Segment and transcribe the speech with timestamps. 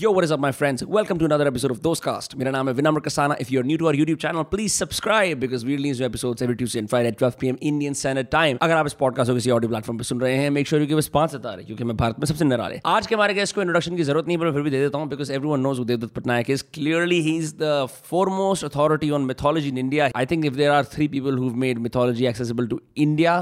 [0.00, 0.82] Yo, what is up, my friends?
[0.82, 2.34] Welcome to another episode of Dostcast.
[2.34, 3.36] मेरा नाम है Vinamra Kasana.
[3.54, 6.78] You're new to our YouTube channel, please subscribe because we release new episodes every Tuesday
[6.82, 7.58] and Friday at 12 p.m.
[7.70, 8.58] Indian Standard Time.
[8.62, 10.88] अगर आप इस podcast को किसी audio platform पर सुन रहे हैं, make sure you
[10.92, 12.80] give us पाँच सितारे क्योंकि मैं भारत में सबसे निराले.
[12.94, 14.98] आज के हमारे गेस्ट को इंट्रोडक्शन की ज़रूरत नहीं पर मैं फिर भी दे देता
[14.98, 16.62] हूँ because everyone knows who Devdutt Patnaik is.
[16.80, 17.76] Clearly, he's the
[18.10, 20.10] foremost authority on mythology in India.
[20.14, 23.38] I think if there are three people who've made mythology accessible to India,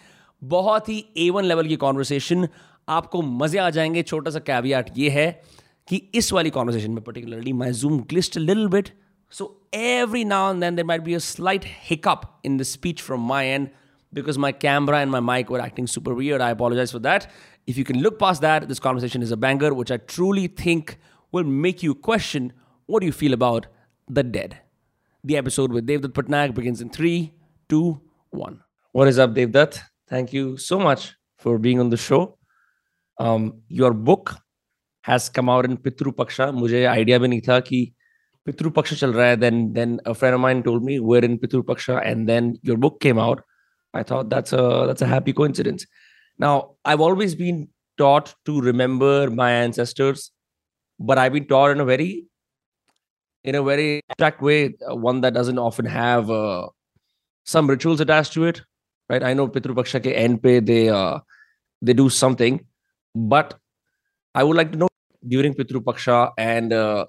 [0.42, 2.48] बहुत ही A1 लेवल की conversation
[2.88, 5.42] आपको मजे आ जाएंगे छोटा सा caveat ये है
[5.88, 8.88] कि इस वाली कॉन्वर्सेशन में particularly my Zoom glitched little bit
[9.32, 13.26] so every now and then there might be a slight hiccup in the speech from
[13.28, 13.68] my end
[14.12, 16.40] because my camera and my mic were acting super weird.
[16.40, 17.30] I apologize for that.
[17.66, 20.98] If you can look past that, this conversation is a banger, which I truly think
[21.32, 22.52] will make you question
[22.86, 23.66] what do you feel about
[24.08, 24.60] the dead.
[25.24, 27.32] The episode with Devdutt Patnaik begins in three,
[27.68, 28.00] two,
[28.30, 28.60] one.
[28.92, 29.80] What is up, Devdutt?
[30.08, 32.38] Thank you so much for being on the show.
[33.18, 34.36] Um, your book
[35.02, 36.52] has come out in Pitru Paksha.
[36.52, 37.92] मुझे idea भी नहीं था कि
[38.46, 39.40] Pitru Paksha चल रहा है.
[39.40, 42.76] Then, then a friend of mine told me we're in Pitru Paksha, and then your
[42.76, 43.42] book came out.
[43.93, 45.85] I thought that's a that's a happy coincidence.
[46.37, 50.31] Now, I've always been taught to remember my ancestors,
[50.99, 52.25] but I've been taught in a very
[53.43, 56.67] in a very abstract way, uh, one that doesn't often have uh,
[57.45, 58.61] some rituals attached to it.
[59.09, 59.23] Right?
[59.23, 61.19] I know Pitru Paksha ke end pe they uh,
[61.81, 62.65] they do something,
[63.15, 63.57] but
[64.35, 64.87] I would like to know
[65.27, 67.05] during Pitru Paksha and uh,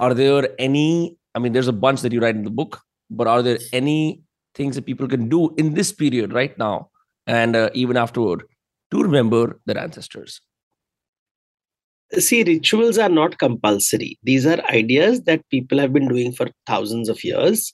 [0.00, 1.16] are there any?
[1.34, 2.80] I mean, there's a bunch that you write in the book,
[3.10, 4.22] but are there any
[4.58, 6.90] things that people can do in this period right now
[7.26, 8.42] and uh, even afterward
[8.90, 10.40] to remember their ancestors?
[12.18, 14.18] See, rituals are not compulsory.
[14.22, 17.72] These are ideas that people have been doing for thousands of years.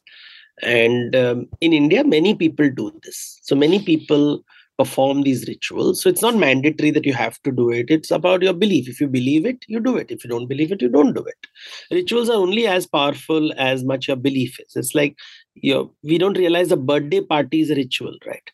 [0.63, 3.39] And um, in India, many people do this.
[3.43, 4.45] So many people
[4.77, 6.03] perform these rituals.
[6.03, 7.87] So it's not mandatory that you have to do it.
[7.89, 8.89] It's about your belief.
[8.89, 10.11] If you believe it, you do it.
[10.11, 11.47] If you don't believe it, you don't do it.
[11.93, 14.75] Rituals are only as powerful as much your belief is.
[14.75, 15.17] It's like
[15.56, 18.52] you know, we don't realize a birthday party is a ritual, right?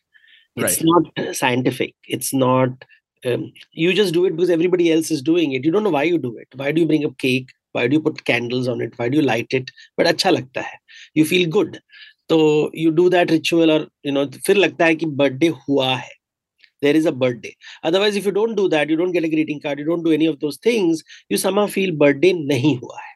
[0.56, 1.12] It's right.
[1.14, 1.94] not scientific.
[2.06, 2.70] It's not
[3.24, 5.64] um, you just do it because everybody else is doing it.
[5.64, 6.48] You don't know why you do it.
[6.54, 7.50] Why do you bring a cake?
[7.72, 8.94] Why do you put candles on it?
[8.96, 9.70] Why do you light it?
[9.96, 10.78] But अच्छा लगता है.
[11.14, 11.80] You feel good.
[12.28, 12.38] तो
[12.76, 16.14] you do that ritual और you know फिर लगता है कि birthday हुआ है
[16.84, 17.50] there is a birthday
[17.88, 20.12] otherwise if you don't do that you don't get a greeting card you don't do
[20.16, 20.98] any of those things
[21.34, 23.14] you somehow feel birthday nahi hua hai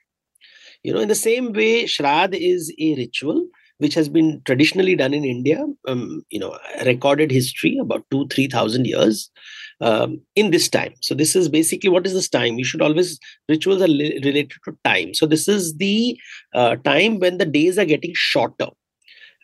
[0.88, 3.42] you know in the same way shrad is a ritual
[3.79, 8.85] which has been traditionally done in india um, you know recorded history about 2 3000
[8.87, 9.29] years
[9.81, 10.93] um, in this time.
[11.01, 12.57] So this is basically what is this time?
[12.57, 13.19] You should always
[13.49, 15.13] rituals are li- related to time.
[15.13, 16.17] So this is the
[16.53, 18.67] uh, time when the days are getting shorter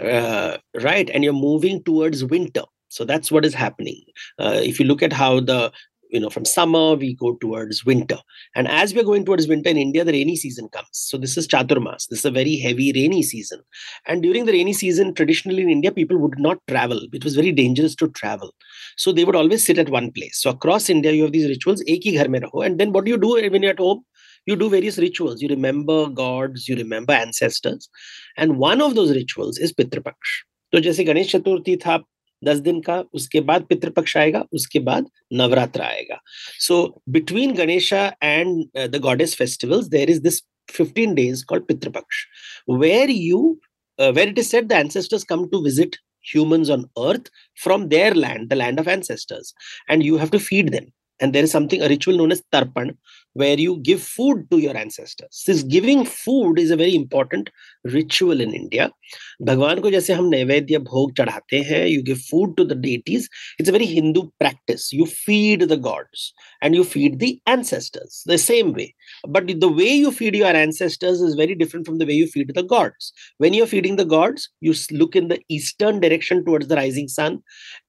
[0.03, 1.09] uh, right?
[1.09, 2.63] And you're moving towards winter.
[2.90, 4.03] So that's what is happening.
[4.38, 5.72] Uh, if you look at how the
[6.10, 8.19] you know from summer we go towards winter
[8.54, 11.48] and as we're going towards winter in india the rainy season comes so this is
[11.48, 13.60] chaturmas this is a very heavy rainy season
[14.06, 17.53] and during the rainy season traditionally in india people would not travel it was very
[17.53, 18.54] dangerous to travel
[18.97, 21.82] so they would always sit at one place so across india you have these rituals
[21.97, 24.04] ek hi ghar mein raho and then what do you do when you're at home
[24.47, 25.42] you do various rituals.
[25.42, 27.88] You remember gods, you remember ancestors.
[28.37, 30.44] And one of those rituals is Pitrapaksh.
[30.72, 31.97] तो जैसे गणेश चतुर्थी था
[32.44, 36.19] दस दिन का, उसके बाद पितृपक्ष आएगा, उसके बाद नवरात्र आएगा।
[36.59, 40.41] So between Ganesha and the goddess festivals there is this
[40.72, 42.25] fifteen days called Pitrupaksha
[42.69, 43.59] where you
[44.00, 45.95] where it is said the ancestors come to visit
[46.25, 47.30] human on earth
[47.60, 49.54] from their land the land of ancestors
[49.92, 52.97] and you have to feed them and there is something a ritual known as tarpan
[53.33, 55.44] where you give food to your ancestors.
[55.47, 57.50] This giving food is a very important
[57.85, 58.91] ritual in india.
[59.39, 63.29] Bhagwan ko jaise hum naivedya bhog chadhate hain you give food to the deities.
[63.57, 64.91] It's a very hindu practice.
[64.91, 68.94] You feed the gods and you feed the ancestors the same way.
[69.27, 72.53] But the way you feed your ancestors is very different from the way you feed
[72.53, 73.13] the gods.
[73.38, 77.39] When you're feeding the gods you look in the eastern direction towards the rising sun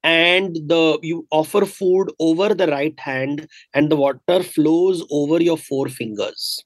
[0.02, 3.21] and the you offer food over the right hand
[3.74, 6.62] and the water flows over your four fingers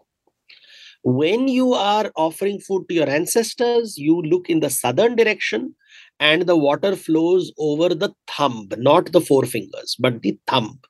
[1.07, 5.73] when you are offering food to your ancestors, you look in the southern direction
[6.19, 10.81] and the water flows over the thumb, not the four fingers, but the thumb.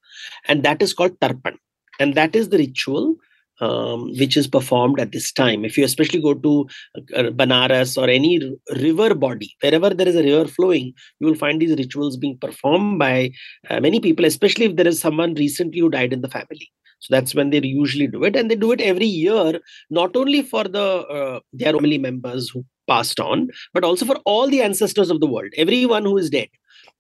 [0.48, 1.56] And that is called tarpan.
[2.00, 3.16] And that is the ritual
[3.60, 5.64] um, which is performed at this time.
[5.64, 6.66] If you especially go to
[7.14, 8.40] uh, Banaras or any
[8.76, 12.98] river body, wherever there is a river flowing, you will find these rituals being performed
[12.98, 13.30] by
[13.70, 16.70] uh, many people, especially if there is someone recently who died in the family.
[16.98, 19.60] So that's when they usually do it, and they do it every year,
[19.90, 24.48] not only for the uh, their family members who passed on, but also for all
[24.48, 26.48] the ancestors of the world, everyone who is dead.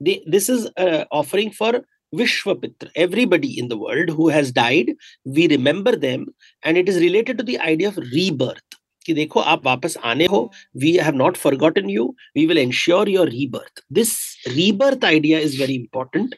[0.00, 1.80] They, this is uh, offering for
[2.15, 4.91] Vishwapitra, everybody in the world who has died,
[5.23, 6.25] we remember them,
[6.61, 8.77] and it is related to the idea of rebirth.
[9.05, 10.39] कि देखो आप वापस आने हो
[10.77, 12.03] we have not forgotten you
[12.37, 14.13] we will ensure your rebirth this
[14.47, 16.35] rebirth idea is very important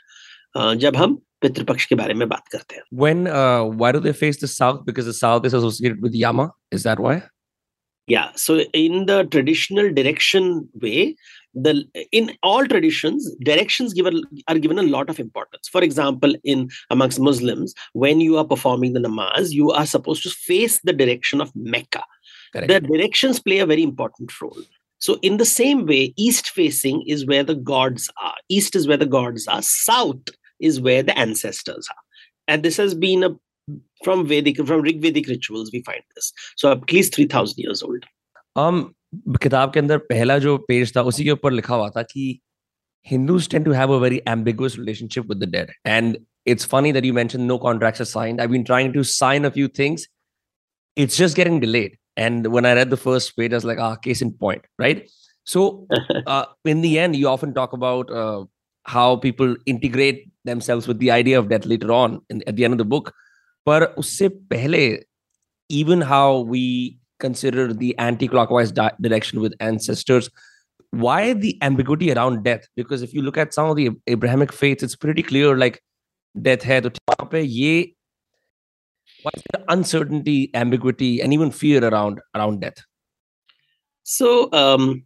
[0.81, 4.41] जब हम पितृपक्ष के बारे में बात करते हैं when uh, why do they face
[4.43, 6.45] the south because the south is associated with yama
[6.77, 7.15] is that why
[8.07, 10.47] yeah so in the traditional direction
[10.85, 11.03] way
[11.54, 15.68] the in all traditions directions given are given a lot of importance.
[15.68, 20.30] For example in amongst muslims when you are performing the namaz you are supposed to
[20.30, 22.04] face the direction of mecca.
[22.52, 22.68] Correct.
[22.68, 24.62] the directions play a very important role.
[24.98, 28.34] So in the same way east facing is where the gods are.
[28.48, 29.62] East is where the gods are.
[29.62, 30.28] South
[30.60, 32.02] is where the ancestors are.
[32.48, 33.30] And this has been a
[34.02, 36.32] from vedic from rig vedic rituals we find this.
[36.56, 38.04] So at least 3000 years old.
[38.56, 38.94] Um
[39.42, 42.40] किताब के अंदर पहला जो page था उसी के ऊपर लिखा हुआ था कि
[43.06, 46.16] Hindus tend to have a very ambiguous relationship with the dead and
[46.46, 49.48] it's funny that you mention no contracts are signed I been trying to sign a
[49.50, 50.08] few things
[50.96, 54.22] it's just getting delayed and when I read the first page I like ah case
[54.22, 55.06] in point right
[55.46, 55.66] so
[56.68, 58.10] in the end you often talk about
[58.86, 62.76] how people integrate themselves with the idea of death later on in, at the end
[62.76, 63.12] of the book.
[63.66, 64.22] But usse
[65.70, 70.30] even how we consider the anti-clockwise di- direction with ancestors.
[70.90, 72.66] Why the ambiguity around death?
[72.76, 75.82] Because if you look at some of the abrahamic faiths it's pretty clear like
[76.40, 76.92] death hai to
[77.30, 77.94] pe ye
[79.22, 82.78] why is there uncertainty ambiguity and even fear around around death?
[84.04, 85.04] So um,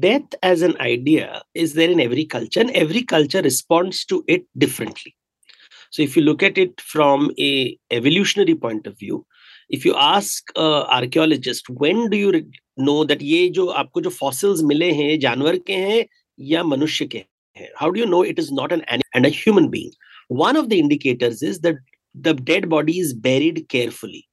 [0.00, 4.44] death as an idea is there in every culture and every culture responds to it
[4.56, 5.16] differently.
[5.90, 9.26] So if you look at it from a evolutionary point of view
[9.70, 12.32] if you ask uh, archaeologist when do you
[12.78, 16.04] know that ये जो आपको जो fossils मिले हैं जानवर के हैं
[16.38, 17.18] या मनुष्य के
[17.58, 19.90] हैं how do you know it is not an animal and a human being
[20.28, 21.76] one of the indicators is that
[22.14, 24.26] the dead body is buried carefully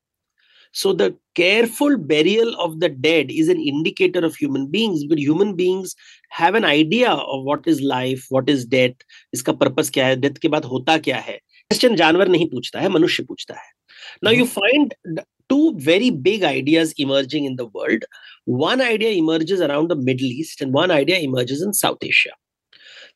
[0.73, 5.55] so the careful burial of the dead is an indicator of human beings but human
[5.55, 5.95] beings
[6.29, 9.05] have an idea of what is life what is death
[9.35, 11.39] इसका purpose क्या है death के बाद होता क्या है
[11.73, 13.80] question जानवर नहीं पूछता है मनुष्य पूछता है
[14.19, 14.39] mm-hmm.
[14.39, 14.93] you find
[15.49, 18.05] two very big ideas emerging in the world.
[18.45, 22.37] One idea emerges around the middle east and one idea emerges in south asia.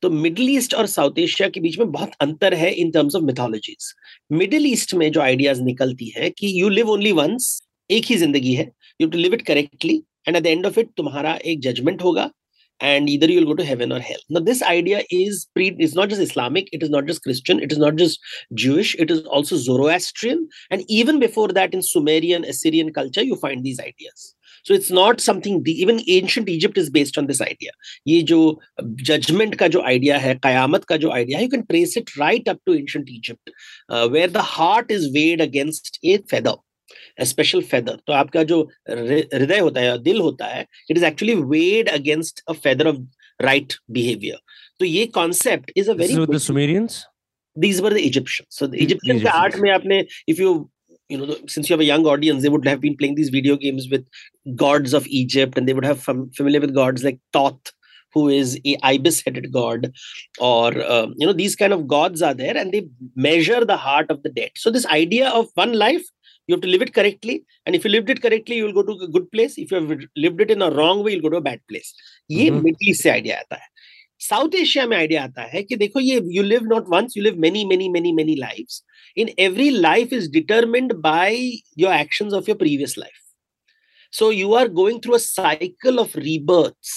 [0.02, 3.24] तो मिडिल ईस्ट और साउथ एशिया के बीच में बहुत अंतर है in terms of
[3.24, 3.94] mythologies
[4.32, 7.48] Middle East में जो आइडियाज़ निकलती है कि यू लिव ओनली वंस
[7.90, 8.70] एक ही ज़िंदगी है.
[9.02, 9.96] You to live it correctly
[10.28, 12.30] and at the end of it तुम्हारा एक जजमेंट होगा.
[12.80, 14.20] and either you'll go to heaven or hell.
[14.30, 17.72] Now this idea is pre it's not just islamic it is not just christian it
[17.72, 18.20] is not just
[18.54, 23.64] jewish it is also zoroastrian and even before that in sumerian assyrian culture you find
[23.64, 24.36] these ideas.
[24.64, 27.72] So it's not something the even ancient egypt is based on this idea.
[28.04, 28.60] Ye jo
[28.96, 32.60] judgment ka jo idea hai qayamat ka jo idea you can trace it right up
[32.66, 33.52] to ancient egypt
[33.90, 36.56] uh, where the heart is weighed against a feather.
[37.31, 41.89] Special feather तो आपका जो हृदय होता है दिल होता है it is actually weighed
[41.89, 43.07] against a feather of
[43.43, 44.39] right behaviour
[44.81, 47.05] तो ये concept is a very Sumerians
[47.57, 48.47] these were the Egyptians.
[48.57, 49.97] So the Egyptian के art में आपने
[50.33, 50.51] if you
[51.11, 53.57] you know since you have a young audience they would have been playing these video
[53.57, 54.05] games with
[54.63, 57.73] gods of Egypt and they would have fam- familiar with gods like Thoth
[58.15, 59.85] who is a ibis headed god
[60.41, 62.81] or uh, you know these kind of gods are there and they
[63.15, 66.09] measure the heart of the dead so this idea of one life
[66.48, 67.36] you have to live it correctly
[67.66, 69.78] and if you lived it correctly you will go to a good place if you
[69.80, 71.94] have lived it in a wrong way you'll go to a bad place
[72.30, 73.68] ये Middle East से idea आता है
[74.22, 77.36] south Asia में idea आता है कि देखो ये you live not once you live
[77.40, 78.84] many many many many lives
[79.18, 81.38] in every life is determined by
[81.80, 83.22] your actions of your previous life
[84.18, 86.92] so you are going through a cycle of rebirths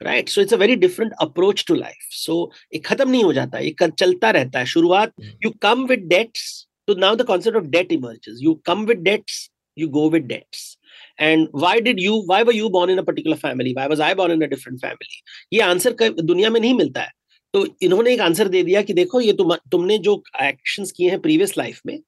[0.00, 2.36] right so it's a very different approach to life so
[2.74, 5.12] ये खत्म नहीं हो जाता ये चलता रहता है शुरुआत
[5.44, 6.44] you come with debts
[6.89, 8.41] So now the concept of debt emerges.
[8.41, 10.77] You come with debts, you go with debts.
[11.17, 13.73] And why did you, why were you born in a particular family?
[13.73, 15.21] Why was I born in a different family?
[15.53, 17.11] ये answer दुनिया में नहीं मिलता है
[17.53, 21.19] तो इन्होंने एक answer दे दिया कि देखो ये तुम तुमने जो एक्शंस किए हैं
[21.21, 21.99] प्रीवियस लाइफ में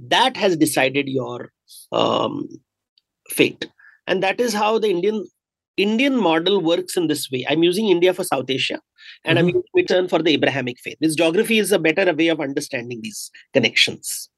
[0.00, 1.50] that has decided your
[3.30, 3.66] fate.
[4.06, 5.24] And that is how the Indian
[5.78, 7.44] Indian model works in this way.
[7.48, 8.80] I'm using India for South Asia,
[9.24, 9.38] and mm-hmm.
[9.38, 10.96] I'm using return for the Abrahamic faith.
[11.00, 14.30] This geography is a better way of understanding these connections.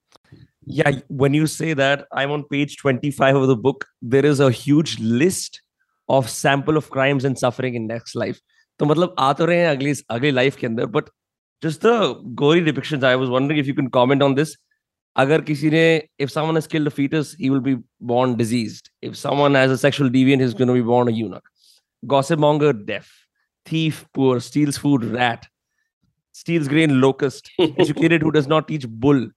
[0.64, 3.87] Yeah, when you say that, I'm on page 25 of the book.
[4.02, 5.61] There is a huge list
[6.08, 8.40] of sample of crimes and suffering in next life.
[8.78, 11.04] तो मतलब आ तो रहे हैं अगली अगली life के अंदर but
[11.64, 14.54] just the gory depictions I was wondering if you can comment on this
[15.15, 15.84] अगर किसी ने
[16.20, 17.75] if someone has killed a fetus he will be
[18.12, 21.50] born diseased if someone has a sexual deviant he is gonna be born a eunuch
[22.03, 23.10] gossip monger deaf
[23.65, 25.46] thief poor steals food rat
[26.36, 29.30] steals grain locust educated who does not teach bull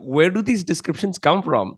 [0.00, 1.76] where do these descriptions come from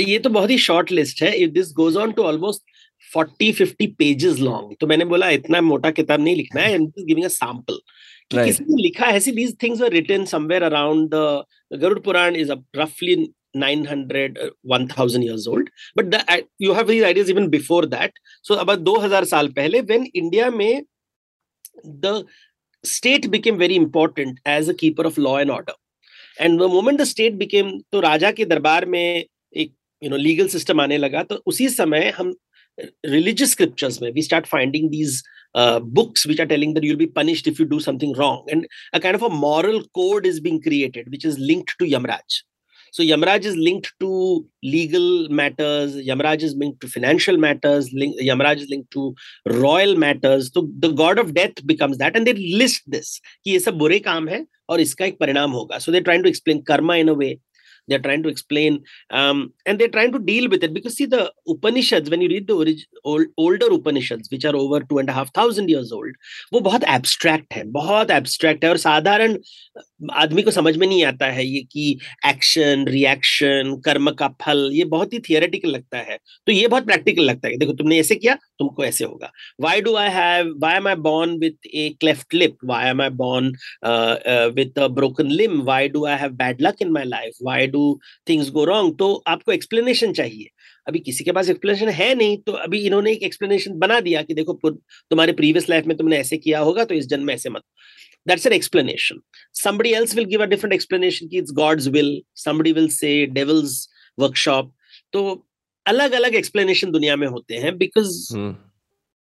[0.00, 1.46] ये तो बहुत ही short list है.
[1.46, 2.62] This goes on to almost
[3.04, 6.66] 40 50 pages long तो मैंने बोला इतना मोटा किताब नहीं लिखना है.
[6.68, 7.78] I am just giving a sample
[8.34, 8.46] right.
[8.46, 13.32] किसी ने लिखा things were written somewhere around the, the Garud Puran is a roughly
[13.54, 18.58] 900 1000 years old but the, uh, you have these ideas even before that so
[18.58, 20.84] about 2000 साल पहले when India में
[21.84, 22.24] the
[22.84, 25.72] state became very important as a keeper of law and order
[26.38, 29.24] and the moment the state became तो राजा के दरबार में
[29.56, 32.34] एक you know legal system आने लगा तो उसी समय हम
[33.04, 35.22] religious scriptures where we start finding these
[35.54, 38.44] uh, books which are telling that you'll be punished if you do something wrong.
[38.50, 42.42] And a kind of a moral code is being created which is linked to yamraj.
[42.92, 45.94] So yamraj is linked to legal matters.
[45.94, 47.92] Yamraj is linked to financial matters.
[47.92, 49.14] Link, yamraj is linked to
[49.46, 50.50] royal matters.
[50.52, 54.00] So the god of death becomes that and they list this ki is a bure
[54.00, 55.80] kaam hai aur iska ek hoga.
[55.80, 57.40] So they're trying to explain karma in a way
[57.88, 58.80] they're trying to explain
[59.10, 62.46] um, and they're trying to deal with it because see the upanishads when you read
[62.46, 66.20] the orig- old, older upanishads which are over two and a half thousand years old
[66.52, 69.36] वो बहुत abstract है बहुत abstract है और साधारण
[70.22, 71.86] आदमी को समझ में नहीं आता है ये कि
[72.26, 77.22] एक्शन रिएक्शन कर्म का फल ये बहुत ही थियोरेटिकल लगता है तो ये बहुत प्रैक्टिकल
[77.22, 79.30] लगता है देखो तुमने ऐसे किया तुमको ऐसे होगा
[79.60, 83.10] why do I have why am I born with a cleft lip why am I
[83.22, 83.52] born
[84.54, 87.77] with a broken limb why do I have bad luck in my life why do
[88.28, 90.46] things go wrong तो आपको explanation चाहिए।
[90.88, 94.34] अभी किसी के पास explanation है नहीं तो अभी इन्होंने एक एक्सप्लेनेशन बना दिया कि
[94.34, 97.62] देखो तुम्हारे प्रीवियस लाइफ में तुमने ऐसे किया होगा तो इस जन्म में ऐसे मत।
[98.28, 99.20] That's an explanation.
[99.58, 102.10] Somebody else will give a different explanation it's god's will.
[102.42, 103.76] Somebody will say devil's
[104.18, 104.72] workshop.
[105.12, 105.22] तो
[105.86, 108.10] अलग अलग एक्सप्लेनेशन दुनिया में होते हैं बिकॉज़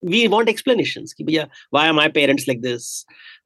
[0.03, 1.43] वी वांट एक्सप्लेनेशंस कि भैया
[1.74, 2.89] why are my parents like this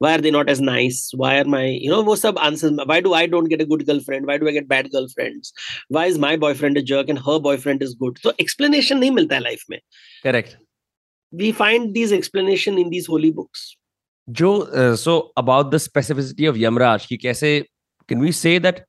[0.04, 2.96] why are they not as nice why are my you know वो सब answers why
[3.04, 5.52] do I don't get a good girlfriend why do I get bad girlfriends
[5.96, 9.34] why is my boyfriend a jerk and her boyfriend is good so explanation नहीं मिलता
[9.34, 9.78] है life में
[10.26, 10.56] correct
[11.32, 13.64] we find these explanation in these holy books
[14.28, 14.48] जो
[14.96, 17.58] so about the specificity of Yamraj कि कैसे
[18.08, 18.84] can we say that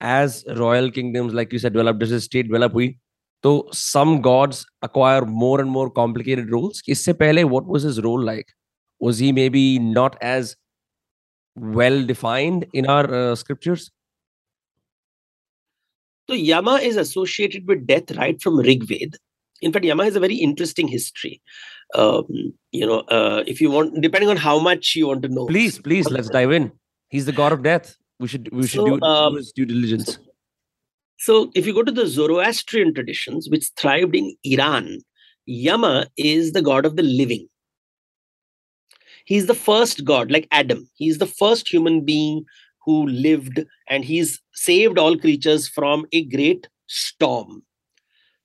[0.00, 2.94] as royal kingdoms like you said develop जैसे state develop हुई
[3.43, 8.25] तो some gods acquire more and more complicated roles इससे पहले what was his role
[8.25, 8.51] like
[9.03, 10.55] was he maybe not as
[11.75, 13.83] well defined in our uh, scriptures
[16.29, 19.15] so yama is associated with death right from rigved
[19.67, 21.31] in fact yama has a very interesting history
[21.93, 25.45] um, you know, uh, if you want, depending on how much you want to know.
[25.45, 26.71] Please, please, let's dive in.
[27.09, 27.95] He's the god of death.
[28.19, 30.15] We should we should so, do, um, his due diligence.
[30.15, 30.21] So,
[31.28, 35.00] if you go to the Zoroastrian traditions, which thrived in Iran,
[35.46, 37.48] Yama is the god of the living.
[39.26, 40.88] He's the first god, like Adam.
[40.94, 42.44] He's the first human being
[42.84, 47.62] who lived, and he's saved all creatures from a great storm.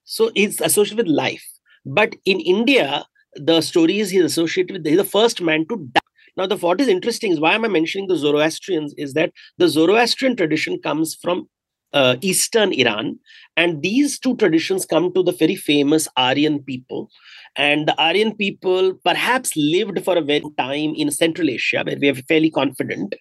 [0.03, 1.45] So, he's associated with life.
[1.85, 3.05] But in India,
[3.35, 6.01] the stories he's associated with, he's the first man to die.
[6.37, 8.93] Now, the what is interesting is why am I mentioning the Zoroastrians?
[8.97, 11.47] Is that the Zoroastrian tradition comes from
[11.95, 13.17] uh, eastern Iran,
[13.57, 17.09] and these two traditions come to the very famous Aryan people.
[17.55, 22.09] And the Aryan people perhaps lived for a very time in Central Asia, where we
[22.09, 23.15] are fairly confident.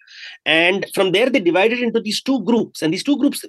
[0.45, 3.45] And from there, they divided into these two groups, and these two groups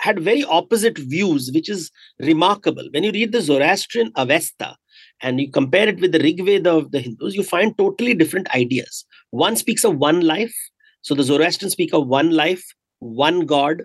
[0.00, 2.88] had very opposite views, which is remarkable.
[2.92, 4.76] When you read the Zoroastrian Avesta,
[5.24, 8.52] and you compare it with the Rig Veda of the Hindus, you find totally different
[8.56, 9.04] ideas.
[9.30, 10.54] One speaks of one life.
[11.02, 12.64] So the Zoroastrians speak of one life,
[12.98, 13.82] one God,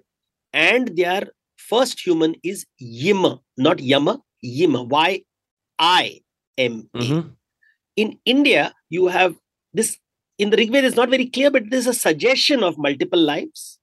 [0.54, 1.27] and their
[1.58, 5.22] first human is Yima, not Yama, Yima, Y
[5.80, 6.22] I
[6.58, 6.98] M A.
[6.98, 7.30] Mm-hmm.
[7.96, 9.36] In India, you have
[9.74, 9.98] this,
[10.38, 13.80] in the Rig Veda, it's not very clear, but there's a suggestion of multiple lives,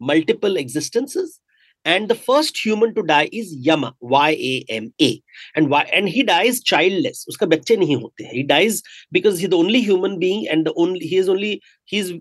[0.00, 1.40] multiple existences,
[1.84, 5.22] and the first human to die is Yama, Y-A-M-A.
[5.54, 7.24] And why and he dies childless.
[7.30, 11.06] Uska bachche nahi hote He dies because he's the only human being and the only
[11.06, 12.12] he is only he's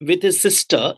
[0.00, 0.94] with his sister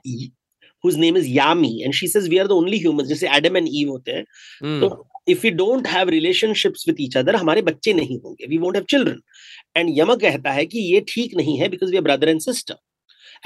[0.87, 1.75] whose name is Yami.
[1.85, 4.17] And she says we are the only humans, just Adam and Eve hote
[4.63, 4.81] Mm.
[4.81, 4.95] So
[5.29, 8.85] if you don't have relationships with each other हमारे बच्चे नहीं होंगे we won't have
[8.91, 9.21] children
[9.77, 12.77] and Yama कहता है कि ये ठीक नहीं है because we are brother and sister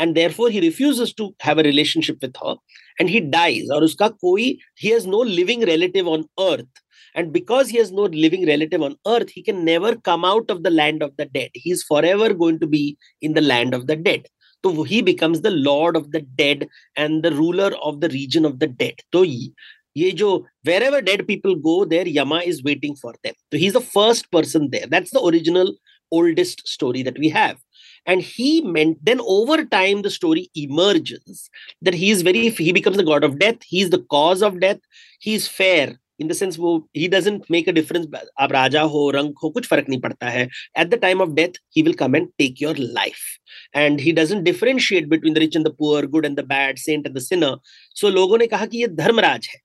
[0.03, 2.53] and therefore he refuses to have a relationship with her
[2.99, 4.45] and he dies or uska koi
[4.83, 6.83] he has no living relative on earth
[7.15, 10.63] and because he has no living relative on earth he can never come out of
[10.69, 12.85] the land of the dead he is forever going to be
[13.29, 14.31] in the land of the dead
[14.65, 18.59] तो he becomes the lord of the dead and the ruler of the region of
[18.59, 18.95] the dead.
[19.13, 23.35] So, ये wherever dead people go, people Yama is waiting for them.
[23.53, 24.87] So he's the first person there.
[24.87, 25.75] That's the original,
[26.13, 27.59] oldest story that we have.
[28.07, 31.51] and he meant then over time the story emerges
[31.83, 34.79] that he is very he becomes the god of death He's the cause of death
[35.21, 38.07] He's fair in the sense वो he doesn't make a difference
[38.41, 40.43] आप राजा हो रंग हो कुछ फ़र्क नहीं पड़ता है।
[40.79, 44.43] At the time of death he will come and take your life and he doesn't
[44.45, 47.57] differentiate between the rich and the poor good and the bad saint and the sinner
[47.97, 49.61] so लोगों ने कहा कि ये धर्मराज है।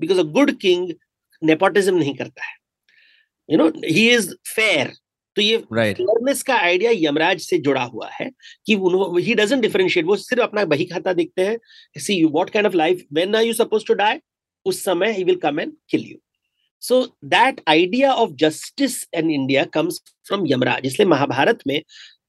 [0.00, 0.92] Because a good king
[1.42, 2.54] nepotism नहीं करता है।
[3.48, 4.92] You know he is fair
[5.36, 8.28] तो ये फेयरनेस का आइडिया यमराज से जुड़ा हुआ है
[8.66, 8.74] कि
[9.20, 11.56] ही डजेंट डिफरेंशिएट वो सिर्फ़ अपना बही खाता देखते हैं।
[11.96, 14.18] See what kind of life when are you suppose to die
[14.64, 16.16] उस समय he will come and kill you
[16.82, 21.80] so that idea of justice in India comes from Yamraj इसलिए महाभारत में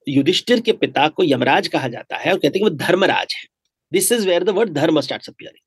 [0.07, 3.45] युधिष्ठिर के पिता को यमराज कहा जाता है और कहते हैं वो धर्मराज है।
[3.91, 5.61] This is where the word dharma starts appearing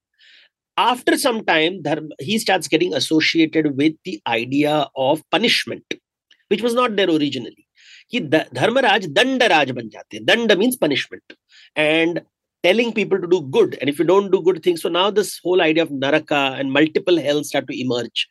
[0.77, 1.77] after some time
[2.23, 4.73] he starts getting associated with the idea
[5.05, 5.95] of punishment,
[6.51, 7.65] which was not there originally.
[8.11, 11.33] कि धर्मराज दंडराज बन जाते हैं। Danda means punishment
[11.77, 12.21] and
[12.67, 15.31] telling people to do good and if you don't do good things so now this
[15.45, 18.23] whole idea of naraka and multiple hells start to emerge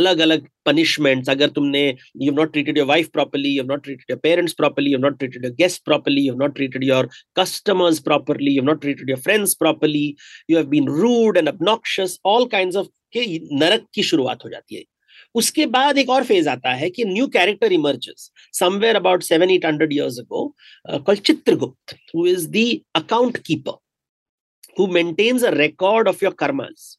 [0.00, 1.82] alag alag punishments agar tumne
[2.24, 5.48] you've not treated your wife properly you've not treated your parents properly you've not treated
[5.48, 7.04] your guests properly you've not treated your
[7.42, 10.06] customers properly you've not treated your friends properly
[10.48, 14.82] you have been rude and obnoxious all kinds of नरक की शुरुआत हो जाती है
[15.34, 19.66] उसके बाद एक और फ़ेज़ आता है कि new character emerges somewhere about seven eight
[19.66, 20.46] hundred years ago
[21.06, 23.82] call Chitragupta who is the account keeper
[24.76, 26.96] who maintains a record of your karmas.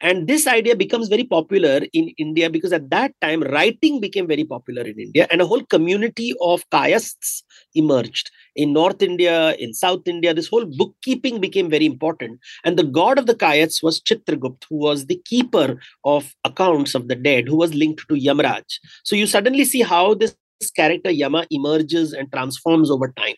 [0.00, 4.44] And this idea becomes very popular in india because at that time writing became very
[4.44, 7.42] popular in india and a whole community of kayasts
[7.74, 8.30] emerged.
[8.56, 12.38] In north india in south india this whole bookkeeping became very important.
[12.64, 17.08] And the god of the kayasts was chitragupt who was the keeper of accounts of
[17.08, 18.64] the dead who was linked to yamraj.
[19.04, 20.36] So you suddenly see how this
[20.74, 23.34] character yama emerges and transforms over time.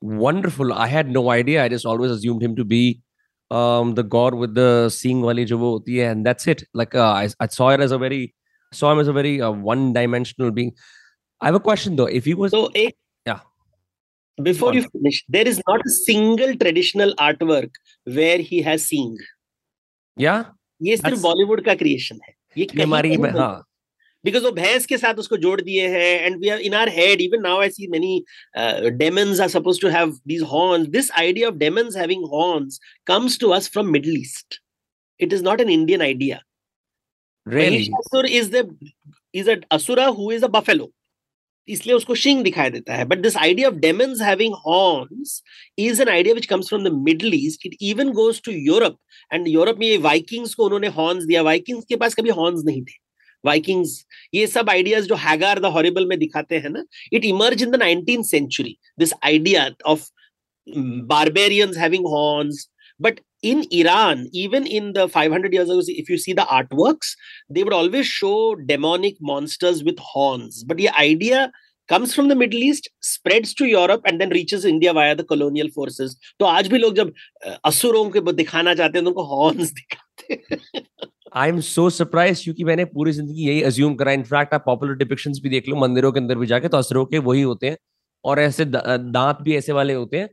[0.00, 0.72] Wonderful.
[0.72, 1.64] I had no idea.
[1.64, 3.00] I just always assumed him to be
[3.50, 6.64] um, the god with the seeing wali jo wo hoti hai, and that's it.
[6.74, 8.34] Like uh, I, I saw it as a very
[8.72, 10.72] saw him as a very uh, one dimensional being.
[11.40, 12.06] I have a question though.
[12.06, 12.92] If he was so, a,
[13.26, 13.40] yeah.
[14.42, 17.70] Before you finish, there is not a single traditional artwork
[18.04, 19.16] where he has seeing.
[20.16, 20.44] Yeah.
[20.82, 23.62] ये सिर्फ़ बॉलीवुड का creation है ये हमारी हाँ
[24.26, 27.20] because वो भैंस के साथ उसको जोड़ दिए हैं and we are in our head
[27.20, 28.24] even now I see many
[28.98, 33.50] demons are suppose to have these horns this idea of demons having horns comes to
[33.58, 34.60] us from Middle East
[35.20, 36.40] it is not an Indian idea
[37.46, 37.88] really?
[37.98, 38.68] Asura is the
[39.34, 40.90] is a asura who is a buffalo
[41.68, 43.04] इसलिए उसको शिंग दिखाई देता है.
[43.04, 45.42] But this idea of demons having horns
[45.78, 48.98] is an idea which comes from the Middle East it even goes to Europe
[49.30, 51.42] and Europe में ये Vikings को उन्होंने हॉर्न्स दिया.
[51.42, 53.05] वाइकिंग्स के पास कभी हॉर्न्स नहीं थे.
[53.44, 57.70] वाइकिंग्स ये सब आइडियाज़ जो हैगार द हॉरिबल में दिखाते हैं ना it emerge in
[57.70, 60.08] the nineteen century this idea of
[60.66, 62.68] barbarians having horns
[62.98, 67.14] but in iran even in the 500 years ago if you see the artworks
[67.50, 71.50] they would always show demonic monsters with horns but the idea
[71.88, 75.68] comes from the middle east spreads to europe and then reaches india via the colonial
[75.70, 77.12] forces तो आज भी लोग जब
[77.64, 82.64] असुरों के दिखाना चाहते हैं तो उनको हॉर्न्स दिखाते हैं आई एम सो सरप्राइज़ क्योंकि
[82.64, 86.20] मैंने पूरी ज़िंदगी यही अज्यूम करा। इनफैक्ट आप पॉपुलर डिपिक्शन भी देख लो मंदिरों के
[86.20, 87.76] अंदर भी जाके तो असरों के वही होते हैं।
[88.24, 90.28] और ऐसे दांत भी ऐसे वाले होते हैं।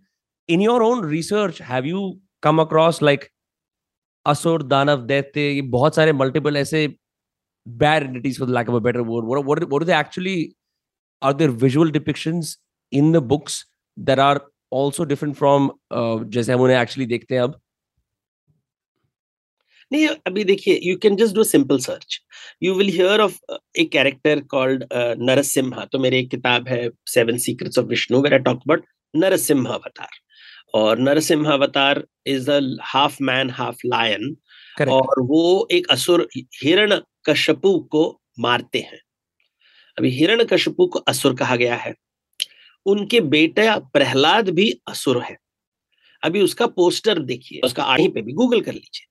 [0.50, 2.02] In your own research have you
[2.44, 3.26] come across like
[4.26, 6.88] asura danava daitya ये बहुत सारे मल्टीपल ऐसे
[7.66, 10.56] for the lack of a better word what, what, what are they actually
[11.22, 12.58] are there visual depictions
[12.92, 13.66] in the books
[13.98, 17.60] that are also different uh, जैसे हम उन्हें actually देखते हैं अब?
[19.94, 22.20] नहीं अभी देखिए you can just do simple search
[22.64, 23.38] you will hear of
[23.80, 24.84] a character called
[25.22, 29.74] Narasimha तो मेरी एक किताब है seven secrets of Vishnu where I talk about Narasimha
[29.74, 30.22] avatar
[30.74, 34.36] और Narasimha avatar is a half man half lion
[34.90, 36.28] और वो एक असुर
[36.64, 38.04] हिरण कश्यपु को
[38.40, 39.00] मारते हैं.
[39.98, 41.94] अभी हिरण कश्यपु को असुर कहा गया है.
[42.86, 45.38] उनके बेटा प्रहलाद भी असुर है.
[46.24, 49.06] अभी उसका पोस्टर देखिए उसका आड़ी पे भी गूगल कर लीजिए.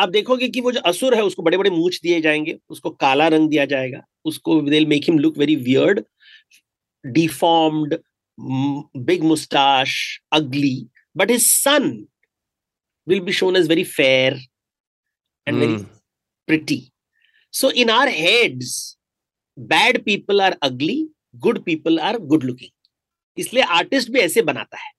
[0.00, 3.28] आप देखोगे कि वो जो असुर है उसको बड़े बड़े मूछ दिए जाएँगे उसको काला
[3.28, 6.04] रंग दिया जाएगा उसको they make him look very weird
[7.06, 7.98] deformed
[8.96, 9.96] big moustache
[10.32, 10.76] ugly
[11.16, 11.90] but his son
[13.06, 14.34] will be shown as very fair
[15.46, 15.60] and mm.
[15.60, 15.84] very
[16.48, 16.92] pretty.
[17.54, 18.96] So in our heads,
[19.56, 21.08] bad people are ugly,
[21.40, 22.72] good people are good looking.
[23.38, 24.92] इसलिए artist भी ऐसे बनाता है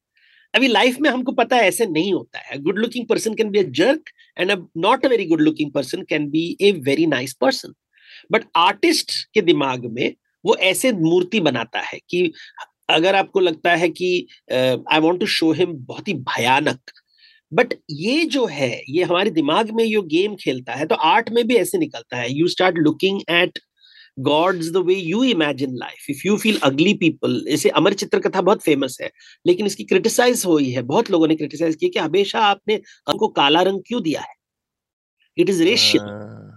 [0.53, 3.59] अभी life में हमको पता है ऐसे नहीं होता है। Good looking person can be
[3.59, 7.73] a jerk and not a very good looking person can be a very nice person.
[8.31, 12.31] But artist के दिमाग में वो ऐसे मूर्ति बनाता है कि
[12.89, 16.91] अगर आपको लगता है कि I want to show him बहुत ही भयानक।
[17.51, 21.45] बट ये जो है, ये हमारे दिमाग में ये गेम खेलता है तो आर्ट में
[21.47, 23.59] भी ऐसे निकलता है। You start looking at
[24.23, 28.41] gods the way you imagine life if you feel ugly people ऐसे अमर चित्र कथा
[28.41, 29.11] बहुत फ़ेमस है,
[29.45, 33.61] लेकिन इसकी क्रिटिसाइज हुई है। बहुत लोगों ने क्रिटिसाइज किया कि हमेशा आपने हमको काला
[33.61, 34.33] रंग क्यों दिया है?
[35.37, 36.49] It is racial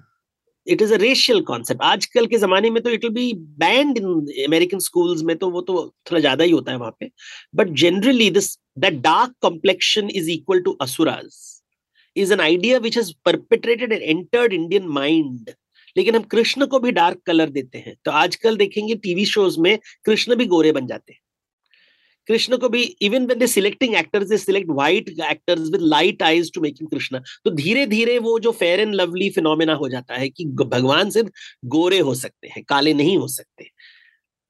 [0.66, 4.44] it is a racial concept आजकल के जमाने में तो it will be banned in
[4.44, 5.74] American schools में तो वो तो
[6.10, 7.10] थोड़ा ज़्यादा ही होता है वहाँ पे।
[7.54, 11.36] But generally this the dark complexion is equal to asuras
[12.16, 15.50] is an idea which has perpetrated and entered Indian mind
[15.96, 19.78] लेकिन हम कृष्ण को भी डार्क कलर देते हैं। तो आजकल देखेंगे टीवी शोज़ में
[20.04, 21.20] कृष्ण भी गोरे बन जाते हैं।
[22.28, 26.52] कृष्ण को भी even when they selecting actors they select white actors with light eyes
[26.54, 27.18] to making Krishna.
[27.44, 31.30] तो धीरे धीरे वो जो फेयर एंड लवली फिनोमिना हो जाता है कि भगवान सिर्फ़
[31.64, 33.70] गोरे हो सकते हैं, काले नहीं हो सकते।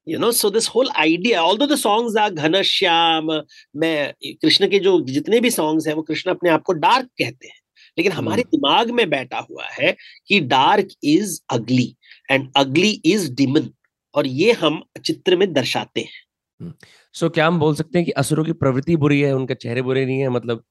[0.07, 3.41] You know so this whole idea although songs are Ghanshyam,
[3.75, 7.47] मैं, कृष्ण के जो जितने भी सॉन्ग्स हैं, वो कृष्ण अपने आप को डार्क कहते
[7.47, 7.59] हैं।
[7.97, 9.95] लेकिन हमारे हम्म। दिमाग में बैठा हुआ है
[10.27, 11.95] कि dark is ugly
[12.31, 13.69] and ugly is demon
[14.15, 16.23] और ये हम चित्र में दर्शाते हैं
[16.59, 16.73] सो हम्म।
[17.15, 20.05] so, क्या हम बोल सकते हैं कि असुरों की प्रवृत्ति बुरी है उनके चेहरे बुरे
[20.05, 20.63] नहीं है मतलब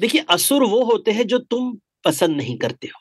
[0.00, 3.00] देखिए असुर वो होते हैं जो तुम पसंद नहीं करते हो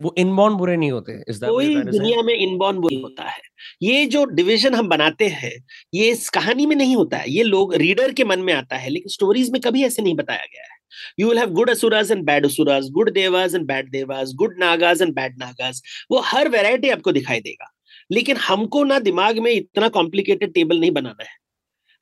[0.00, 3.40] वो इनबॉर्न बुरे नहीं होते इस कोई दुनिया में इनबॉर्न बुरे होता है।
[3.82, 5.52] ये जो डिवीज़न हम बनाते हैं
[5.94, 8.90] ये इस कहानी में नहीं होता है ये लोग रीडर के मन में आता है
[8.90, 10.74] लेकिन स्टोरीज में कभी ऐसे नहीं बताया गया है।
[11.20, 15.02] You will have good asuras and bad asuras good devas and bad devas good nagas
[15.02, 17.72] and bad nagas वो हर वेराइटी आपको दिखाई देगा।
[18.10, 21.34] लेकिन हमको ना दिमाग में इतना कॉम्प्लिकेटेड टेबल नहीं बनाना है।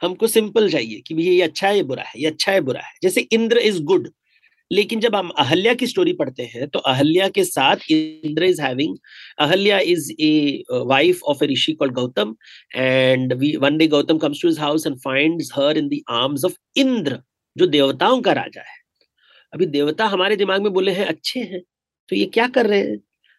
[0.01, 2.93] हमको सिंपल चाहिए कि ये अच्छा है ये बुरा है ये अच्छा है बुरा है।
[3.03, 4.09] जैसे इंद्र इज़ गुड
[4.75, 8.97] लेकिन जब हम अहल्या की स्टोरी पढ़ते हैं तो अहल्या के साथ Indra is having
[9.39, 12.35] Ahalya is a wife of a rishi called Gautam
[12.77, 16.45] and we one day Gautam comes to his house and finds her in the arms
[16.45, 17.19] of Indra
[17.57, 18.77] जो देवताओं का राजा है।
[19.53, 21.61] अभी देवता हमारे दिमाग में बोले हैं, अच्छे हैं
[22.09, 22.97] तो ये क्या कर रहे हैं?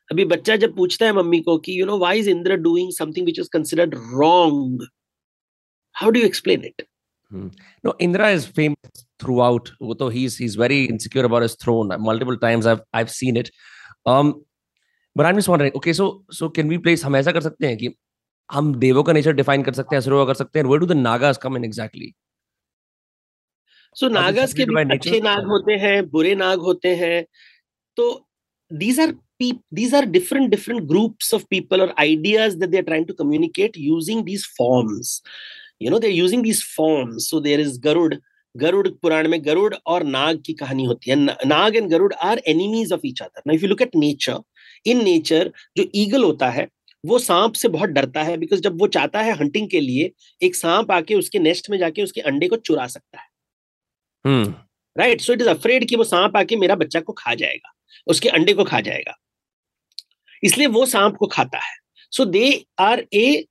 [0.09, 3.25] अभी बच्चा जब पूछता है मम्मी को कि you know why is Indra doing something
[3.25, 4.87] which is considered wrong
[5.95, 6.87] how do you explain it
[7.83, 12.65] no, indra is famous throughout so he's he's very insecure about his throne multiple times
[12.65, 13.51] i've i've seen it
[14.05, 14.33] um
[15.15, 17.77] but i'm just wondering okay so so can we place हम ऐसा कर सकते हैं
[17.77, 17.95] कि
[18.51, 20.89] हम देवों का nature define कर सकते हैं असुरों का कर सकते हैं where do
[20.93, 22.11] the nagas come in exactly
[23.99, 27.25] सो नागास के भी अच्छे नाग होते हैं बुरे नाग होते हैं
[27.97, 28.27] तो
[28.81, 29.11] these are
[29.77, 34.23] these are different different groups of people or ideas that they're trying to communicate using
[34.25, 35.21] these forms
[35.79, 38.17] you know they're using these forms so there is garud
[38.55, 42.93] Garuda Purana में गरुड़ और नाग की कहानी होती है। Naga and Garuda are enemies
[42.93, 44.39] of each other if you look at nature
[44.85, 46.67] in nature जो eagle होता है
[47.03, 50.55] वो सांप से बहुत डरता है बिकॉज़ जब वो चाहता है हंटिंग के लिए एक
[50.55, 54.43] सांप आके उसके नेस्ट में जाके उसके अंडे को चुरा सकता है।
[54.95, 57.73] Right so it is afraid कि वो सांप आके मेरा बच्चा को खा जाएगा
[58.07, 59.15] उसके अंडे को खा जाएगा।
[60.43, 61.75] इसलिए वो सांप को खाता है।
[62.13, 63.45] So they are a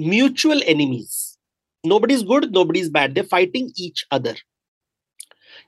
[0.00, 1.16] mutual enemies
[1.98, 4.40] nobody is good nobody is bad they fighting each other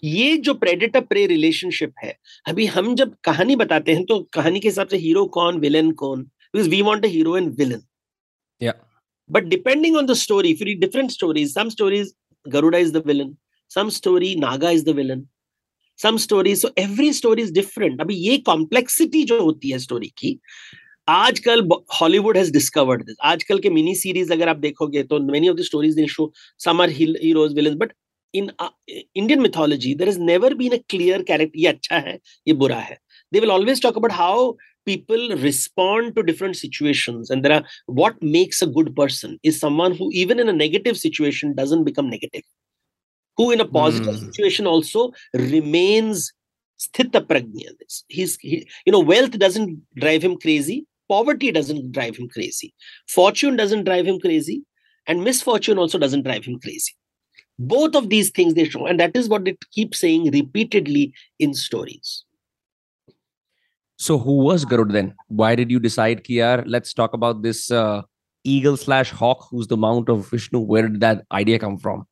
[0.02, 2.16] ये जो प्रेडेटर प्रे रिलेशनशिप है
[2.48, 6.22] अभी हम जब कहानी बताते हैं तो कहानी के हिसाब से हीरो कौन विलन कौन?
[6.22, 7.82] Because we want a hero and villain
[9.30, 12.14] but depending on the story फिर different stories some stories
[12.46, 13.36] Garuda is the villain
[13.70, 15.20] some story naga is the villain
[15.98, 18.00] some stories so every story is different.
[18.00, 20.38] अभी ये complexity जो होती है story की
[21.08, 21.62] आजकल
[22.00, 25.62] Hollywood has discovered this आजकल के मिनी सीरीज़ अगर आप देखोगे तो many of the
[25.62, 27.92] stories they show some are heroes villains but
[28.33, 28.71] in uh,
[29.14, 31.59] Indian mythology, there has never been a clear character.
[31.59, 32.18] ये अच्छा है,
[32.49, 32.97] ये बुरा है.
[33.33, 38.23] They will always talk about how people respond to different situations, and there are what
[38.23, 42.42] makes a good person is someone who, even in a negative situation, doesn't become negative,
[43.37, 44.25] who in a positive mm.
[44.27, 46.33] situation also remains
[46.81, 47.71] sthita pragna.
[48.09, 50.87] He's he, you know wealth doesn't drive him crazy.
[51.09, 52.75] Poverty doesn't drive him crazy.
[53.07, 54.62] Fortune doesn't drive him crazy.
[55.07, 56.92] And misfortune also doesn't drive him crazy
[57.62, 61.55] both of these things they show and that is what it keeps saying repeatedly in
[61.55, 62.25] stories.
[63.98, 65.14] So who was garud then?
[65.29, 68.03] Why did you decide kiar let's talk about this uh,
[68.44, 70.59] eagle slash hawk who's the mount of vishnu?
[70.59, 72.07] Where did that idea come from?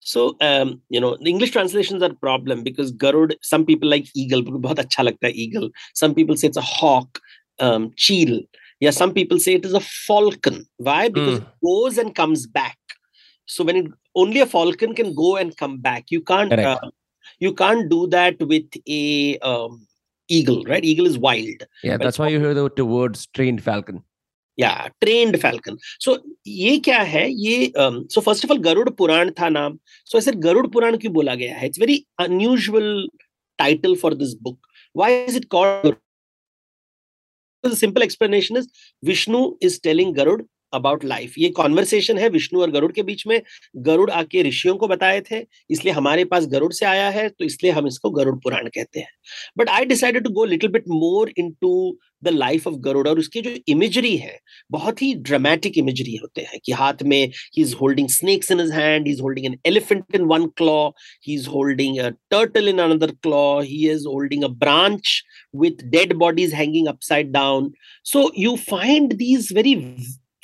[0.00, 4.08] So um, you know the english translations are a problem because garud some people like
[4.16, 5.70] eagle bahut acha lagta eagle.
[5.94, 7.20] Some people say it's a hawk
[7.60, 8.40] um, cheel.
[8.80, 10.66] Yeah some people say it is a falcon.
[10.76, 11.08] Why?
[11.08, 11.42] Because mm.
[11.42, 12.78] it goes and comes back
[13.54, 16.78] so when it, only a falcon can go and come back, you can't uh,
[17.38, 19.86] you can't do that with a um,
[20.28, 20.84] eagle, right?
[20.84, 21.66] Eagle is wild.
[21.82, 24.02] Yeah, that's why you hear the, the words trained falcon.
[24.56, 25.78] Yeah, trained falcon.
[25.98, 30.32] So, ये क्या है ये so first of all Garuda Purana था नाम सो ऐसे
[30.46, 33.08] गरुड़ पुराण क्यों बोला गया है it's very unusual
[33.58, 34.58] title for this book
[37.64, 38.66] the simple explanation is
[39.02, 40.40] Vishnu is telling Garud
[40.74, 43.40] about life ये कॉन्वर्सेशन है विष्णु और गरुड़ के बीच में।
[43.86, 47.72] गरुड़ आके ऋषियों को बताए थे, इसलिए हमारे पास गरुड़ से आया है तो इसलिए
[47.72, 49.10] हम इसको गरुड़ पुराण कहते हैं।
[49.58, 53.40] But I decided to go little bit more into the life of Garuda और उसकी
[53.40, 54.38] जो इमेजरी है,
[54.70, 58.70] बहुत ही ड्रामेटिक इमेजरी होते हैं कि हाथ में he is holding snakes in his
[58.72, 60.88] hand he is holding an elephant in one claw
[61.26, 65.20] he is holding a turtle in another claw he is holding a branch
[65.54, 67.64] with dead bodies hanging upside down.
[68.02, 69.74] So you find these very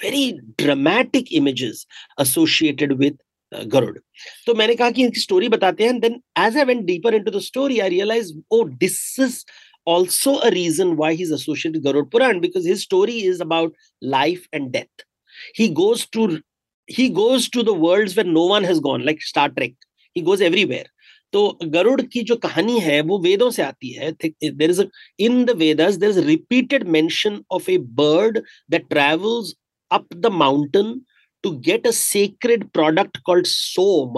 [0.00, 1.86] very dramatic images
[2.18, 3.14] associated with
[3.52, 3.98] uh, Garud.
[4.44, 7.40] So मैंने कहा कि इनकी story बताते हैं then as I went deeper into the
[7.40, 9.44] story I realized oh this is
[9.86, 14.46] also a reason why he's associated with Garud Puran because his story is about life
[14.52, 15.06] and death.
[15.54, 16.42] He goes to
[16.86, 19.74] he goes to the worlds where no one has gone like Star Trek.
[20.14, 20.86] He goes everywhere.
[21.32, 21.40] तो
[21.72, 24.82] गरुड़ की जो कहानी है वो वेदों से आती है there is
[25.20, 28.38] in the Vedas there is repeated mention of a bird
[28.70, 29.52] that travels
[29.91, 31.05] up the mountain
[31.43, 34.13] to get a sacred product called som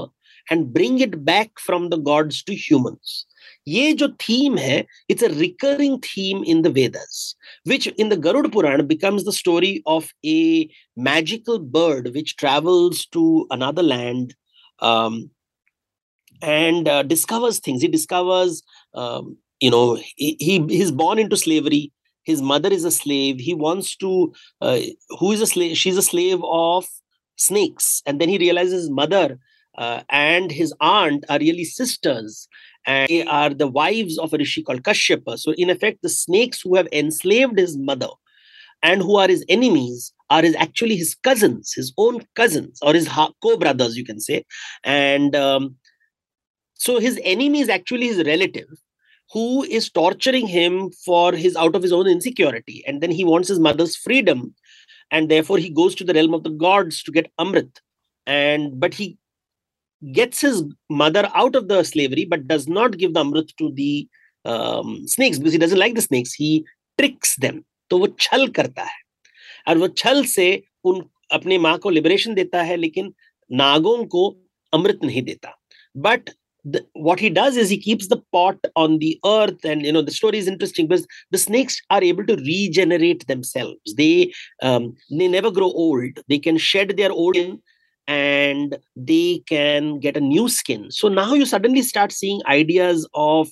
[0.50, 3.26] and bring it back from the gods to humans
[3.68, 4.78] ये जो theme है
[5.10, 7.36] it's a recurring theme in the Vedas
[7.72, 10.70] which in the Garud Puran becomes the story of a
[11.08, 13.24] magical bird which travels to
[13.58, 14.36] another land
[14.80, 15.32] um,
[16.42, 17.82] and uh, discovers things.
[17.82, 18.62] He discovers,
[18.94, 21.92] um, you know, he, he he's born into slavery
[22.25, 23.39] his mother is a slave.
[23.39, 24.81] He wants to uh,
[25.19, 26.87] who is a slave she's a slave of
[27.37, 28.03] snakes.
[28.07, 29.39] And then he realizes his mother
[29.79, 32.49] uh, and his aunt are really sisters.
[32.87, 35.39] And they are the wives of a rishi called kashyapa.
[35.39, 38.09] So in effect the snakes who have enslaved his mother
[38.83, 43.09] and who are his enemies are his actually his cousins his own cousins or his
[43.43, 44.45] co-brothers you can say.
[44.85, 45.77] And um,
[46.75, 48.69] so his enemy is actually his relative
[49.34, 53.48] who is torturing him for his out of his own insecurity and then he wants
[53.48, 54.54] his mother's freedom
[55.12, 57.80] and therefore he goes to the realm of the gods to get amrit
[58.28, 59.18] and but he
[60.12, 64.08] gets his mother out of the slavery but does not give the amrit to the
[64.46, 66.64] um, snakes because he doesn't like the snakes he
[67.00, 69.04] tricks them तो वो छल करता है
[69.68, 70.48] और वो छल से
[70.86, 71.04] उन
[71.34, 73.14] अपने माँ को लिबरेशन देता है लेकिन
[73.52, 74.30] नागों को
[74.74, 75.54] अमृत नहीं देता
[75.98, 76.30] but
[76.65, 80.03] the, what he does is he keeps the pot on the earth and you know
[80.03, 83.95] the story is interesting because the snakes are able to regenerate themselves.
[83.97, 86.19] They um, they never grow old.
[86.29, 87.61] They can shed their old skin
[88.07, 90.91] and they can get a new skin.
[90.91, 93.49] So now you suddenly start seeing ideas of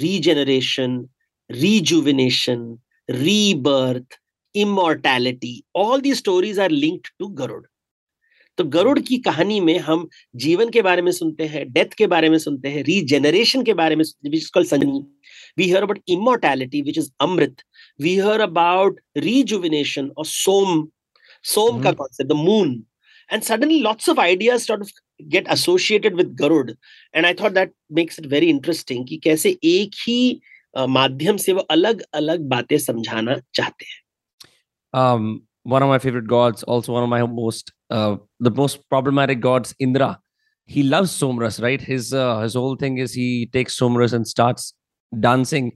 [0.00, 1.08] regeneration
[1.50, 4.18] rejuvenation rebirth
[4.54, 5.64] immortality.
[5.74, 7.64] All these stories are linked to garud
[8.56, 12.28] तो गरुड़ की कहानी में हम जीवन के बारे में सुनते हैं डेथ के बारे
[12.30, 15.00] में सुनते हैं रीजेनरेशन के बारे में संजनी
[15.58, 17.62] we hear about immortality which is amrit.
[18.00, 20.86] We hear about rejuvenation और सोम।
[21.44, 22.82] सोम का concept the moon
[23.32, 24.90] and suddenly lots of ideas sort of
[25.22, 26.70] get associated with Garuda.
[27.14, 30.40] And I thought that makes it very interesting कि कैसे एक ही
[30.74, 34.02] माध्यम से वो अलग अलग बातें समझाना चाहते हैं।
[34.94, 35.22] Um,
[35.66, 39.74] one of my favorite gods, also one of my most uh, the most problematic gods,
[39.78, 40.18] Indra.
[40.66, 41.80] He loves Somras, right?
[41.80, 44.74] His uh, his whole thing is he takes Somras and starts
[45.20, 45.72] dancing,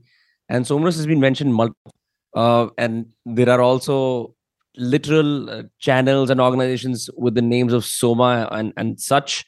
[0.49, 1.93] and Somras has been mentioned multiple.
[2.35, 4.35] Uh, and there are also
[4.75, 9.45] literal uh, channels and organizations with the names of Soma and and such.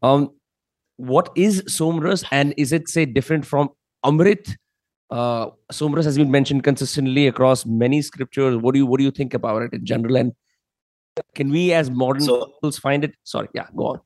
[0.00, 0.30] Um,
[0.96, 3.70] what is Somras, and is it say different from
[4.04, 4.56] Amrit?
[5.10, 8.56] Uh, Somras has been mentioned consistently across many scriptures.
[8.56, 10.16] What do you what do you think about it in general?
[10.16, 10.32] And
[11.34, 12.52] can we as modern so,
[12.82, 14.00] find it sorry yeah go on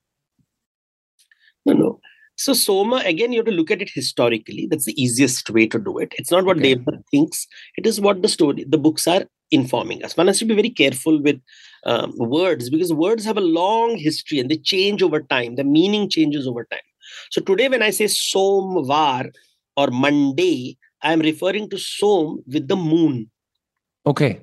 [1.66, 2.00] no no
[2.36, 5.78] so soma again you have to look at it historically that's the easiest way to
[5.78, 6.76] do it it's not what okay.
[7.10, 7.46] thinks
[7.76, 10.70] it is what the story the books are informing us one has to be very
[10.70, 11.40] careful with
[11.84, 15.56] um, words because words have a long history and they change over time.
[15.56, 16.80] The meaning changes over time.
[17.30, 19.30] So today, when I say Somvar
[19.76, 23.30] or Monday, I am referring to Som with the moon.
[24.06, 24.40] Okay.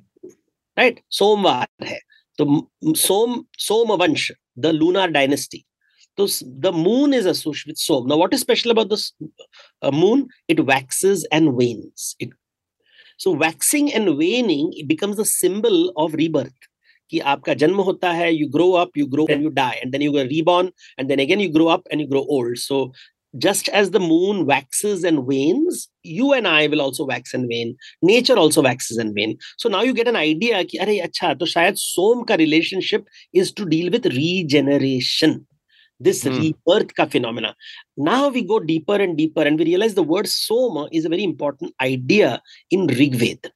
[0.76, 1.02] Right?
[1.10, 2.00] Somvar hai.
[2.40, 5.64] तो Soma Soma vansh the lunar dynasty
[6.18, 8.06] तो the moon is associated with Soma.
[8.08, 9.12] Now what is special about this
[9.94, 12.34] moon it waxes and wanes it
[13.20, 16.68] so waxing and waning becomes a symbol of rebirth
[17.12, 20.02] कि आपका जन्म होता है you grow up you grow and you die and then
[20.02, 22.84] you reborn and then again you grow up and you grow old so
[23.38, 27.76] just as the moon waxes and wanes, you and I will also wax and wane.
[28.02, 29.42] Nature also waxes and wanes.
[29.58, 35.46] So now you get an idea that Arey, acha, relationship is to deal with regeneration.
[36.00, 36.30] This hmm.
[36.30, 37.54] rebirth ka phenomena.
[37.96, 41.22] Now we go deeper and deeper and we realize the word soma is a very
[41.22, 42.40] important idea
[42.70, 43.50] in Rigveda.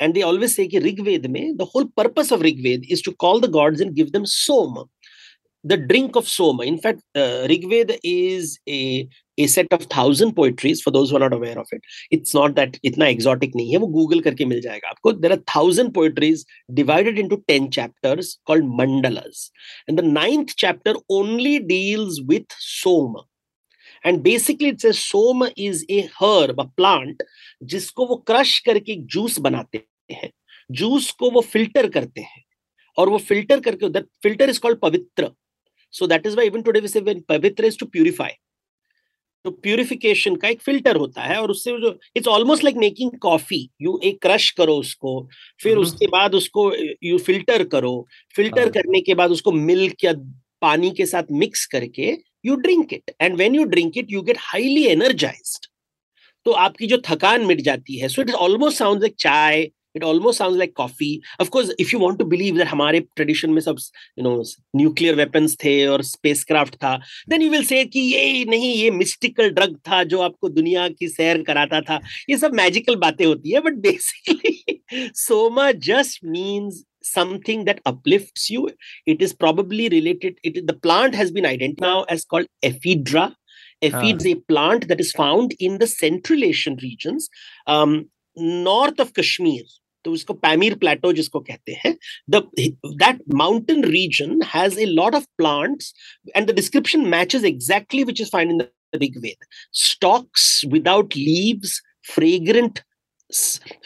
[0.00, 3.48] And they always say that Rig the whole purpose of Rigveda is to call the
[3.48, 4.84] gods and give them soma.
[5.64, 6.64] The drink of soma.
[6.64, 9.08] In fact, uh, Rigveda is a
[9.40, 11.80] a set of thousand poetries for those who are not aware of it.
[12.10, 13.80] It's not that itna exotic nahi hai.
[13.80, 15.12] वो Google करके मिल जाएगा आपको.
[15.12, 16.44] There are thousand poetries
[16.74, 19.50] divided into ten chapters called mandalas,
[19.88, 23.22] and the ninth chapter only deals with soma.
[24.04, 27.22] And basically, it says soma is a herb, a plant,
[27.98, 30.30] वो crush करके एक juice बनाते हैं.
[30.70, 32.44] Juice को वो filter करते हैं
[32.98, 35.30] और वो फ़िल्टर करके that filter is called pavitra
[35.94, 38.30] So that is why even today we say when pavitra is to purify.
[39.44, 43.58] तो प्यूरिफिकेशन का एक फ़िल्टर होता है और उससे जो it's almost like making coffee
[43.82, 45.12] you एक क्रश करो उसको
[45.62, 46.64] फिर उसके बाद उसको
[47.04, 50.12] यू फ़िल्टर करो। फ़िल्टर करने के बाद उसको मिल्क या
[50.62, 52.10] पानी के साथ मिक्स करके
[52.46, 55.66] you drink it and when you drink it you get highly energized
[56.46, 60.37] तो आपकी जो थकान मिट जाती है so it almost sound like chai it almost
[60.37, 63.77] sounds like coffee of course if you want to believe that हमारे tradition में सब
[64.17, 64.43] you know
[64.75, 69.51] nuclear weapons थे और spacecraft था then you will say कि ये नहीं ये mystical
[69.57, 73.61] drug था जो आपको दुनिया की सैर कराता था ये सब magical बातें होती है
[73.61, 74.81] but basically
[75.13, 78.69] soma just means something that uplifts you
[79.05, 83.25] it is probably related it the plant has been identified now as called ephedra
[83.81, 87.29] ephedra is a plant that is found in the central asian regions
[87.67, 88.05] um,
[88.67, 89.63] north of kashmir
[90.05, 91.95] तो उसको Pamir plateau जिसको कहते हैं
[92.29, 95.93] the that mountain region has a lot of plants
[96.35, 98.67] and the description matches exactly which is find in the
[99.03, 99.45] Rigveda
[99.83, 102.83] stalks without leaves fragrant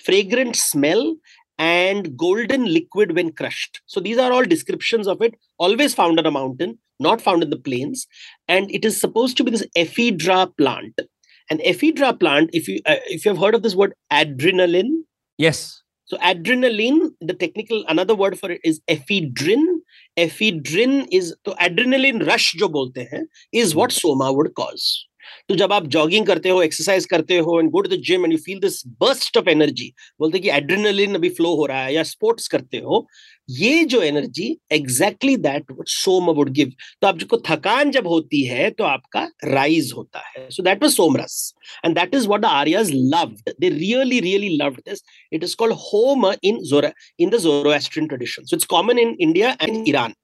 [0.04, 1.16] fragrant smell
[1.60, 6.26] and golden liquid when crushed so these are all descriptions of it always found on
[6.26, 8.08] a mountain not found in the plains
[8.48, 11.02] and it is supposed to be this ephedra plant
[11.50, 15.04] an ephedra plant if you uh, if you have heard of this word adrenaline
[15.38, 19.80] yes so adrenaline, the technical another word for it is ephedrine.
[20.18, 25.06] Ephedrine is तो adrenaline rush जो बोलते हैं is what soma would cause.
[25.49, 28.33] तो जब आप jogging करते हो exercise करते हो and go to the gym and
[28.33, 32.03] you feel this burst of energy बोलते कि एड्रेनलिन अभी फ्लो हो रहा है या
[32.05, 33.07] स्पोर्ट्स करते हो,
[33.51, 38.71] ये जो energy exactly that soma would give तो आप जो थकान जब होती है
[38.71, 42.91] तो आपका राइज होता है। So that was somras and that is what the Aryas
[42.95, 48.09] loved they really really loved this it is called Hom in Zora in the Zoroastrian
[48.09, 50.15] tradition so it's common in India and Iran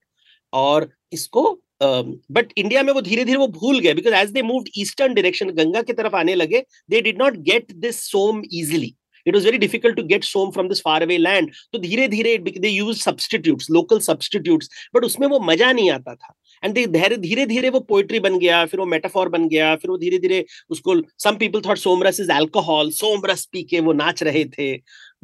[0.52, 4.42] और इसको but um, India में वो धीरे धीरे वो भूल गए because as they
[4.42, 8.94] move eastern direction Ganga की तरफ़ आने लगे they did not get this soma easily
[9.26, 11.50] it was very difficult to get som from this far away land.
[11.72, 16.34] तो धीरे धीरे they use substitutes local substitutes but उसमें वो मज़ा नहीं आता था.
[16.62, 16.74] एंड
[17.18, 20.44] धीरे धीरे वो पोइट्री बन गया फिर वो मेटाफॉर बन गया फिर वो धीरे धीरे
[20.70, 24.74] उसको some people thought somras is alcohol somras P के वो नाच रहे थे.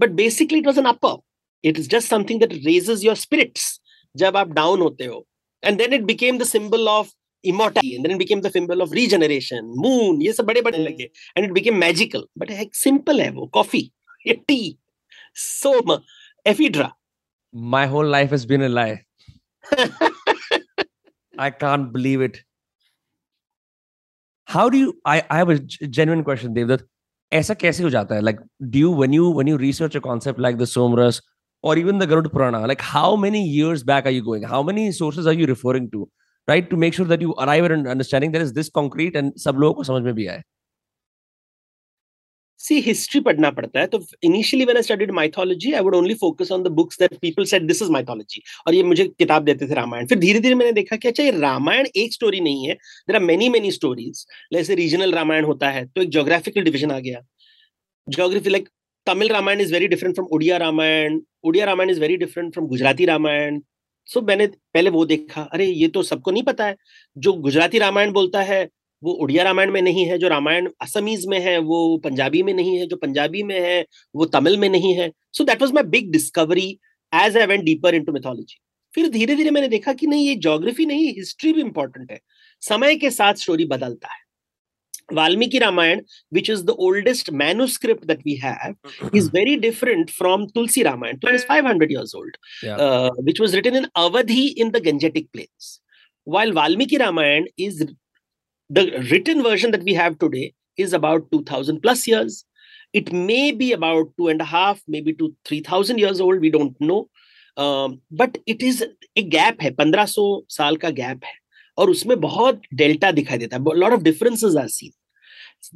[0.01, 1.17] But basically it was an upper
[1.65, 3.81] it is just something that raises your spirits
[4.15, 5.27] जब आप डाउन होते हो
[5.64, 7.10] and then it became the symbol of
[7.44, 11.10] immortality and then it became the symbol of regeneration moon ये सब बड़े बड़े लगे
[11.36, 13.92] and it became magical but एक simple है वो coffee
[14.48, 14.78] tea
[15.34, 16.02] soma
[16.48, 16.92] ephedra
[17.76, 19.06] my whole life has been a lie
[21.38, 22.44] I can't believe it
[24.46, 25.60] how do you I I have a
[26.00, 26.88] genuine question Devdutt
[27.34, 28.40] ऐसा कैसे हो जाता है like
[28.76, 31.22] do you when you when you research a concept like the somras
[31.65, 34.43] or even the Garud Purana, like how many years back are you going?
[34.55, 36.09] How many sources are you referring to,
[36.49, 36.69] right?
[36.73, 39.65] To make sure that you arrive at an understanding that is this concrete and सब
[39.65, 40.43] लोगों को समझ में भी आए.
[42.61, 43.99] See, history पढ़ना पड़ता है तो
[44.29, 47.67] initially when I studied mythology, I would only focus on the books that people said
[47.73, 48.45] this is mythology.
[48.67, 51.31] और ये मुझे किताब देते थे रामायण फिर धीरे धीरे मैंने देखा कि अच्छा ये
[51.41, 55.85] रामायण एक स्टोरी नहीं है there are many many stories जैसे रीजनल रामायण होता है
[55.87, 57.21] तो एक जोग्राफिकल डिविजन आ गया
[58.09, 58.69] geography like
[59.07, 61.19] Tamil Ramayana is very different from Odia Ramayana.
[61.45, 63.61] Odia Ramayana is very different from Gujarati Ramayana.
[64.07, 66.77] So so, मैंने पहले वो देखा। अरे ये तो सबको नहीं पता है।
[67.19, 68.69] जो गुजराती रामायण बोलता है
[69.03, 72.77] वो उड़िया रामायण में नहीं है। जो रामायण असमीज में है वो पंजाबी में नहीं
[72.79, 73.85] है। जो पंजाबी में है
[74.17, 76.69] वो तमिल में नहीं है। So that was my big discovery
[77.13, 78.59] as I went deeper into mythology
[78.95, 82.21] फिर धीरे धीरे मैंने देखा कि नहीं ये जोग्राफी नहीं हिस्ट्री भी इंपॉर्टेंट है।
[82.63, 84.23] समय के साथ स्टोरी बदलता है।
[85.13, 89.09] Valmiki Ramayana, which is the oldest manuscript that we have, hmm.
[89.13, 91.19] is very different from Tulsi Ramayana.
[91.23, 92.77] It is 500 years old, yeah.
[92.77, 95.81] uh, which was written in Avadhi in the Gangetic Plains.
[96.25, 97.85] While Valmiki Ramayana is
[98.71, 102.45] the written version that we have today is about 2000 plus years.
[102.93, 106.41] It may be about two and a half, maybe to 3000 years old.
[106.41, 107.09] We don't know.
[107.57, 108.85] Um, but it is
[109.17, 111.23] a gap, hai, 1500 saal ka gap.
[111.23, 111.31] Hai.
[111.79, 114.91] और उसमें बहुत delta दिखाई देता है lot of differences are seen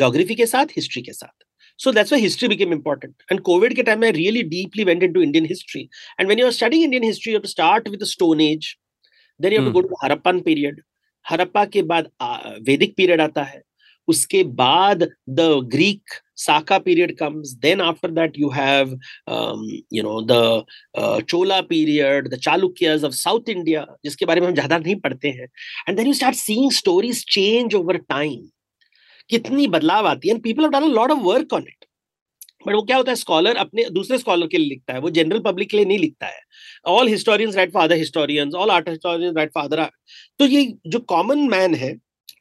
[0.00, 1.44] geography के साथ history के साथ
[1.84, 5.22] so that's why history became important and covid ke time i really deeply went into
[5.26, 5.84] indian history
[6.18, 8.66] and when you are studying indian history you have to start with the stone age
[9.42, 9.74] then you have mm.
[9.74, 10.82] to go to the harappan period
[11.30, 13.46] harappa ke baad uh, vedic period aata
[14.08, 15.40] उसके बाद the
[15.72, 18.98] Greek Saka period comes then after that you have
[19.94, 24.78] you know the Chola period the Chalukyas of South India जिसके बारे में हम ज़्यादा
[24.78, 25.48] नहीं पढ़ते हैं।
[25.88, 28.40] And then you start seeing stories change over time
[29.30, 31.84] कितनी बदलाव आती है। People have done a lot of work on it
[32.66, 33.16] but वो क्या होता है?
[33.16, 36.26] स्कॉलर अपने, दूसरे स्कॉलर के लिए लिखता है। वो जनरल पब्लिक के लिए नहीं लिखता
[36.26, 36.40] है।
[36.86, 39.84] All historians write for other historians all art historians write for other
[40.40, 41.92] तो ये जो कॉमन मैन है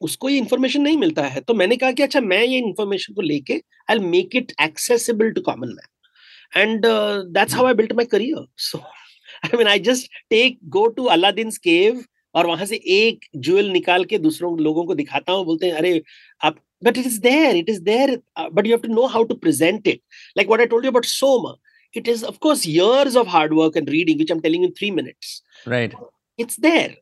[0.03, 3.21] उसको ये इन्फॉर्मेशन नहीं मिलता है। तो मैंने कहा कि अच्छा मैं ये इन्फॉर्मेशन को
[3.21, 3.53] लेके
[3.95, 6.85] I'll make it accessible to common man and
[7.33, 11.49] that's how I built my career so I mean I just take go to Aladdin
[11.63, 12.03] cave
[12.35, 16.01] और वहाँ से एक ज्वेल निकाल के दूसरों लोगों को दिखाता हूँ। बोलते हैं अरे
[16.41, 18.19] आप but it is there it is there
[18.53, 20.01] but you to know how to present it
[20.37, 21.53] like what I told you about soma
[21.93, 25.41] it is of course years of hard work and reading which am telling in three minutes
[25.67, 25.95] right
[26.39, 26.97] it's there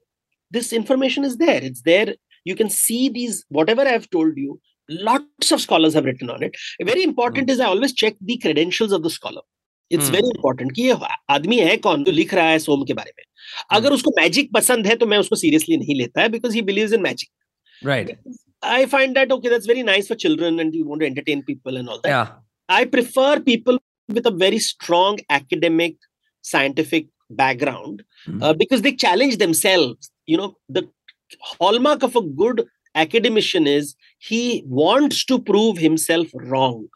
[0.51, 4.60] this information is there it's there you can see these whatever i've told you
[5.10, 6.56] lots of scholars have written on it
[6.90, 7.52] very important mm.
[7.52, 9.46] is i always check the credentials of the scholar
[9.92, 10.94] it's very important कि ये
[11.30, 13.24] आदमी है कौन जो लिख रहा है सोम के बारे में
[13.78, 16.94] अगर उसको मैजिक पसंद है तो मैं उसको सीरियसली नहीं लेता है because he believe
[16.94, 18.18] in magic right
[18.62, 21.76] I find that okay, that's very nice for children and you want to entertain people
[21.80, 22.08] and all that.
[22.08, 22.30] Yeah.
[22.68, 25.96] I prefer people with a very strong academic,
[26.42, 28.42] scientific background mm.
[28.42, 30.10] uh, because they challenge themselves.
[30.26, 30.82] You know, the
[31.39, 36.87] hallmark of a good academician is he wants to prove himself wrong.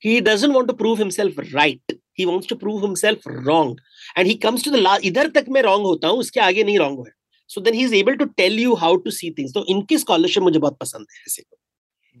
[0.00, 1.82] He doesn't want to prove himself right.
[2.12, 3.78] He wants to prove himself wrong.
[4.16, 6.78] And he comes to the last, idhar tak main wrong hota hu, uske aage nahi
[6.78, 7.10] wrong hai.
[7.46, 9.52] So then he's able to tell you how to see things.
[9.52, 11.42] So inki scholarship mujhe bahut pasand hai.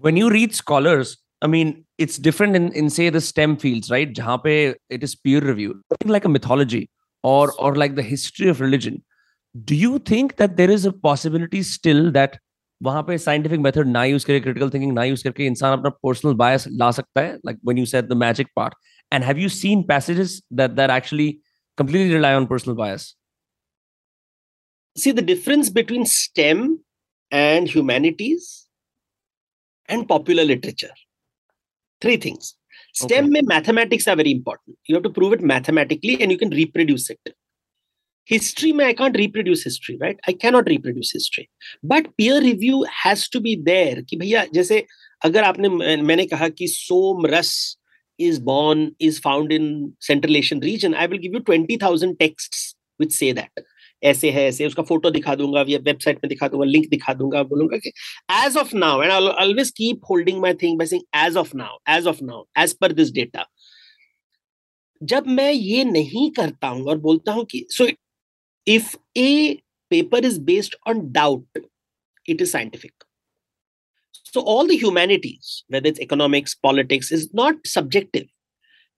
[0.00, 4.12] When you read scholars, I mean, it's different in, in say the STEM fields, right?
[4.12, 6.90] Jahan pe it is peer reviewed, like a mythology
[7.22, 9.02] or or like the history of religion
[9.57, 12.39] do you think that there is a possibility still that
[12.81, 16.33] वहां पे scientific method ना use करके critical thinking ना use करके इंसान अपना personal
[16.41, 18.73] bias ला सकता है like when you said the magic part
[19.13, 21.29] and have you seen passages that that actually
[21.77, 23.15] completely rely on personal bias
[24.95, 26.79] see the difference between stem
[27.31, 28.67] and humanities
[29.89, 30.93] and popular literature
[32.01, 32.55] three things
[32.93, 33.41] stem okay.
[33.53, 37.35] mathematics are very important you have to prove it mathematically and you can reproduce it
[38.30, 41.44] History में I can't reproduce history right I cannot reproduce history
[41.84, 44.84] but peer review has to be there कि भैया, जैसे
[45.22, 45.68] अगर आपने
[46.02, 46.68] मैंने कहा कि
[47.26, 47.54] somras
[48.18, 52.56] is born is found in central Asian region I will give you twenty thousand text
[53.00, 53.64] which say that
[54.02, 57.42] ऐसे है, ऐसे उसका फ़ोटो दिखा दूँगा, या वेबसाइट में दिखा दूँगा लिंक दिखा दूँगा,
[57.42, 57.92] बोलूँगा कि
[58.44, 61.78] as of now and I always keep holding my thing by saying as of now
[61.96, 63.46] as of now as per this data
[65.00, 67.86] जब मैं ये नहीं करता हूँ और बोलता हूँ कि सो
[68.68, 71.44] if a paper is based on doubt,
[72.28, 72.92] it is scientific.
[74.24, 78.26] So all the humanities, whether it's economics, politics, is not subjective.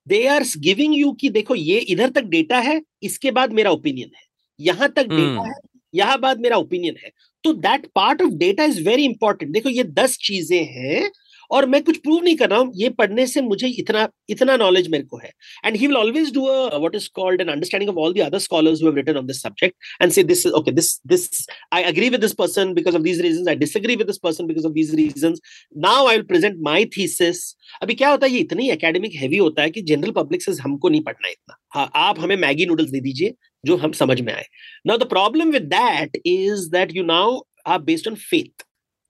[0.06, 4.10] They are giving you कि देखो ये इधर तक डेटा है इसके बाद मेरा ओपिनियन
[4.16, 4.22] है
[4.60, 5.46] यहाँ तक डेटा hmm.
[5.46, 5.54] है
[5.94, 7.10] यहाँ बाद मेरा ओपिनियन है
[7.44, 11.10] तो that part of data is very important देखो ये दस चीज़ें हैं
[11.50, 14.88] और मैं कुछ प्रूव नहीं कर रहा हूँ। ये पढ़ने से मुझे इतना इतना नॉलेज
[14.90, 15.30] मेरे को है।
[15.64, 18.82] And he will always do what is called an understanding of all the other scholars
[18.82, 22.20] who have written on this subject and say this okay this this I agree with
[22.20, 25.40] this person because of these reasons I disagree with this person because of these reasons
[25.78, 27.44] now I will present my thesis
[27.82, 30.88] अभी क्या होता है, ये इतनी academic heavy होता है कि general public से हमको
[30.88, 33.34] नहीं पढ़ना इतना। हाँ आप हमें मैगी नूडल्स दे दीजिए,
[33.64, 34.44] जो हम समझ में आए।
[34.86, 38.64] Now the problem with that is that you now are based on faith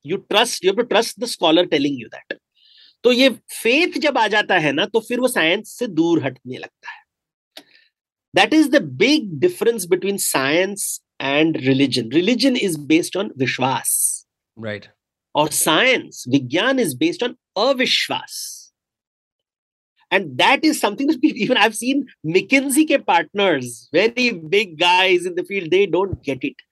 [0.06, 2.38] you trust you to trust the scholar telling you that
[3.04, 6.58] तो ये फेथ जब आ जाता है ना तो फिर वो साइंस से दूर हटने
[6.58, 7.02] लगता है।
[8.34, 13.92] That is the big difference between science and religion religion is based on विश्वास।
[14.64, 14.86] राइट
[15.34, 17.36] और साइंस विज्ञान इज़ बेस्ड ऑन
[17.68, 18.56] अविश्वास।
[20.12, 21.98] And that is something that even i've seen
[22.36, 24.24] mckinsey ke partners very
[24.54, 26.64] big guys in the field they don't get it.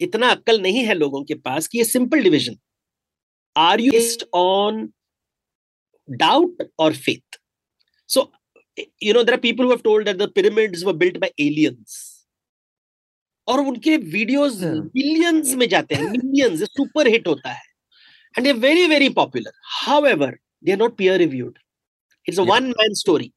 [0.00, 2.56] इतना अक्कल नहीं है लोगों के पास कि ये simple division
[3.56, 4.88] are you based on
[6.08, 7.40] doubt और faith
[8.08, 8.30] so
[9.02, 11.96] you know there are people who have told that the pyramids were built by aliens.
[13.48, 14.56] और उनके वीडियोस
[14.94, 17.62] बिलियंस में जाते हैं मिलियंस सुपर हिट होता है।
[18.34, 21.58] And they very very popular however they are not peer reviewed
[22.26, 23.30] it's a one man story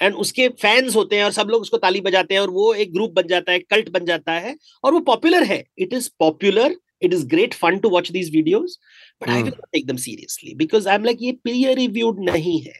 [0.00, 2.92] and उसके fans होते हैं और सब लोग उसको ताली बजाते हैं और वो एक
[2.92, 6.76] ग्रुप बन जाता है कल्ट बन जाता है और वो पॉपुलर है। It is popular
[7.02, 8.76] it is great fun to watch these videos
[9.22, 12.78] but seriously because I am like ये पियर रिव्यूड नहीं है।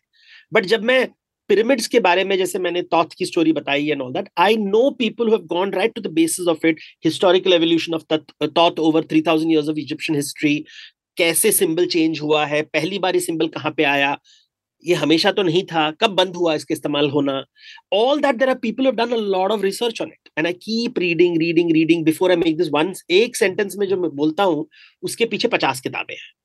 [0.53, 1.07] बट जब मैं
[1.51, 4.91] पिरामिड्स के बारे में जैसे मैंने तौथ की स्टोरी बताई and all that I know
[4.99, 8.03] people have gone right to the basis of it historical evolution of
[8.47, 10.55] Thoth over 3000 years of Egyptian history
[11.16, 14.16] कैसे सिंबल चेंज हुआ है पहली बार ये सिंबल कहाँ पे आया
[14.85, 17.43] ये हमेशा तो नहीं था कब बंद हुआ इसका इस्तेमाल होना
[17.93, 20.99] all that there are people done a lot of research on it and I keep
[20.99, 24.66] reading reading reading before I make this one एक सेंटेंस में जो मैं बोलता हूँ
[25.03, 26.39] उसके पीछे पचास किताबें हैं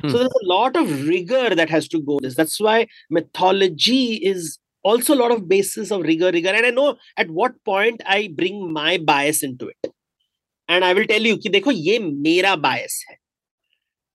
[0.00, 0.10] Hmm.
[0.10, 2.34] So there's a lot of rigor that has to go this.
[2.36, 6.50] That's why mythology is also a lot of basis of rigor, rigor.
[6.50, 9.92] And I know at what point I bring my bias into it.
[10.68, 13.16] And I will tell you कि देखो ये मेरा bias है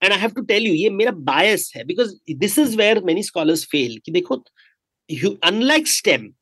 [0.03, 3.23] and I have to tell you ये मेरा bias है because this is where many
[3.23, 4.43] scholars fail कि देखो
[5.43, 6.33] unlike STEM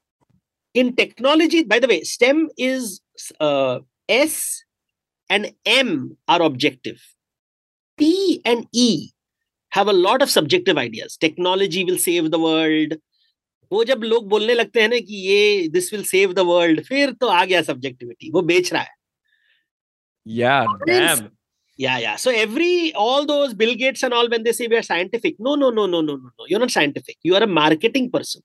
[0.75, 2.99] in technology by the way STEM is
[4.11, 4.65] S
[5.31, 6.95] and M are objective
[7.97, 9.11] T and E
[9.75, 12.97] have a lot of subjective ideas technology will save the world
[13.71, 17.11] वो जब लोग बोलने लगते हैं ना कि ये this will save the world फिर
[17.11, 18.95] तो आ गया सब्जेक्टिविटी वो बेच रहा है।
[20.27, 21.38] या yeah,
[21.85, 22.15] yeah yeah.
[22.23, 25.55] So every all those bill gates and all when they say we are scientific no
[25.55, 26.45] no no no no no no.
[26.47, 27.17] You're not scientific.
[27.23, 28.41] You are a marketing person.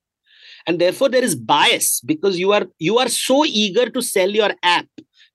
[0.67, 4.53] And therefore there is bias because you are you are so eager to sell your
[4.63, 4.87] app.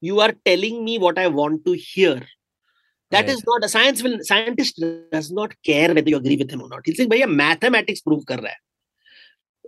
[0.02, 2.22] You are telling me what i want to hear.
[3.12, 3.30] That right.
[3.30, 4.82] is not a science will scientist
[5.12, 6.82] does not care whether you agree with him or not.
[6.86, 8.66] He's saying bhaiya mathematics prove kar raha hai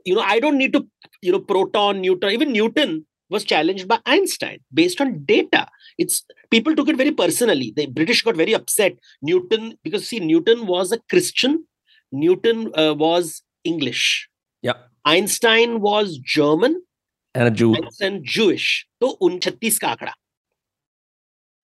[0.09, 0.79] you know i don't need to
[1.25, 2.93] you know proton newton even newton
[3.31, 5.65] was challenged by Einstein based on data.
[5.97, 7.73] It's people took it very personally.
[7.75, 8.97] The British got very upset.
[9.21, 11.65] Newton, because see, Newton was a Christian.
[12.11, 14.29] Newton uh, was English.
[14.61, 14.73] Yeah.
[15.05, 16.81] Einstein was German.
[17.33, 17.75] And a Jew.
[18.01, 18.85] And Jewish.
[19.01, 20.11] So, un ka aakda.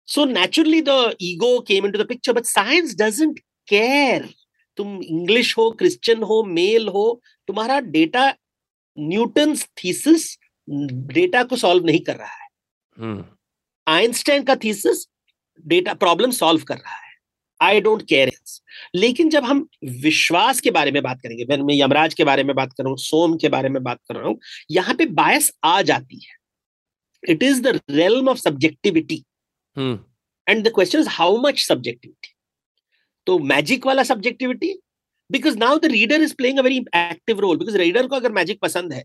[0.08, 4.28] So naturally the ego came into the picture, but science doesn't care.
[4.76, 7.04] तुम English हो Christian हो male हो
[7.48, 8.24] तुम्हारा data
[8.98, 10.26] Newton's thesis
[11.16, 12.48] data को solve नहीं कर रहा है
[13.86, 15.06] आइंस्टाइन का थीसिस
[15.64, 17.14] डेटा प्रॉब्लम सॉल्व कर रहा है।
[17.60, 18.30] आई डोंट केयर
[18.94, 19.66] लेकिन जब हम
[20.02, 22.98] विश्वास के बारे में बात करेंगे मैं यमराज के बारे में बात कर रहा हूँ
[22.98, 24.38] सोम के बारे में बात कर रहा हूँ
[24.70, 26.34] यहाँ पे बायस आ जाती है।
[27.22, 29.22] It is the realm of subjectivity
[29.76, 32.34] and the question is how much subjectivity
[33.26, 34.72] तो मैजिक वाला subjectivity
[35.30, 38.60] because now the reader is playing a very active role because reader को अगर मैजिक
[38.60, 39.04] पसंद है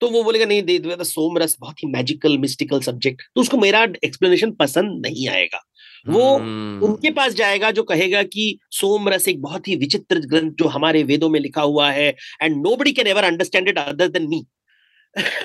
[0.00, 3.82] तो वो बोलेगा नहीं दे दे सोमरस बहुत ही मैजिकल मिस्टिकल सब्जेक्ट तो उसको मेरा
[4.04, 5.64] एक्सप्लेनेशन पसंद नहीं आएगा
[6.08, 6.84] वो hmm.
[6.84, 11.28] उनके पास जाएगा जो कहेगा कि सोमरस एक बहुत ही विचित्र ग्रंथ जो हमारे वेदों
[11.28, 12.08] में लिखा हुआ है
[12.42, 14.44] and nobody can ever understand it other than me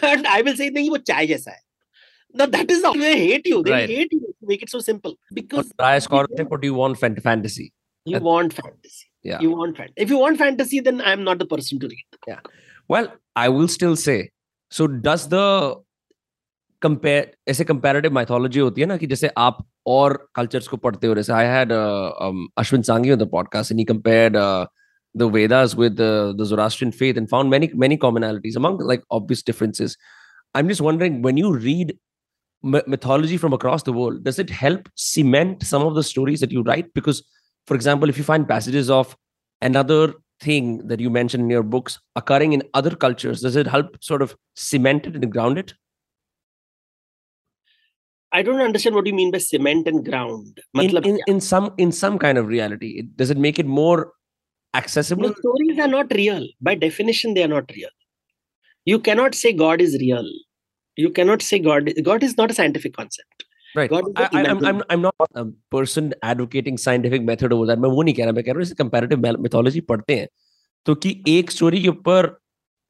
[0.04, 1.62] and I will say नहीं वो चाय जैसा है
[2.36, 2.98] No, that is not.
[2.98, 3.62] They hate you.
[3.64, 3.90] They right.
[3.90, 4.36] hate you.
[4.42, 5.18] Make it so simple.
[5.32, 7.72] Because but I scholar, what do you want fantasy?
[8.06, 9.06] You That's, want fantasy.
[9.24, 9.40] Yeah.
[9.40, 9.94] You want fantasy.
[9.98, 12.06] If you want fantasy, then I'm not the person to read.
[12.28, 12.40] Yeah.
[12.88, 14.32] Well, I will still say
[14.79, 15.85] so does the
[16.83, 21.15] compare ऐसे comparative mythology होती है ना कि जैसे आप और cultures को पढ़ते हो
[21.15, 21.73] जैसे I had
[22.59, 24.37] Ashwin Sanghi on the podcast and he compared
[25.15, 29.43] the Vedas with the, the Zoroastrian faith and found many many commonalities among like obvious
[29.43, 29.97] differences.
[30.55, 31.97] I'm just wondering when you read
[32.63, 36.63] mythology from across the world, does it help cement some of the stories that you
[36.63, 36.93] write?
[36.95, 37.23] Because,
[37.67, 39.17] for example, if you find passages of
[39.63, 43.98] another thing that you mentioned in your books occurring in other cultures does it help
[44.02, 45.74] sort of cement it and ground it?
[48.32, 50.60] I don't understand what you mean by cement and ground.
[50.74, 54.14] In, in, in some in some kind of reality does it make it more
[54.74, 55.30] accessible?
[55.30, 56.48] The stories are not real.
[56.60, 57.90] By definition they are not real.
[58.86, 60.28] You cannot say god is real.
[60.96, 63.33] You cannot say god god is not a scientific concept
[63.76, 63.92] Right.
[64.16, 64.60] I, I, I'm.
[64.70, 67.80] I'm, I'm not a person advocating scientific method over that.
[67.80, 70.28] मैं वो नहीं कह रहा मैं कह रहा हूँ जैसे comparative mythology पढ़ते हैं
[70.86, 72.30] तो कि एक स्टोरी के ऊपर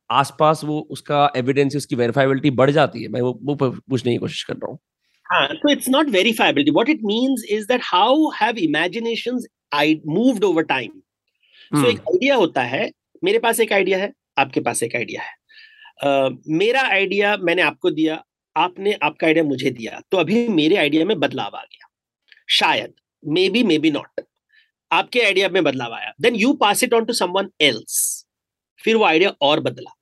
[0.09, 4.43] आसपास वो उसका एविडेंस उसकी वेरीफाइबिलिटी बढ़ जाती है मैं वो वो पूछने की कोशिश
[4.43, 4.79] कर रहा हूँ
[5.25, 6.71] Ah, so it's not verifiability.
[6.77, 9.85] What it means is that how have imaginations I
[10.17, 10.91] moved over time.
[11.71, 11.85] So Hmm.
[11.91, 12.81] एक आइडिया होता है
[13.23, 15.31] मेरे पास एक आइडिया है आपके पास एक आइडिया है
[16.03, 16.29] अ,
[16.61, 18.21] मेरा आइडिया मैंने आपको दिया
[18.55, 21.87] आपने आपका आइडिया मुझे दिया तो अभी मेरे आइडिया में बदलाव आ गया।
[22.49, 22.93] शायद
[23.23, 24.21] maybe may be not
[24.91, 28.25] आपके आइडिया में बदलाव आया। Then you pass it on to someone else
[28.79, 29.95] फिर वो आइडिया और बदला।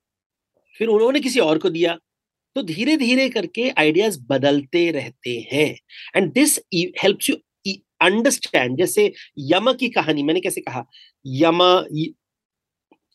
[0.76, 1.98] फिर उन्होंने किसी और को दिया।
[2.56, 5.70] तो धीरे धीरे करके आइडियाज़ बदलते रहते हैं।
[6.16, 7.36] And this helps you
[8.02, 9.04] understand जैसे
[9.40, 10.84] यम की कहानी, मैंने कैसे कहा?
[11.26, 11.60] यम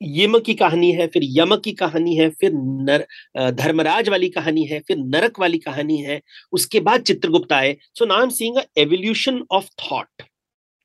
[0.00, 3.06] यम की कहानी है फिर यम की कहानी है फिर नर
[3.52, 6.20] धर्मराज वाली कहानी है फिर नरक वाली कहानी है
[6.52, 10.22] उसके बाद चित्रगुप्त आए। So now I am seeing evolution of thought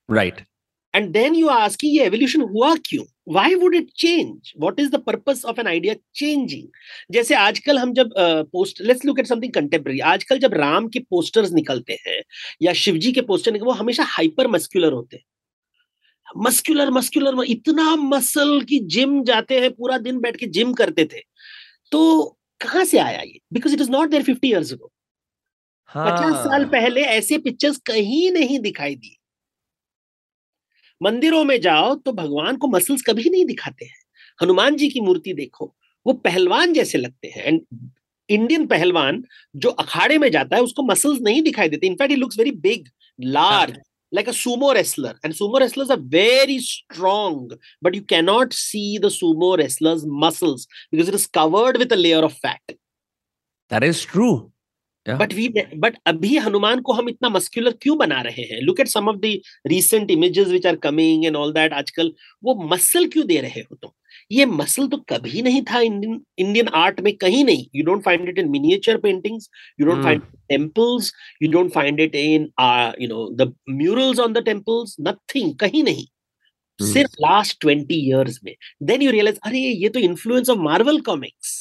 [0.09, 0.41] right
[0.93, 3.03] and then you ask कि ये एवोल्यूशन हुआ क्यों?
[3.29, 6.67] Why would it change what is the purpose of an idea changing
[7.13, 11.51] जैसे आजकल हम जब post let's look at something contemporary आजकल जब राम के पोस्टर्स
[11.53, 12.21] निकलते हैं
[12.61, 15.23] या शिवजी के पोस्टर निकलते वो हमेशा हाइपर मस्क्यूलर होते हैं।
[16.37, 21.21] मस्कुलर मस्कुलर इतना मसल की जिम जाते हैं पूरा दिन बैठ के जिम करते थे।
[21.91, 23.39] तो कहाँ से आया ये?
[23.53, 24.91] Because it is not there fifty years ago
[25.89, 29.17] पचास साल पहले ऐसे पिक्चर्स कहीं नहीं दिखाई दी
[31.01, 33.99] मंदिरों में जाओ तो भगवान को मसल्स कभी नहीं दिखाते हैं।
[34.39, 35.65] हनुमान जी की मूर्ति देखो
[36.05, 37.61] वो पहलवान जैसे लगते हैं। एंड
[38.29, 39.23] इंडियन पहलवान
[39.55, 42.87] जो अखाड़े में जाता है उसको मसल्स नहीं दिखाई देते। In fact looks very big
[43.19, 43.77] large
[44.11, 47.51] like a sumo wrestler and sumo wrestlers are very strong
[47.81, 52.23] but you cannot see the sumo wrestlers muscles because it is covered with a layer
[52.29, 52.77] of fat
[53.71, 54.51] that is true
[55.05, 55.17] Yeah.
[55.17, 55.49] But we
[55.83, 59.15] but अभी हनुमान को हम इतना muscular क्यों बना रहे हैं look at some of
[59.19, 59.31] the
[59.67, 63.75] recent images which are coming and all that आजकल वो मसल क्यों दे रहे हो
[63.75, 63.91] तुम
[64.31, 68.29] ये मसल तो कभी नहीं था इंडियन इंडियन आर्ट में कहीं नहीं you don't find
[68.29, 69.49] it in miniature paintings
[69.81, 70.03] you don't.
[70.03, 71.11] Find temples
[71.43, 72.49] you don't find it in
[73.01, 76.05] you know the murals on the temples nothing कहीं नहीं
[76.79, 76.93] Hmm.
[76.93, 78.53] सिर्फ़ लास्ट ट्वेंटी इयर्स में
[78.83, 81.59] then you realise अरे ये तो influence of Marvel comics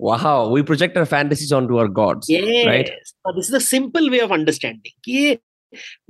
[0.00, 2.46] wow we project our fantasies onto our gods yes.
[2.68, 2.88] right
[3.36, 5.36] this is a simple way of understanding कि ये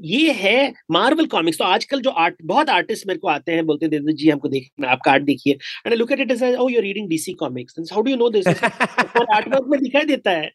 [0.05, 3.87] ये है मार्वल कॉमिक्स तो आजकल जो आर्ट बहुत आर्टिस्ट मेरे को आते हैं बोलते
[3.87, 5.55] हैं जी हमको देखना आपका आर्ट देखिए।
[5.87, 8.47] And look at it as oh you reading DC comics how do you know this
[8.49, 10.51] art work में दिखाई देता है।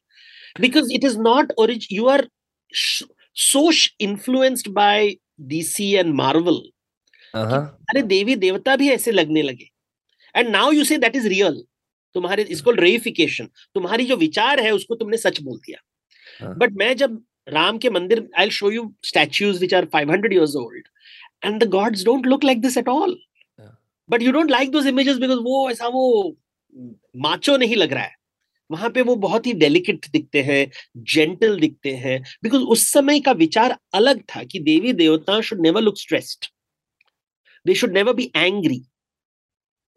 [0.62, 2.28] Because it is not ओरिज you are
[2.74, 3.70] so
[4.01, 5.16] influenced by
[5.49, 6.62] DC and Marvel
[7.34, 7.64] uh-huh.
[7.89, 9.70] अरे देवी देवता भी ऐसे लगने लगे।
[10.36, 11.64] And now you say that is real
[12.16, 15.80] तुम्हारे इसको रेफिकेशन तुम्हारी जो विचार है उसको तुमने सच बोल दिया।
[16.39, 16.55] हाँ.
[16.57, 20.55] बट मैं जब राम के मंदिर I show you statues which are five hundred years
[20.55, 20.87] old
[21.45, 23.17] and the gods don't look like this at all
[24.09, 26.05] but you don't like those images because वो ऐसा वो
[27.17, 28.17] माचो नहीं लग रहा है।
[28.69, 30.65] वहाँ पे वो बहुत ही डेलिकेट दिखते हैं
[31.13, 35.81] जेंटल दिखते हैं। बिकॉज़ उस समय का विचार अलग था कि देवी देवता should never
[35.81, 36.45] look stressed
[37.65, 38.81] they should never be angry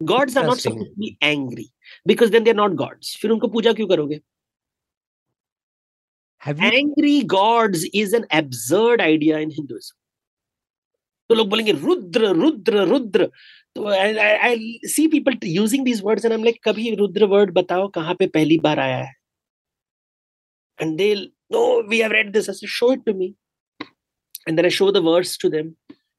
[0.01, 0.67] gods are not
[0.99, 1.69] be angry
[2.07, 4.19] because then they not gods फिर उनको पूजा क्यों करोगे.
[6.45, 9.95] Have you angry gods is an absurd idea in hinduism.
[11.29, 13.29] तो लोग बोलेंगे, रुद्र रुद्र रुद्र.
[13.75, 18.13] तो I see people using these words and I like कभी Rudra word बताओ कहाँ
[18.15, 19.13] पे पहली बार आया है?
[20.79, 21.13] And they
[21.51, 23.25] know we have read this show it to me
[24.47, 25.73] and then I show the words to them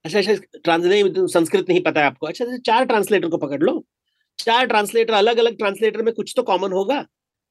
[0.05, 2.27] अच्छा अच्छा ट्रांसलेट संस्कृत नहीं पता है आपको.
[2.27, 3.85] अच्छा अच्छा चार ट्रांसलेटर को पकड़ लो।
[4.39, 7.01] चार ट्रांसलेटर अलग अलग ट्रांसलेटर में कुछ तो कॉमन होगा।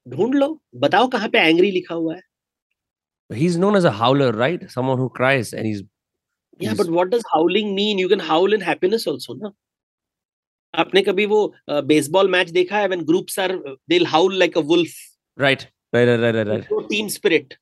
[0.06, 2.22] ढूंढ लो। बताओ कहाँ पे एंग्री लिखा हुआ है।
[3.35, 5.83] he's known as a howler right someone who cries and he's
[6.63, 6.79] Yeah, Yes.
[6.79, 7.99] but what does howling mean?
[8.03, 9.51] You can howl in happiness also, ना?
[10.83, 11.39] आपने कभी वो
[11.91, 13.51] बेसबॉल मैच देखा है when groups are
[13.93, 14.97] they'll howl like a wolf
[15.45, 15.63] right
[15.97, 16.67] right right right right, right.
[16.73, 17.55] no team spirit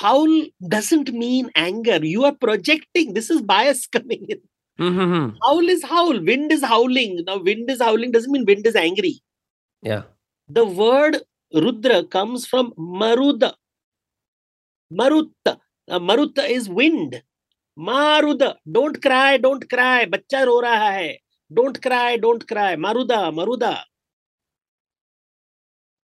[0.00, 0.34] howl
[0.74, 4.42] doesn't mean anger you are projecting this is bias coming in
[4.86, 5.28] Mm-hmm.
[5.42, 9.12] howl is howl wind is howling now wind is howling doesn't mean wind is angry
[9.90, 10.02] yeah
[10.58, 11.16] the word
[11.66, 12.72] rudra comes from
[13.02, 13.50] maruda
[14.91, 17.21] Marut Marut is is wind.
[17.77, 18.55] Maruda.
[18.69, 20.05] Don't don't cry cry.
[20.05, 21.19] Bacha ro raha hai.
[21.51, 22.75] Don't cry, don't cry.
[22.75, 23.77] Maruda,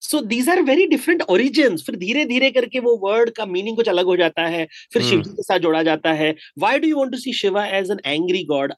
[0.02, 3.90] so these are very different origin फिर धीरे धीरे करके वो word का meaning कुछ
[3.90, 5.10] अलग हो जाता है फिर hmm.
[5.10, 7.92] शिव जी के साथ जोड़ा जाता है why do you want to see Shiva as
[7.92, 8.74] an angry god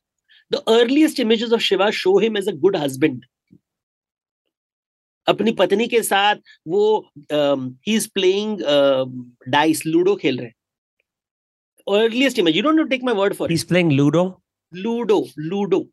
[0.51, 3.23] the earliest images of Shiva show him as a good husband
[5.27, 6.35] अपनी पत्नी के साथ
[6.67, 6.83] वो
[7.31, 8.57] ही इज़ प्लेइंग
[9.51, 10.55] डाइस लूडो खेल रहे हैं।
[12.01, 14.25] Earliest image you don't know take my word for he is playing ludo
[14.73, 15.85] ludo ludo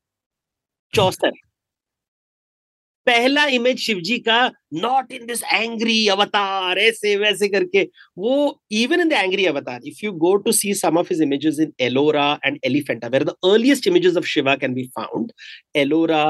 [0.93, 1.33] चौसर
[3.07, 7.83] पहला इमेज शिवजी का not in this angry avatar ऐसे वैसे करके।
[8.19, 11.59] वो even in the angry avatar if you go to see some of his images
[11.61, 15.33] in Ellora and Elephanta where the earliest images of Shiva can be found
[15.77, 16.23] Ellora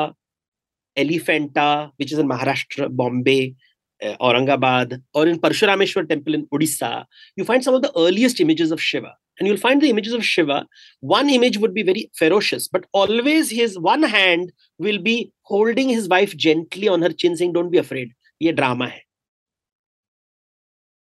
[0.97, 3.55] Elephanta, which is in Maharashtra, Bombay,
[4.03, 7.05] uh, Aurangabad, or in Parshurameshwar temple in Odisha,
[7.36, 9.14] you find some of the earliest images of Shiva.
[9.38, 10.66] And you'll find the images of Shiva.
[11.01, 16.09] One image would be very ferocious, but always his one hand will be holding his
[16.09, 18.11] wife gently on her chin, saying, Don't be afraid.
[18.38, 19.03] Ye drama hai.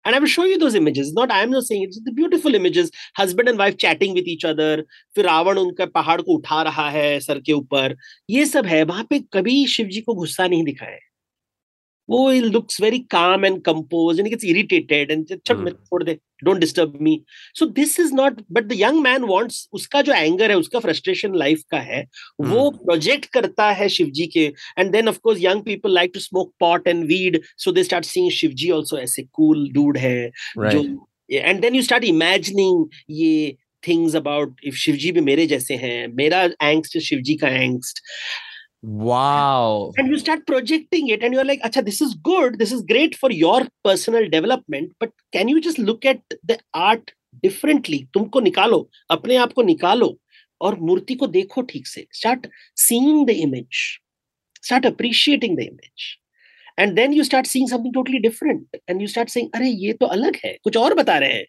[0.05, 1.13] And I will show you those images.
[1.13, 2.91] Not I am not saying it's the beautiful images.
[3.17, 4.83] Husband and wife chatting with each other.
[5.15, 7.95] फिर रावण उनका पहाड़ को उठा रहा है sir के ऊपर
[8.29, 10.99] ये सब है वहाँ पे कभी शिव जी को गुस्सा नहीं दिखा है
[12.09, 17.19] वो looks very calm and compose यानी इरिटेटेड एंड अच्छा छोड़ दे don't disturb me
[17.55, 21.35] so this is not but the young man wants उसका जो एंगर है उसका फ्रस्ट्रेशन
[21.35, 22.47] लाइफ का है mm.
[22.47, 24.45] वो प्रोजेक्ट करता है शिवजी के
[24.79, 28.05] and then of course young people like to smoke pot and weed so they start
[28.05, 30.83] seeing Shivji also ऐसे कूल डूड है जो
[31.29, 36.43] and then you start imagining ये थिंग्स अबाउट इफ़ शिवजी भी मेरे जैसे हैं मेरा
[36.63, 37.99] एंगस्ट शिवजी का angst
[38.85, 39.93] Wow.
[39.97, 42.59] And you start projecting it, and you're like, Acha, this is good.
[42.59, 44.91] This is great for your personal development.
[44.99, 47.11] But can you just look at the art
[47.41, 48.07] differently?
[48.13, 48.77] तुमको निकालो
[49.11, 50.17] अपने आप को निकालो
[50.61, 53.81] और मूर्ति को देखो ठीक से start seeing the image
[54.61, 56.05] start appreciating the image
[56.77, 60.05] and then you start seeing something totally different and you start saying अरे ये तो
[60.17, 61.45] अलग है कुछ और बता रहे हैं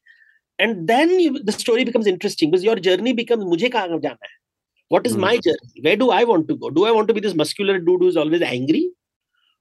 [0.59, 4.46] and then you, the story becomes interesting because your journey becomes मुझे कहाँ जाना है
[4.90, 5.22] what is mm.
[5.22, 5.82] my journey?
[5.82, 6.70] Where do I want to go?
[6.70, 8.90] Do I want to be this muscular dude who's always angry?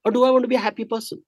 [0.03, 1.23] Or do I want to be a happy person?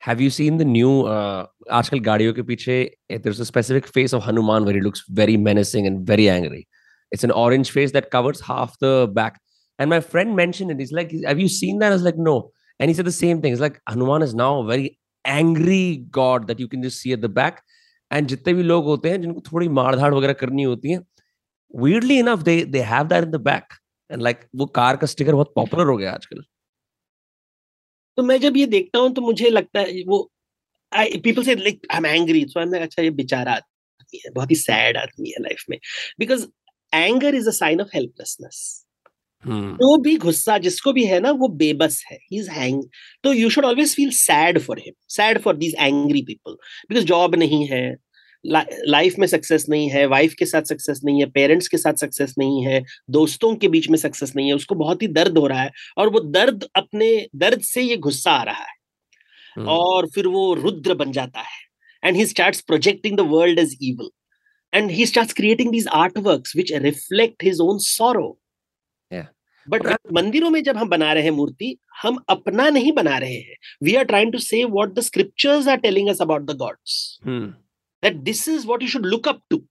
[0.00, 1.46] Have you seen the new uh
[1.78, 5.86] आजकल गाड़ियों के पीछे there's a specific face of Hanuman where he looks very menacing
[5.86, 6.66] and very angry.
[7.10, 9.40] It's an orange face that covers half the back.
[9.78, 10.78] And my friend mentioned it.
[10.78, 11.92] He's like, Have you seen that?
[11.92, 12.52] I was like, No.
[12.78, 13.52] And he said the same thing.
[13.52, 17.20] It's like Hanuman is now a very angry god that you can just see at
[17.20, 17.62] the back.
[18.10, 21.00] And जितने भी लोग होते हैं जिनको थोड़ी मारधाड़ वगैरह करनी होती है
[21.73, 23.79] weirdly enough they they have that in the back.
[24.09, 26.43] And like वो कार का स्टिकर बहुत पॉपुलर हो गया आजकल।
[28.17, 30.19] तो मैं जब ये देखता हूँ तो मुझे लगता है वो
[30.91, 34.51] पीपल से like I am angry so I am अच्छा ये बेचारा आदमी है बहुत
[34.51, 35.77] ही सैड आदमी है लाइफ में।
[36.19, 36.45] Because
[36.93, 38.79] anger is a sign of helplessness
[39.45, 42.83] तो भी गुस्सा जिसको भी है ना वो बेबस है। ही इज़ हैंग
[43.23, 46.57] तो you should always feel sad for him sad for these angry people
[46.89, 47.85] because job नहीं है
[48.45, 52.35] लाइफ में सक्सेस नहीं है वाइफ के साथ सक्सेस नहीं है पेरेंट्स के साथ सक्सेस
[52.37, 55.61] नहीं है दोस्तों के बीच में सक्सेस नहीं है उसको बहुत ही दर्द हो रहा
[55.61, 58.73] है और वो दर्द अपने दर्द से ये गुस्सा आ रहा है
[59.57, 59.67] hmm.
[59.67, 61.63] और फिर वो रुद्र बन जाता है
[62.03, 64.09] and he starts projecting the world as evil
[64.73, 68.39] and he starts creating these art work which reflect his own sorrow
[69.69, 73.55] but मंदिरों में जब हम बना रहे हैं मूर्ति हम अपना नहीं बना रहे हैं।
[73.83, 77.19] We are trying to say what the scriptures are telling us about the gods
[78.02, 79.62] that this is what you should look up to.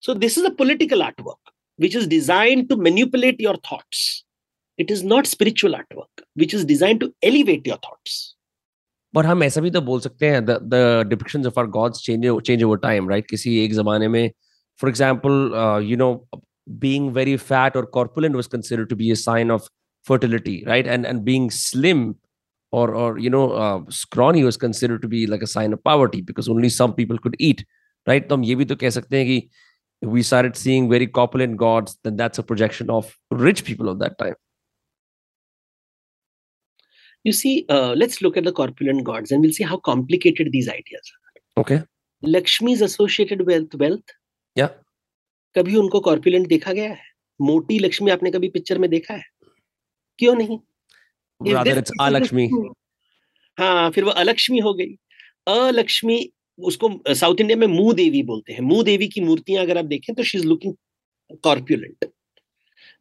[0.00, 4.24] So, this is a political artwork which is designed to manipulate your thoughts.
[4.76, 8.34] It is not spiritual artwork which is designed to elevate your thoughts.
[9.14, 12.26] But हम ऐसा भी तो बोल सकते हैं the the depictions of our gods change
[12.46, 13.26] change over time, right?
[13.30, 14.30] किसी एक जमाने में,
[14.76, 16.26] for example, uh, you know,
[16.78, 19.68] being very fat or corpulent was considered to be a sign of
[20.02, 20.86] fertility, right?
[20.86, 22.16] And and being slim
[22.72, 26.20] or or you know uh, scrawny was considered to be like a sign of poverty
[26.30, 27.64] because only some people could eat
[28.06, 31.56] right तो हम ये भी तो कह सकते हैं कि we started seeing very corpulent
[31.60, 33.12] gods then that's a projection of
[33.44, 34.34] rich people of that time
[37.24, 40.68] you see uh, let's look at the corpulent gods and we'll see how complicated these
[40.74, 41.80] ideas are okay
[42.22, 44.18] lakshmi is associated with wealth
[44.62, 44.74] yeah
[45.56, 47.02] कभी उनको corpulent देखा गया है
[47.40, 49.24] मोटी लक्ष्मी आपने कभी picture में देखा है
[50.18, 50.58] क्यों नहीं
[51.41, 52.49] Rather it's अलक्ष्मी
[53.57, 54.95] हाँ फिर वो अलक्ष्मी हो गई।
[55.47, 56.29] अलक्ष्मी
[56.59, 60.15] उसको साउथ इंडिया में मुँह देवी बोलते हैं। मुँह देवी की मूर्तियाँ अगर आप देखें
[60.15, 60.73] तो she is looking
[61.43, 62.05] corpulent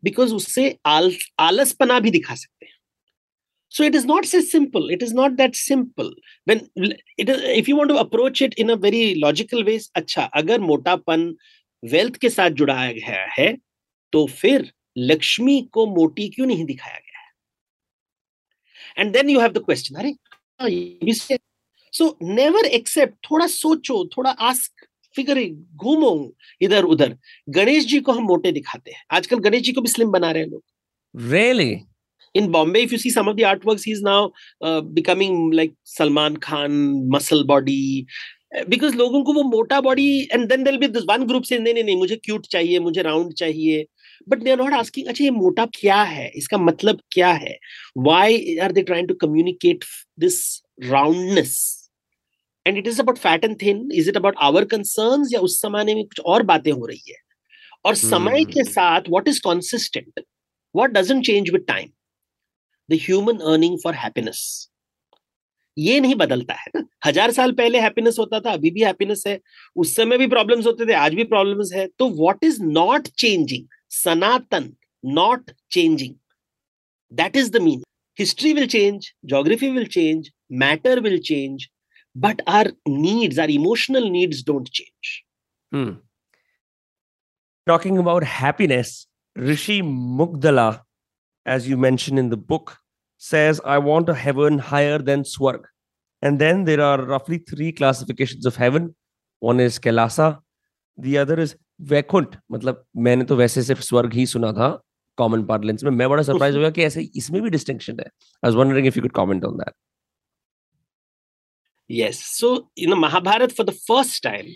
[0.04, 2.72] because उससे आल, आलसपना भी दिखा सकते हैं।
[3.72, 6.10] So it is not so simple it is not that simple
[6.46, 6.60] when
[7.16, 10.60] it is if you want to approach it in a very logical way अच्छा अगर
[10.60, 11.34] मोटापन
[11.82, 13.56] वेल्थ के साथ जुड़ा गया है
[14.12, 17.07] तो फिर लक्ष्मी को मोटी क्यों नहीं दिखाया गया?
[18.98, 20.14] And then you have the question अरे
[21.92, 26.10] सो नेवर एक्सेप्ट थोड़ा सोचो थोड़ा आस्क फिगर घूमो
[26.62, 27.16] इधर उधर।
[27.48, 30.42] गणेश जी को हम मोटे दिखाते हैं। आजकल गणेश जी को भी स्लिम बना रहे
[30.42, 31.70] हैं लोग। Really
[32.34, 34.28] in Bombay if you see some of the art works he is now
[34.92, 36.72] becoming like Salman Khan
[37.14, 38.06] muscle body
[38.68, 41.74] because लोगों को वो मोटा body and then they'll be this one group से नहीं
[41.74, 43.84] नहीं नहीं मुझे क्यूट चाहिए मुझे राउंड चाहिए।
[44.28, 46.28] But they are not asking अच्छा ये मोटा क्या है?
[46.36, 47.56] इसका मतलब क्या है?
[47.98, 49.84] Why are they trying to communicate
[50.20, 50.40] this
[50.84, 51.56] roundness
[52.66, 55.94] and it is about fat and thin is it about our concerns या उस समय
[55.94, 57.16] में कुछ और बातें हो रही है?
[57.84, 60.20] और समय के साथ what is consistent
[60.74, 61.88] what doesn't change with time
[62.88, 64.40] the human yearning for happiness
[65.76, 69.38] ये नहीं बदलता है ना। हज़ार साल पहले हैप्पीनेस होता था अभी भी हैप्पीनेस है।
[69.76, 73.66] उस समय भी प्रॉब्लम्स होते थे आज भी प्रॉब्लम्स है। तो what is not changing
[73.88, 76.18] Sanatan, not changing.
[77.10, 77.84] That is the meaning.
[78.14, 81.70] History will change, geography will change, matter will change,
[82.14, 85.24] but our needs, our emotional needs don't change.
[85.72, 85.92] Hmm.
[87.66, 90.82] Talking about happiness, Rishi Mugdala,
[91.46, 92.78] as you mentioned in the book,
[93.18, 95.64] says, I want a heaven higher than Swarg.
[96.22, 98.96] And then there are roughly three classifications of heaven.
[99.40, 100.40] One is Kailasa,
[100.96, 102.36] the other is Vaikunt.
[102.52, 104.68] मतलब मैंने तो वैसे सिर्फ़ स्वर्ग ही सुना था
[105.18, 108.40] common parlance में। मैं बड़ा सरप्राइज़ हो गया कि ऐसे इसमें भी डिस्टिंक्शन है। I
[108.44, 109.72] was wondering if you could comment on that
[112.12, 114.48] so in the mahabharat for the first time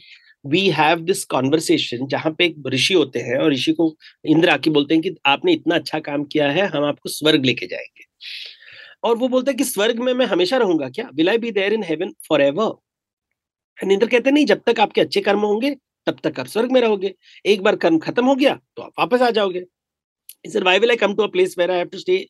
[0.45, 3.87] we have this conversation जहाँ पे एक ऋषि होते हैं और ऋषि को
[4.25, 7.67] इंद्र आके बोलते हैं कि आपने इतना अच्छा काम किया है हम आपको स्वर्ग लेके
[7.67, 8.05] जाएँगे।
[9.05, 11.09] और वो बोलता है कि स्वर्ग में मैं हमेशा रहूँगा क्या?
[11.15, 12.13] Will I be there in heaven
[12.43, 16.81] forever Indra कहते नहीं जब तक आपके अच्छे कर्म होंगे तब तक आप स्वर्ग में
[16.81, 17.15] रहोगे।
[17.47, 19.65] एक बार कर्म खत्म हो गया तो आप वापस आ जाओगे।
[20.47, 22.25] Sir why will I come to a place where I have to stay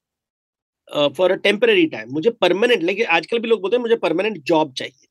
[1.16, 4.72] for a temporary time मुझे परमानेंट लेकिन आजकल भी लोग बोलते हैं मुझे परमानेंट जॉब
[4.72, 5.06] चाहिए।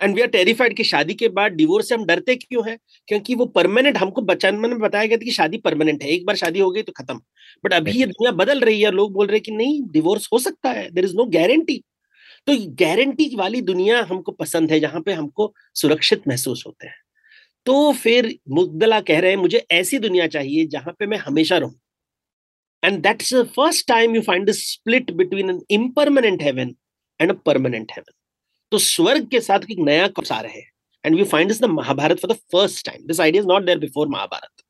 [0.00, 2.76] एंड वी आर टेरिफाइड कि शादी के बाद डिवोर्स से हम डरते क्यों है?
[3.08, 6.36] क्योंकि वो परमानेंट हमको बचपन में बताया गया था कि शादी परमानेंट है। एक बार
[6.36, 7.20] शादी हो गई तो खत्म।
[7.64, 10.38] बट अभी ये दुनिया बदल रही है लोग बोल रहे हैं कि नहीं डिवोर्स हो
[10.38, 11.82] सकता है। देर इज़ नो गारंटी
[12.46, 16.94] तो गारंटी वाली दुनिया हमको पसंद है, जहाँ पे हमको सुरक्षित महसूस होते हैं।
[17.66, 21.74] तो फिर मुद्दला कह रहे हैं, मुझे ऐसी दुनिया चाहिए जहाँ पे मैं हमेशा रहूँ।
[22.82, 26.74] And that's the first time you find split between an impermanent heaven
[27.20, 28.12] and a permanent heaven
[28.72, 30.70] तो स्वर्ग के साथ एक नया कॉन्स आ रहे हैं
[31.04, 34.08] and we find the Mahabharata for the first time this idea is not there before
[34.08, 34.62] Mahabharata.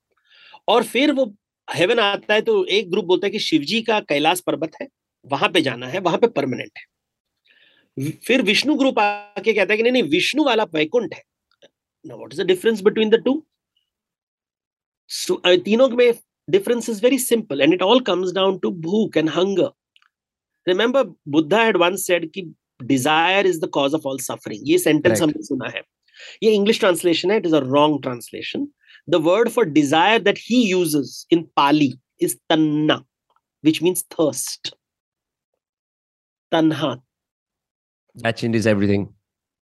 [0.69, 1.25] और फिर वो
[1.69, 4.89] हेवन आता है तो एक ग्रुप बोलता है कि शिवजी का कैलाश पर्वत है,
[5.27, 6.85] वहाँ पे जाना है, वहाँ पे परमानेंट है।
[7.97, 11.23] फिर विष्णु ग्रुप आके कहता है कि नहीं नहीं विष्णु वाला वैकुंठ है।
[12.05, 13.43] Now what is the difference between the two
[15.65, 16.13] तीनों में
[16.49, 19.71] difference is very simple and it all comes down to भूख and hunger
[20.67, 22.43] remember Buddha had once said कि
[22.83, 25.83] desire is the cause of all suffering ये sentence हमने सुना है।
[26.43, 28.67] ये English translation है it is a wrong translation
[29.11, 31.93] the word for desire that he uses in Pali
[32.23, 32.95] is tanha
[33.65, 34.75] which means thirst
[36.53, 36.95] tanha
[38.17, 39.09] that changes everything.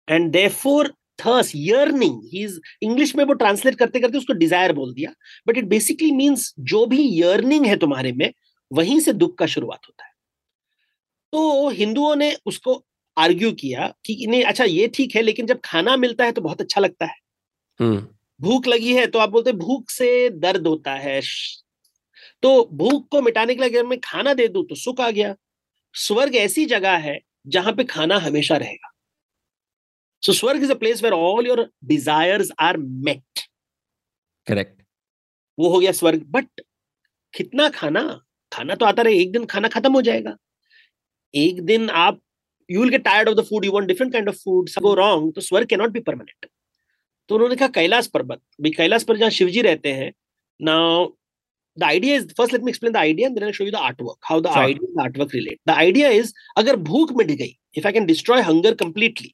[0.08, 0.86] And therefore
[1.20, 5.14] thirst yearning he's english में वो translate करते करते उसको desire बोल दिया।
[5.48, 8.32] But it basically means जो भी yearning है तुम्हारे में
[8.72, 10.12] वहीं से दुख का शुरुआत होता है।
[11.34, 12.84] तो हिंदुओं ने उसको
[13.18, 16.62] आर्ग्यू किया कि नहीं अच्छा ये ठीक है लेकिन जब खाना मिलता है तो बहुत
[16.62, 17.16] अच्छा लगता है।
[17.80, 18.08] हम्म।
[18.40, 21.20] भूख लगी है तो आप बोलते भूख से दर्द होता है।
[22.44, 25.36] तो भूख को मिटाने के लिए अगर मैं खाना दे दू तो सुख आ गया।
[25.96, 28.92] स्वर्ग ऐसी जगह है जहाँ पे खाना हमेशा रहेगा।
[30.24, 33.40] So swarga is a place where all your desires are met
[34.48, 34.82] correct
[35.58, 36.62] वो हो गया स्वर्ग। बट
[37.34, 38.02] कितना खाना?
[38.52, 40.36] खाना तो आता रहे एक दिन खाना खत्म हो जाएगा।
[41.34, 42.20] एक दिन आप
[42.70, 45.32] you will get tired of the food you want different kind of food go wrong
[45.36, 46.46] तो स्वर्ग कैनॉट बी परमानेंट
[47.30, 50.12] तो उन्होंने कहा कैलाश पर्वत भाई कैलाश पर जहाँ शिवजी रहते हैं
[50.60, 51.06] now
[51.78, 53.78] the idea is first let me explain the idea and then I'll show you the
[53.78, 54.64] artwork how the sure.
[54.64, 58.10] idea and the artwork relate the idea is अगर भूख मिट गई if I can
[58.12, 59.34] destroy hunger completely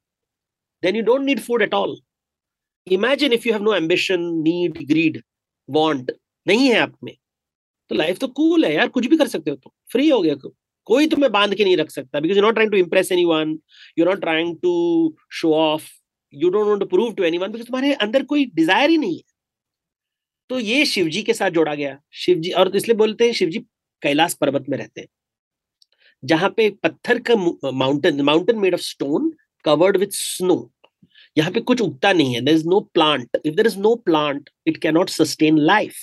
[0.84, 1.98] then you don't need food at all
[2.88, 5.22] imagine if you have no ambition need greed
[5.70, 6.16] want
[6.48, 7.16] नहीं है आप में
[7.90, 10.36] तो life तो कूल है यार कुछ भी कर सकते हो तो फ्री हो गया
[10.88, 13.58] कोई तुम्हें बाँध के नहीं रख सकता because you not trying to impress anyone
[14.00, 14.72] you not trying to
[15.40, 15.90] show off
[16.34, 19.38] you don't want to prove to anyone because तुम्हारे अंदर कोई डिज़ायर ही नहीं है
[20.50, 23.60] तो ये शिवजी के साथ जोड़ा गया। शिवजी, और इसलिए बोलते हैं शिवजी
[24.02, 25.08] कैलाश पर्वत में रहते हैं।
[26.24, 27.36] जहाँ पे पत्थर का
[27.74, 29.32] mountain mountain made of stone
[29.66, 30.70] covered with snow
[31.38, 34.50] यहाँ पे कुछ उगता नहीं है। There is no plant if there is no plant
[34.68, 35.96] it cannot sustain life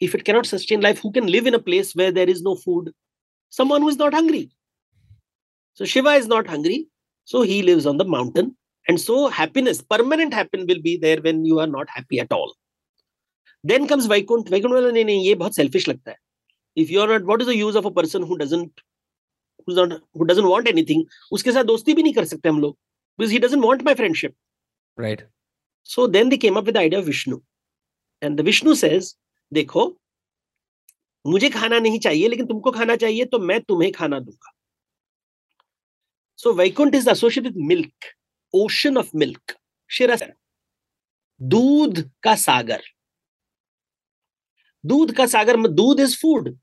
[0.00, 2.92] if it cannot sustain life who can live in place where there is no food
[3.52, 4.48] someone who is not hungry
[5.80, 6.86] so Shiva is not hungry
[7.28, 8.52] so he lives on the mountain
[8.86, 12.52] and so happiness permanent happiness will be there when you are not happy at all
[13.66, 16.16] then comes Vaikuntha Vaikuntha वाला नहीं नहीं ये बहुत selfish लगता है।
[16.76, 18.80] If you are not what is the use of a person who doesn't
[19.68, 22.76] who not who doesn't want anything उसके साथ दोस्ती भी नहीं कर सकते हम लोग
[23.18, 24.34] because he doesn't want my friendship
[24.98, 25.28] right
[25.88, 27.38] so then they came up with the idea of Vishnu
[28.22, 29.14] and the Vishnu says
[29.52, 29.86] देखो
[31.24, 34.52] मुझे खाना नहीं चाहिए लेकिन तुमको खाना चाहिए तो मैं तुम्हें खाना दूँगा.
[36.38, 38.04] So Vaikuntha is associated with milk
[38.54, 39.56] ocean of milk
[39.90, 40.16] kshira
[41.40, 42.82] दूध का सागर।
[44.86, 46.56] दूध का सागर दूध इज़ फ़ूड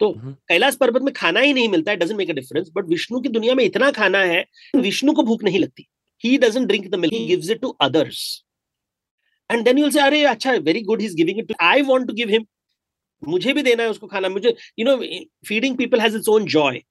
[0.00, 0.12] तो
[0.48, 3.28] कैलाश पर्वत में खाना ही नहीं मिलता है doesn't make a difference but Vishnu की
[3.28, 4.44] दुनिया में इतना खाना है
[4.76, 5.86] विष्णु को भूख नहीं लगती।
[6.24, 8.22] He doesn't drink the milk gives it to others
[9.50, 11.82] and then you will say अरे अच्छा very good he is giving it to I
[11.82, 12.46] want to give him
[13.22, 14.96] मुझे भी देना है उसको खाना मुझे you know
[15.48, 16.82] feeding people has its own joy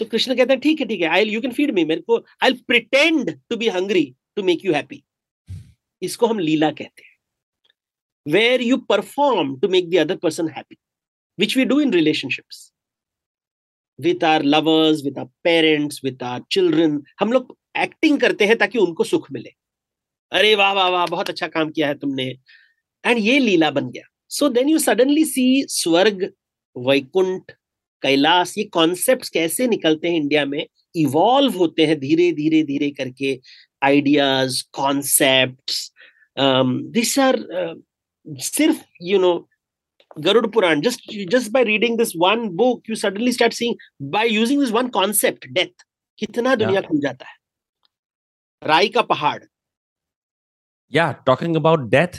[0.00, 2.24] तो कृष्ण कहते हैं ठीक है ठीक है I you can feed me मेरे को
[2.42, 4.04] I pretend to be hungry
[4.36, 5.02] to make you happy
[6.02, 7.11] इसको हम लीला कहते हैं।
[8.26, 10.76] Where you perform to make the other person happy
[11.38, 12.70] which we do in relationships
[13.98, 18.78] with our lovers with our parents with our children हम लोग acting करते हैं ताकि
[18.78, 19.50] उनको सुख मिले।
[20.32, 22.24] अरे वाह वाह वाह, बहुत अच्छा काम किया है तुमने।
[23.04, 26.22] एंड ये लीला बन गया। So then you suddenly see swarg,
[26.76, 27.50] Vaikuntha,
[28.02, 30.66] Kailash, ये कॉन्सेप्ट कैसे निकलते हैं इंडिया में?
[30.94, 33.38] इवॉल्व होते हैं धीरे धीरे धीरे करके।
[33.82, 35.72] आइडियाज़ कॉन्सेप्ट
[36.94, 37.38] दिस आर
[38.28, 39.48] सिर्फ़ you know
[40.18, 41.00] Garuda Purana just
[41.30, 45.46] just by reading this one book you suddenly start seeing by using this one concept
[45.46, 45.86] death
[46.18, 47.34] कितना दुनिया खुल जाता है।
[48.62, 49.42] राई का पहाड़।
[50.92, 52.16] Yeah talking about death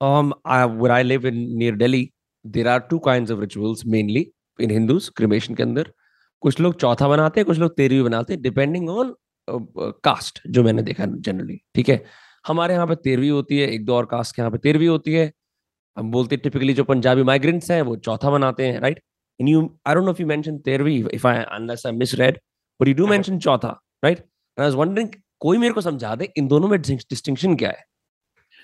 [0.00, 2.00] um I, where i live in near delhi
[2.44, 4.22] there are two kinds of rituals mainly
[4.58, 5.92] in hindus cremation के अंदर
[6.40, 9.14] कुछ लोग चौथा बनाते हैं कुछ लोग तेरहवीं बनाते हैं डिपेंडिंग ऑन
[10.04, 12.04] कास्ट जो मैंने देखा जनरली ठीक है?
[12.44, 15.12] हमारे यहाँ पे तेरहवीं होती है एक दो और कास्ट के यहाँ पे तेरहवीं होती
[15.14, 15.32] है।
[15.96, 19.00] हम बोलते टिपिकली जो पंजाबी माइग्रेंट्स हैं वो चौथा बनाते हैं right
[19.40, 22.38] in you I don't know if you mention terahvin if I unless I misread
[22.80, 23.68] but you do mention chautha
[24.04, 25.08] right I was wondering
[25.40, 27.84] कोई मेरे को समझा दे इन दोनों में डिस्टिंक्शन क्या है?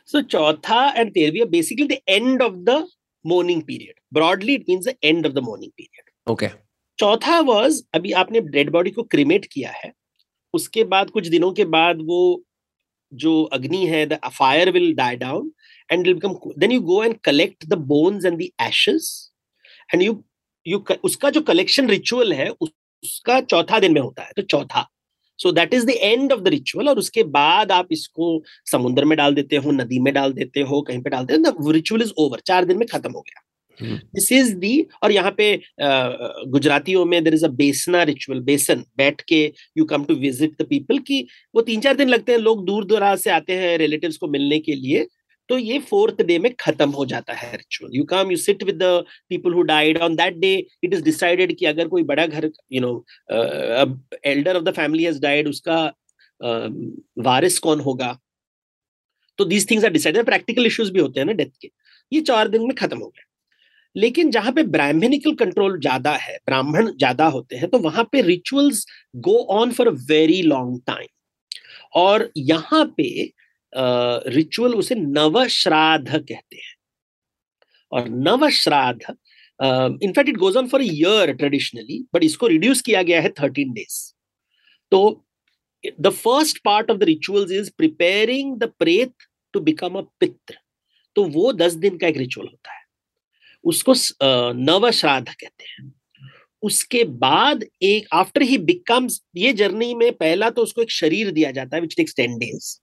[0.09, 2.87] So chautha and terahvin basically the end of the
[3.25, 6.49] mourning period broadly it means the end of the mourning period okay
[6.99, 9.93] chautha was अभी आपने डेड बॉडी को क्रिमेट किया है
[10.55, 12.21] उसके बाद कुछ दिनों के बाद वो
[13.13, 15.51] जो अग्नि है the fire will die down
[15.91, 19.11] and become then you go and collect the bones and the ashes
[19.91, 20.23] and you
[20.67, 24.87] you उसका जो कलेक्शन रिचुअल है उसका चौथा दिन में होता है तो chautha.
[25.39, 29.17] So that is the end of the ritual और उसके बाद आप इसको समुद्र में
[29.19, 32.03] डाल देते हो, नदी में डाल देते हो, कहीं पे डाल देते हो द रिचुअल
[32.03, 33.43] इज़ ओवर चार दिन में खत्म हो गया।
[33.83, 35.47] दिस इज़ दी और यहाँ पे
[35.81, 39.45] गुजरातियों में देर इज़ अ बेसना रिचुअल बेसन बैठ के
[39.79, 42.85] you come to visit the people की वो तीन चार दिन लगते हैं लोग दूर
[42.87, 45.07] दराज से आते हैं रिलेटिव्स को मिलने के लिए
[45.49, 48.77] तो ये फोर्थ डे में खत्म हो जाता है ritual you come you sit with
[48.83, 50.55] the people who died on that day
[50.85, 52.93] it is decided कि अगर कोई बड़ा घर you know
[54.27, 55.79] elder of the family has died उसका
[56.41, 56.69] uh,
[57.25, 58.19] वारिस कौन होगा?
[59.39, 61.71] तो these things are decided practical issues भी होते हैं ना डेथ के।
[62.13, 63.25] ये चार दिन में खत्म हो गया।
[63.97, 68.85] लेकिन जहाँ पे ब्राह्मणिकल कंट्रोल ज़्यादा है, ब्राह्मण ज़्यादा होते हैं तो वहाँ पे rituals
[69.19, 71.07] go on for a very long time
[71.95, 73.09] और यहाँ पे
[74.29, 76.75] रिचुअल उसे नव श्राद्ध कहते हैं।
[77.93, 79.15] और नव shraddh
[80.05, 83.99] in fact it goes on for year traditionally but इसको रिड्यूस किया गया है थर्टीन डेज़
[84.93, 85.01] तो
[86.01, 89.13] the first part of the rituals is preparing the preta
[89.55, 90.57] to become a pitra
[91.17, 92.80] तो वो दस दिन का एक रिचुअल होता है।
[93.65, 93.95] उसको
[94.55, 95.93] नव श्राद्ध कहते हैं।
[96.63, 101.51] उसके बाद एक आफ्टर ही बिकम्स ये जर्नी में पहला तो उसको एक शरीर दिया
[101.51, 102.77] जाता है विच टेक्स टेन डेज़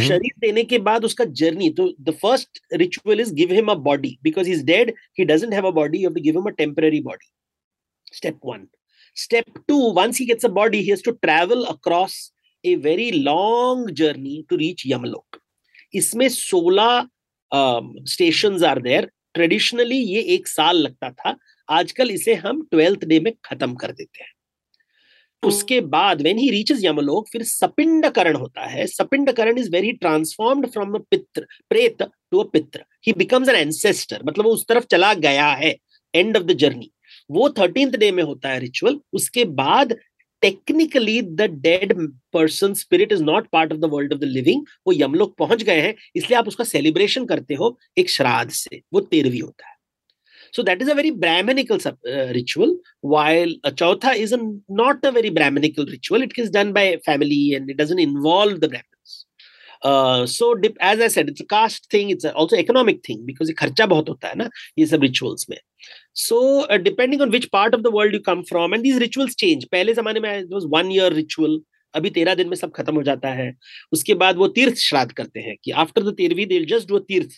[0.00, 4.16] शरीर देने के बाद उसका जर्नी तो the first ritual is give him a body
[4.22, 7.30] because is dead he doesn't have a body you give him a temporary body
[8.14, 8.66] step one
[9.16, 12.16] step two once he gets a body he has to travel across
[12.64, 15.40] a very long journey to reach Yamalok
[15.94, 17.08] इसमें सोलह
[18.08, 21.36] station are there traditionally ये एक साल लगता था
[21.68, 24.32] आजकल इसे हम ट्वेल्थ डे में खत्म कर देते हैं।
[25.42, 30.98] उसके बाद वेन ही रीचेस यमलोक फिर सपिंडकरण होता है। Sapindakaran is very transformed from
[31.00, 32.84] pitra pret to a pitra.
[33.06, 35.76] He becomes an ancestor मतलब वो उस तरफ़ चला गया है
[36.14, 36.90] एंड ऑफ़ द जर्नी
[37.30, 39.96] वो थर्टींथ डे में होता है रिचुअल उसके बाद
[40.42, 41.92] technically the dead
[42.32, 45.80] person spirit is not part of the world of the living वो यमलोक पहुँच गए
[45.80, 49.78] हैं इसलिए आप उसका सेलिब्रेशन करते हो एक श्राद्ध से वो तेरहवीं होता है
[50.52, 54.38] So that is a very Brahminical uh, ritual, while a chautha is a,
[54.68, 56.22] not a very Brahminical ritual.
[56.22, 59.26] It is done by family and it doesn't involve the Brahmins.
[59.82, 62.10] Uh, so dip, as I said, it's a caste thing.
[62.10, 65.46] It's a, also economic thing because it kharcha bahut hota hai na ye sab rituals
[65.48, 65.58] mein.
[66.16, 69.34] So uh, depending on which part of the world you come from, and these rituals
[69.34, 69.66] change.
[69.72, 71.60] पहले जमाने में it was one year ritual.
[71.94, 73.52] अभी तेरह दिन में सब खत्म हो जाता है
[73.92, 77.30] उसके बाद वो तीर्थ श्राद्ध करते हैं कि आफ्टर द तेरहवीं दे जस्ट डू तीर्थ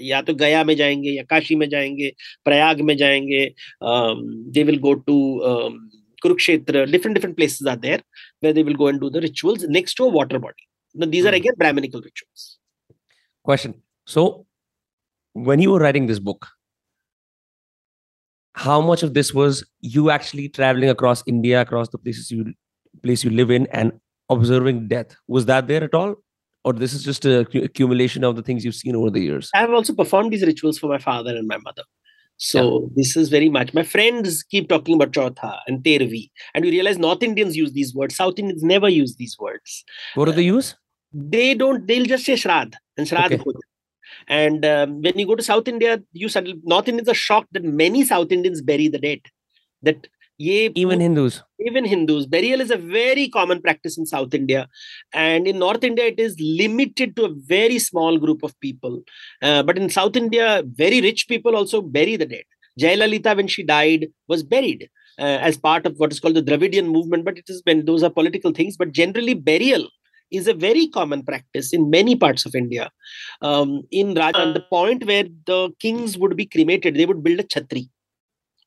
[0.00, 2.12] या तो गया में जाएँगे या काशी में जाएँगे
[2.44, 3.44] प्रयाग में जाएँगे
[4.54, 5.16] they will go to
[6.22, 8.02] Kurukshetra different different places are there
[8.42, 11.58] where they will go and do the rituals next to water body these are again
[11.58, 12.48] Brahmanical rituals
[13.46, 13.74] question
[14.08, 14.28] so
[15.36, 16.46] when you were writing this book
[18.56, 22.52] how much of this was you actually traveling across india across the places you
[23.02, 23.92] place you live in and
[24.28, 25.16] observing death?
[25.28, 26.16] Was that there at all?
[26.64, 29.50] Or this is just a accumulation of the things you've seen over the years?
[29.54, 31.82] I have also performed these rituals for my father and my mother.
[32.38, 32.88] So yeah.
[32.96, 36.98] this is very much my friends keep talking about chautha and tervi and we realize
[36.98, 39.84] north indians use these words south indians never use these words.
[40.16, 40.74] What do they use?
[41.14, 43.42] They don't they'll just say shrad and shrad okay.
[44.28, 47.64] And um, when you go to south india you suddenly north indians are shocked that
[47.64, 49.20] many south indians bury the dead.
[49.82, 50.06] That
[50.40, 51.42] ये even hindus.
[51.60, 52.26] even hindus.
[52.26, 54.68] Burial is a very common practice in south india.
[55.12, 59.02] And in north india it is limited to a very small group of people.
[59.42, 62.44] Uh, but in south india very rich people also bury the dead.
[62.78, 64.88] Jayalalitha when she died was buried
[65.18, 67.24] uh, as part of what is called the dravidian movement.
[67.24, 68.76] But it is when those are political things.
[68.76, 69.88] But generally burial
[70.30, 72.90] is a very common practice in many parts of India.
[73.42, 77.44] Um, in Rajasthan, the point where the kings would be cremated, they would build a
[77.44, 77.88] chhatri,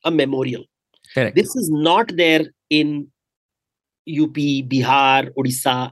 [0.05, 0.63] a memorial.
[1.13, 1.35] Correct.
[1.35, 3.07] This is not there in
[4.07, 5.91] UP, Bihar, Odisha.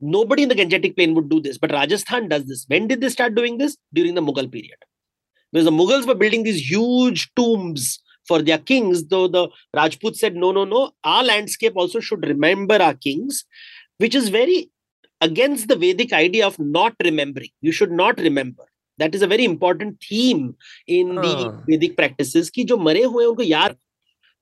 [0.00, 2.64] Nobody in the Gangetic Plain would do this, but Rajasthan does this.
[2.68, 3.76] When did they start doing this?
[3.92, 4.76] During the Mughal period.
[5.52, 10.36] Because the Mughals were building these huge tombs for their kings, though the Rajput said,
[10.36, 13.44] no, no, no, our landscape also should remember our kings,
[13.96, 14.70] which is very
[15.20, 17.50] against the Vedic idea of not remembering.
[17.60, 18.64] You should not remember.
[18.98, 20.56] That is a very important theme
[20.86, 23.76] in the Vedic practices कि जो मरे हुए उनको याद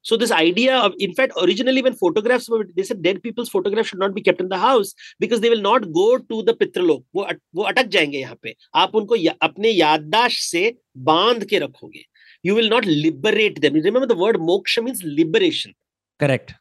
[0.09, 3.89] so this idea of, in fact, originally when photographs were, they said dead people's photographs
[3.89, 7.03] should not be kept in the house because they will not go to the pitralok.
[7.15, 10.63] वो वो अटक जाएँगे यहाँ पे आप उनको या, अपने याददाश्त से
[10.97, 12.05] बाँध के रखोगे.
[12.45, 13.75] You will not liberate them.
[13.75, 15.75] Remember the word moksha means liberation.
[16.21, 16.55] Correct.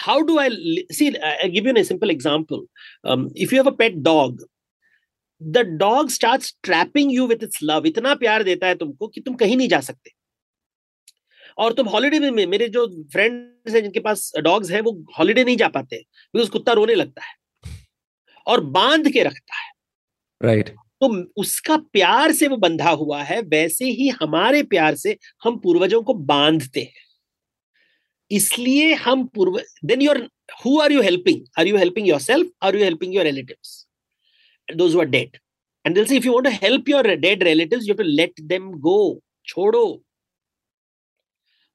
[0.00, 0.48] How do I
[0.90, 1.16] see?
[1.22, 2.62] I give you a simple example.
[3.04, 4.40] Um, if you have a pet dog,
[5.40, 7.86] the dog starts trapping you with its love.
[7.86, 10.10] इतना प्यार देता है तुमको कि तुम कहीं नहीं जा सकते.
[11.58, 15.56] और तुम हॉलीडे में मेरे जो फ्रेंड्स हैं जिनके पास डॉग्स हैं वो हॉलीडे नहीं
[15.56, 15.96] जा पाते
[16.34, 17.34] बिकॉज़ कुत्ता रोने लगता है
[18.46, 19.72] और बाँध के रखता है
[20.42, 20.78] राइट right.
[21.00, 26.02] तो उसका प्यार से वो बंधा हुआ है वैसे ही हमारे प्यार से हम पूर्वजों
[26.02, 27.09] को बांधते हैं
[28.30, 30.18] इसलिए हम पूर्व then your
[30.64, 35.06] who are you helping are you helping yourself are you helping your relative those are
[35.16, 35.36] dead
[35.86, 38.70] and दिल से if you want to help your dead relatives you to let them
[38.86, 40.02] go छोड़ो।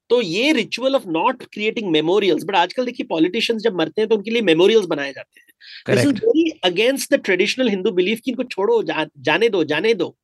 [0.09, 4.15] तो ये ritual of not creating memorials but आजकल देखिए politicians जब मरते हैं तो
[4.15, 8.31] उनके लिए मेमोरियल्स बनाए जाते हैं। This is very against the traditional Hindu belief कि
[8.31, 10.15] इनको छोड़ो जा, जाने दो जाने दो।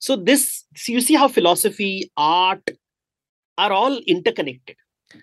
[0.00, 2.70] सो so you see how philosophy art
[3.58, 4.76] are all interconnected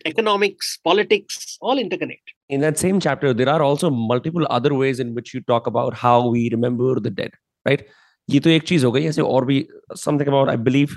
[0.05, 5.13] economics politics all interconnected in that same chapter there are also multiple other ways in
[5.13, 7.31] which you talk about how we remember the dead
[7.65, 7.85] right
[8.29, 9.67] ये तो एक चीज़ हो गई ऐसे और भी
[9.97, 10.95] something about I believe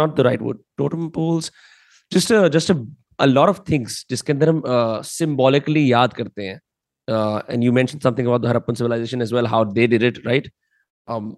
[0.00, 1.50] not the right word totem poles
[2.14, 2.76] just a just a,
[3.18, 6.60] a lot of things जिसके अंदर हम uh, symbolically याद करते हैं
[7.08, 10.20] uh, and you mentioned something about the Harappan civilization as well how they did it
[10.26, 10.48] right
[11.08, 11.32] um,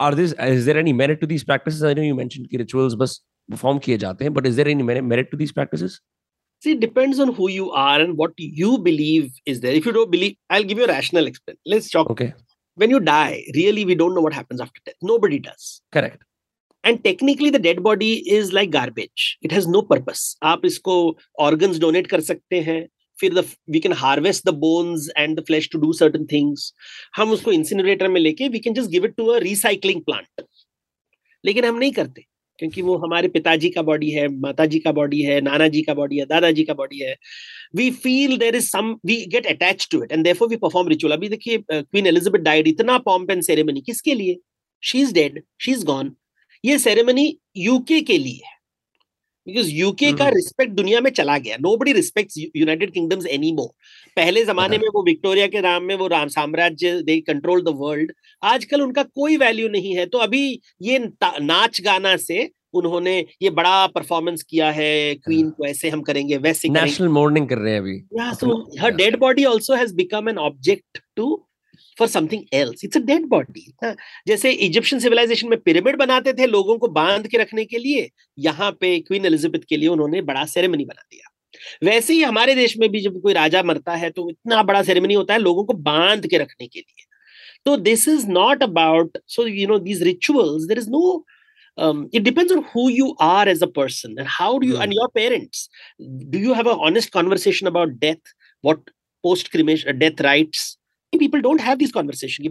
[0.00, 2.94] are this is there any merit to these practices I know you mentioned कि rituals
[3.02, 3.20] बस
[3.50, 6.00] perform किए जाते हैं but is there any merit to these practices
[6.62, 9.72] See, it depends on who you are and what you believe is there.
[9.72, 11.60] If you don't believe, I'll give you a rational explanation.
[11.64, 12.10] Let's talk.
[12.10, 12.34] Okay.
[12.78, 14.96] When you die, really, we don't know what happens after death.
[15.02, 15.70] Nobody does.
[15.90, 16.26] Correct.
[16.84, 20.94] And technically the dead body is like garbage it has no purpose आप इसको
[21.46, 22.78] organs donate कर सकते हैं
[23.20, 26.72] फिर the we can harvest the bones and the flesh to do certain things
[27.16, 30.42] हम उसको incinerator में लेके we can just give it to a recycling plant
[31.44, 32.24] लेकिन हम नहीं करते
[32.60, 35.94] क्योंकि वो हमारे पिताजी का बॉडी है माता जी का बॉडी है नाना जी का
[35.94, 37.14] बॉडी है, दादाजी का बॉडी है।
[37.76, 41.12] We feel there is some we get attach to it and therefore we perform ritual
[41.12, 44.38] अभी देखिए क्वीन एलिजाबेथ डाइड इतना पॉम्प एंड सेरेमनी किसके लिए?
[44.82, 46.12] She is dead she is gone
[46.64, 48.58] ये सेरेमनी यूके के लिए है।
[49.46, 53.68] बिकॉज़ यूके का रिस्पेक्ट हम्म। दुनिया में चला गया। Nobody respect United Kingdoms any more
[54.16, 58.12] पहले जमाने में वो विक्टोरिया के नाम में वो राम साम्राज्य दे कंट्रोल द वर्ल्ड
[58.42, 60.98] आजकल उनका कोई वैल्यू नहीं है। तो अभी ये
[61.42, 66.36] नाच गाना से उन्होंने ये बड़ा परफॉर्मेंस किया है। क्वीन हाँ। को ऐसे हम करेंगे
[66.38, 70.28] वैसे नेशनल मॉर्निंग कर रहे हैं अभी। या so her dead body also has become
[70.28, 71.34] an object to
[72.00, 73.66] for something else it's a dead body
[74.28, 78.08] जैसे इजिप्शियन सिविलाइजेशन में पिरामिड बनाते थे लोगों को बाँध के रखने के लिए
[78.38, 81.28] यहाँ पे क्वीन एलिजाबेथ के लिए उन्होंने बड़ा सेरेमनी बना दिया।
[81.84, 85.14] वैसे ही हमारे देश में भी जब कोई राजा मरता है तो इतना बड़ा सेरेमनी
[85.14, 87.04] होता है लोगों को बाँध के रखने के लिए।
[87.64, 91.24] तो this is not about so you know these rituals there is no
[91.78, 94.82] um, it depends on who you are as a person and how do you mm.
[94.84, 95.68] and your parents.
[96.30, 98.32] Do you have an honest conversation about death?
[98.60, 98.90] What
[99.24, 100.20] post cremation death
[101.19, 102.47] people don't have these conversations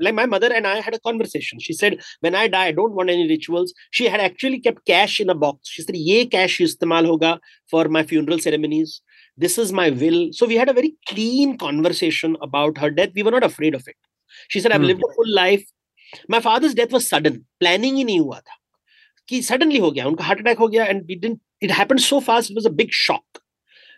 [0.00, 2.94] like my mother and i had a conversation she said when i die i don't
[2.94, 6.58] want any rituals she had actually kept cash in a box she said ye cash
[6.58, 7.38] istemal hoga
[7.70, 9.02] for my funeral ceremonies
[9.36, 13.22] this is my will so we had a very clean conversation about her death we
[13.22, 13.96] were not afraid of it
[14.48, 14.86] she said i've mm.
[14.86, 15.64] lived a full life
[16.28, 18.60] my father's death was sudden planning ही नहीं हुआ था
[19.28, 22.20] कि suddenly हो गया उनका heart attack हो गया and we didn't it happened so
[22.20, 23.40] fast it was a big shock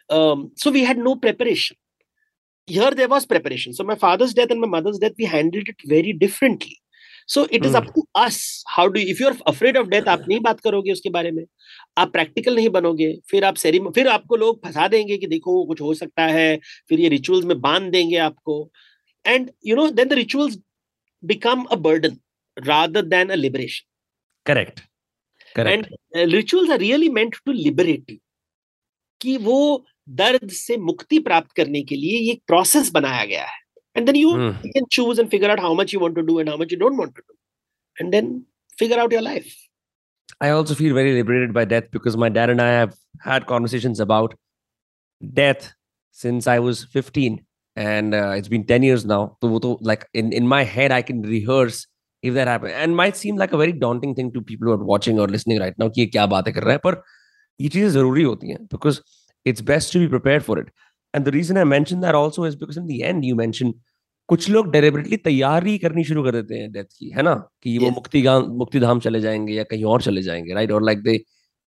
[0.09, 1.77] um, so we had no preparation
[2.68, 3.74] Here there was preparation.
[3.74, 6.78] So my father's death and my mother's death, we handled it very differently.
[7.28, 7.76] So it is mm.
[7.76, 8.64] up to us.
[8.68, 11.44] How do you, if you're afraid of death, आप नहीं बात करोगे उसके बारे में
[11.98, 15.82] आप practical नहीं बनोगे फिर आप सेरी फिर आपको लोग फंसा देंगे कि देखो कुछ
[15.82, 16.60] हो सकता है
[16.90, 18.58] फिर ये रिचुअल्स में बाँध देंगे आपको
[19.26, 20.58] and you know then the rituals
[21.24, 22.18] become a burden
[22.58, 23.86] rather than a liberation.
[24.46, 24.84] Correct.
[25.56, 25.88] Correct.
[26.16, 28.20] And uh, rituals are really meant to liberate you.
[29.22, 33.60] कि वो दर्द से मुक्ति प्राप्त करने के लिए ये प्रोसेस बनाया गया है।
[33.98, 34.32] And then you
[34.65, 36.80] can choose and figure out how much you want to do and how much you
[36.80, 37.36] don't want to do
[37.98, 38.40] and then
[38.80, 39.45] figure out your life
[40.41, 42.91] I also feel very liberated by death because my dad and I have
[43.28, 44.36] had conversations about
[45.22, 45.72] death
[46.18, 47.38] since I was 15
[47.78, 51.02] and it's been 10 years now तो वो तो like in in my head I
[51.02, 51.88] can rehearse
[52.23, 54.84] if that happens and might seem like a very daunting thing to people who are
[54.84, 57.02] watching और listening right now कि ये क्या बातें कर रहा है पर
[57.60, 58.99] ये चीज़ें ज़रूरी होती हैं because
[59.44, 60.69] it's best to be prepared for it.
[61.15, 63.74] And the reason I mentioned that also is because in the end you mentioned
[64.28, 67.90] कुछ लोग डेलिबरेटली तैयारी करनी शुरू कर देते हैं डेथ की है ना कि वो
[67.90, 68.23] मुक्ति
[68.62, 71.19] मुक्ति धाम चले जाएंगे या कहीं और चले जाएंगे राइट और like they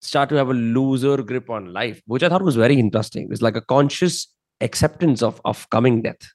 [0.05, 3.27] start to have a looser grip on life, which I thought was very interesting.
[3.31, 4.27] It's like a conscious
[4.61, 6.27] acceptance of of coming death.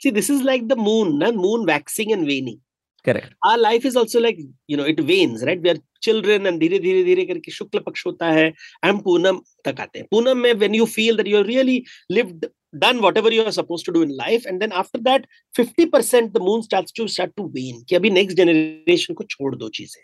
[0.00, 1.30] See, this is like the moon, na?
[1.32, 2.60] moon waxing and waning.
[3.07, 3.33] Correct.
[3.45, 5.61] Our life is also like, you know, it wanes, right?
[5.61, 8.51] We are children and धीरे धीरे धीरे करके शुक्ल पक्ष होता है
[8.85, 11.77] हम पूनम तक आते हैं पूनम में when you feel that you really
[12.17, 12.45] lived
[12.83, 15.25] done whatever you are supposed to do in life and then after that
[15.59, 19.69] 50% the moon starts to start to wane कि अभी next generation को छोड़ दो
[19.79, 20.01] चीज़ें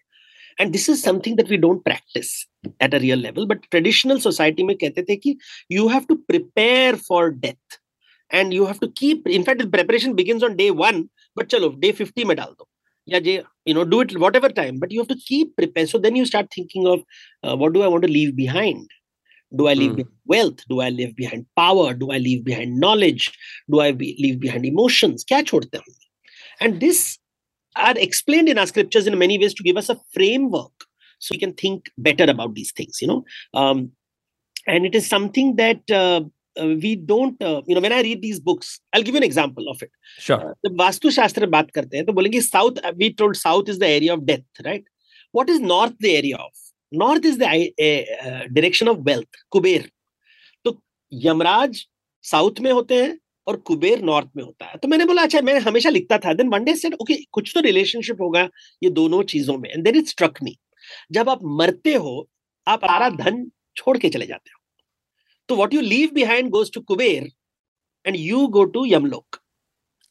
[0.64, 2.34] and this is something that we don't practice
[2.80, 5.38] at a real level but traditional society में कहते
[5.70, 7.80] you have to prepare for death
[8.32, 11.70] and you have to keep in fact the preparation begins on day 1 but चलो
[11.82, 12.70] day 50 में डाल दो
[13.06, 13.20] yeah
[13.66, 15.90] you know do it whatever time but you have to keep prepared.
[15.90, 17.02] So then you start thinking of
[17.44, 18.90] uh, what do i want to leave behind?
[19.56, 19.98] Do i leave mm.
[19.98, 20.68] behind wealth?
[20.68, 21.94] Do i leave behind power?
[21.94, 23.32] Do i leave behind knowledge?
[23.70, 25.24] Do i be, leave behind emotions?
[25.24, 25.84] Catch what them.
[26.60, 27.20] And this
[27.76, 30.72] are explained in our scriptures in many ways to give us a framework
[31.20, 33.26] so we can think better about these things you know?
[33.54, 33.92] Um,
[34.68, 36.22] and it is something that uh,
[36.60, 39.28] uh, we don't uh, you know when i read these books i'll give you an
[39.30, 39.92] example of it.
[40.20, 40.40] Sure.
[40.40, 43.84] Uh, जब वास्तु शास्त्र बात करते हैं तो बोलेंगे south we told south is the
[43.84, 44.86] area of death right
[45.36, 47.44] what is north the area of north is the
[48.54, 49.90] direction of wealth Kubera
[50.66, 50.80] तो
[51.12, 51.86] Yamraj
[52.24, 53.18] south में होते हैं
[53.48, 56.50] और कुबेर नॉर्थ में होता है। तो मैंने बोला अच्छा मैं हमेशा लिखता था। Then
[56.50, 58.48] one day said okay कुछ तो रिलेशनशिप होगा
[58.84, 59.70] ये दोनों चीज़ों में.
[59.70, 60.58] And then it struck me
[61.12, 62.30] जब आप मरते हो
[62.68, 63.46] आप सारा धन
[63.78, 64.60] छोड़ के चले जाते हो।
[65.50, 67.30] तो what you leave behind goes to Kubera
[68.06, 69.40] and you go to Yamalok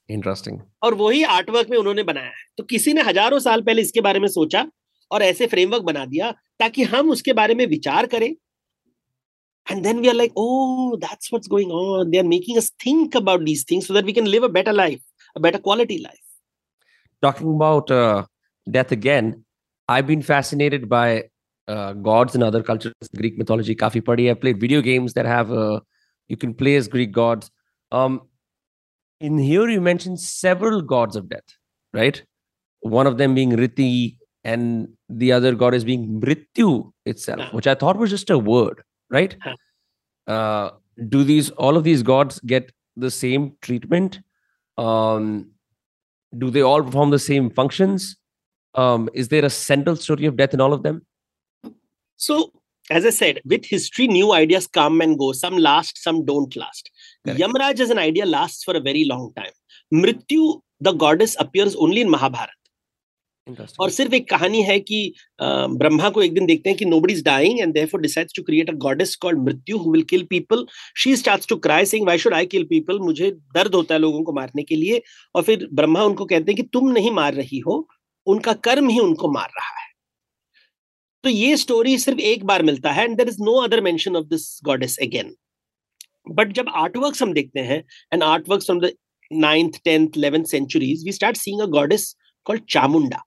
[0.09, 4.00] interesting और वही आर्टवर्क में उन्होंने बनाया है तो किसी ने हज़ारों साल पहले इसके
[4.00, 4.66] बारे में सोचा
[5.10, 6.30] और ऐसे फ्रेमवर्क बना दिया
[6.60, 8.32] ताकि हम उसके बारे में विचार करें
[9.66, 13.14] and then we are like oh that's what's going on they are making us think
[13.14, 15.00] about these things so that we can live a better life
[15.36, 16.24] a better quality life
[17.22, 18.24] talking about uh,
[18.66, 19.44] death again
[19.88, 21.06] i've been fascinated by
[21.68, 24.30] uh, gods in other cultures, Greek mythology, kafi padi.
[24.30, 25.80] I've played video games that have uh,
[26.28, 27.51] you can play as Greek gods.
[27.90, 28.22] Um,
[29.20, 31.44] in here, you mentioned several gods of death,
[31.93, 32.22] right?
[32.80, 37.74] One of them being Riti, and the other god is being Mrityu itself, which I
[37.74, 39.36] thought was just a word, right?
[40.26, 40.70] Uh,
[41.09, 44.20] do these all of these gods get the same treatment?
[44.78, 45.51] Um,
[46.36, 48.16] do they all perform the same functions?
[48.74, 51.06] Um, is there a central story of death in all of them?
[52.23, 52.53] So,
[52.90, 55.32] as I said, with history, new ideas come and go.
[55.35, 56.90] Some last, some don't last.
[57.24, 57.40] Correct.
[57.40, 59.55] Yamraj as an idea lasts for a very long time.
[59.93, 62.59] Mrityu, the goddess, appears only in Mahabharata.
[63.81, 64.99] और सिर्फ़ एक कहानी है कि
[65.40, 68.70] ब्रह्मा को एक दिन देखते हैं कि nobody is dying and therefore decides to create
[68.70, 70.65] a goddess called Mrityu who will kill people
[71.05, 74.23] she starts to cry saying why should I kill people मुझे दर्द होता है लोगों
[74.24, 75.03] को मारने के लिए
[75.35, 77.86] और फिर ब्रह्मा उनको कहते हैं कि तुम नहीं मार रही हो
[78.27, 79.90] उनका कर्म ही उनको मार रहा है
[81.24, 84.27] तो ये स्टोरी सिर्फ़ एक बार मिलता है and there is no other mention of
[84.27, 85.35] this goddess again
[86.31, 87.82] but जब आर्ट वर्क हम देखते हैं
[88.12, 88.93] and art work from the
[89.31, 92.15] ninth tenth eleventh centuries we start seeing a goddess
[92.47, 93.23] called Chamunda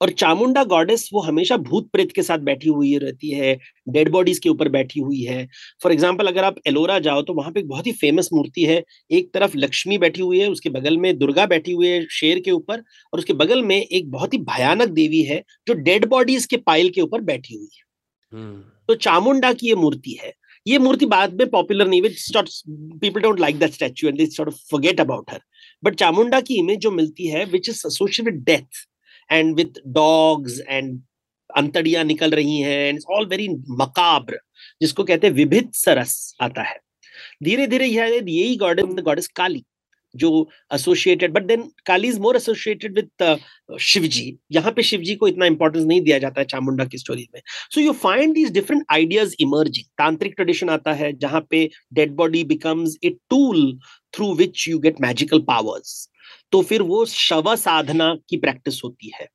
[0.00, 3.54] और चामुंडा गॉडेस वो हमेशा भूत प्रेत के साथ बैठी हुई रहती है
[3.88, 5.46] डेड बॉडीज के ऊपर बैठी हुई है।
[5.82, 8.82] फॉर एग्ज़ाम्पल अगर आप एलोरा जाओ तो वहाँ पे एक बहुत ही फ़ेमस मूर्ति है।
[9.10, 12.50] एक तरफ़ लक्ष्मी बैठी हुई है उसके बगल में दुर्गा बैठी हुई है शेर के
[12.50, 12.82] ऊपर
[13.12, 16.88] और उसके बगल में एक बहुत ही भयानक देवी है जो डेड बॉडीज के पाइल
[16.88, 17.84] के ऊपर बैठी हुई है।
[18.32, 18.62] hmm.
[18.88, 20.32] तो चामुंडा की ये मूर्ति है।
[20.66, 24.56] ये मूर्ति बाद में पॉपुलर नहीं people don't like that statue and they sort of
[24.70, 25.40] forget about her
[25.82, 28.84] but Chamunda की इमेज जो मिलती है which is associated with death
[29.30, 31.00] and with dogs and
[31.56, 34.40] अंतड़ियाँ निकल रही हैं एंड ऑल वेरी मकाब्र
[34.80, 36.78] जिसको कहते हैं विभिद सरस आता है।
[37.42, 39.64] धीरे धीरे यह यही गॉड गॉडेस काली
[40.16, 45.46] जो associated but then Kali is more associated with Shivji यहाँ पे शिवजी को इतना
[45.46, 47.40] इंपॉर्टेंस नहीं दिया जाता है चामुंडा की स्टोरी में।
[47.74, 52.44] So you find these different ideas emerging tantric tradition आता है जहाँ पे dead body
[52.44, 53.78] becomes a tool
[54.14, 56.08] through which you get magical powers
[56.52, 59.28] तो फिर वो शव साधना की प्रैक्टिस होती है।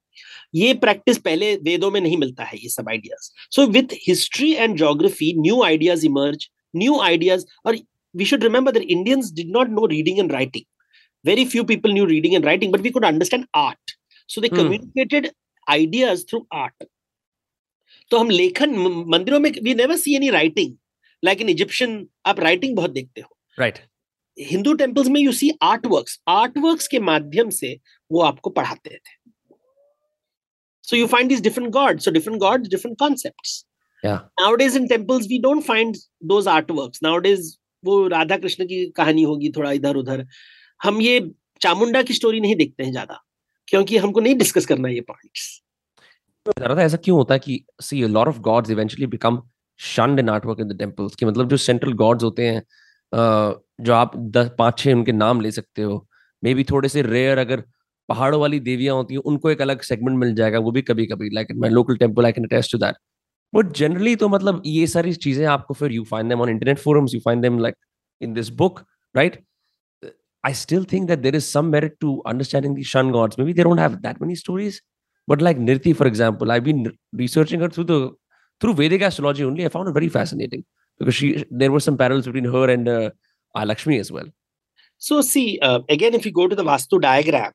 [0.55, 4.77] ये प्रैक्टिस पहले वेदों में नहीं मिलता है ये सब ideas so with history and
[4.77, 7.77] geography new ideas emerge new ideas और
[8.15, 10.63] we should remember that Indians did not know reading and writing.
[11.25, 13.95] Very few people knew reading and writing, but we could understand art.
[14.27, 14.55] So they hmm.
[14.55, 15.31] communicated
[15.67, 16.89] ideas through art.
[18.11, 18.75] तो हम लेखन
[19.09, 20.75] मंदिरों में we never see any writing
[21.23, 23.87] like in Egyptian आप writing बहुत देखते हो right right.
[24.51, 27.77] Hindu temples में you see art works art works के माध्यम से
[28.11, 29.19] वो आपको पढ़ाते थे
[30.87, 33.51] so you find these different gods so different gods different concepts
[34.03, 35.99] yeah nowadays in temples we don't find
[36.31, 37.51] those artworks nowadays
[37.85, 40.25] वो राधा कृष्ण की कहानी होगी थोड़ा इधर उधर
[40.81, 41.19] हम ये
[41.61, 43.21] चामुंडा की स्टोरी नहीं देखते हैं ज़्यादा,
[43.67, 45.61] क्योंकि हमको नहीं डिस्कस करना ये पॉइंट्स
[46.79, 49.41] ऐसा क्यों होता है कि see lot of gods eventually become
[49.79, 52.63] shunned in artwork in the temples कि मतलब जो सेंट्रल गॉड्स होते हैं
[53.81, 56.07] जो आप दस, पाँच, छह उनके नाम ले सकते हो
[56.43, 57.63] मे बी थोड़े से रेयर अगर
[58.09, 61.29] पहाड़ों वाली देवियाँ होती हैं, उनको एक अलग सेगमेंट मिल जाएगा, वो भी कभी कभी
[61.35, 62.95] like my local temple I can attest to that
[63.53, 67.13] but generally तो मतलब ये सारी चीज़ें आपको फिर you find them on internet forums
[67.13, 67.75] you find them like
[68.21, 68.79] in this book
[69.15, 69.39] right
[70.43, 73.37] I still think that there is some merit to understanding the Shun gods.
[73.37, 74.81] Maybe they don't have that many stories,
[75.27, 78.11] but like Nirti, for example, I've been researching her through the
[78.59, 79.65] through Vedic astrology only.
[79.65, 80.65] I found it very fascinating
[80.97, 83.11] because she there were some parallels between her and uh,
[83.55, 84.25] Lakshmi as well.
[84.97, 87.53] So see, uh, again, if you go to the Vastu diagram,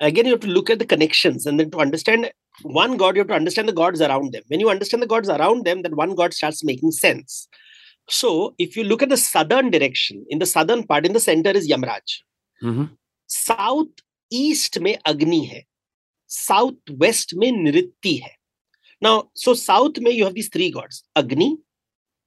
[0.00, 2.30] again you have to look at the connections and then to understand
[2.62, 4.42] one god, you have to understand the gods around them.
[4.48, 7.48] When you understand the gods around them, then one god starts making sense.
[8.08, 11.50] So if you look at the southern direction, in the southern part, in the center
[11.50, 12.02] is Yamraj.
[12.62, 12.84] Mm-hmm.
[13.26, 13.88] South
[14.30, 15.62] east में Agni है.
[16.26, 18.30] South west में Nritti है.
[19.00, 21.04] Now, so south में you have these three gods.
[21.16, 21.56] Agni,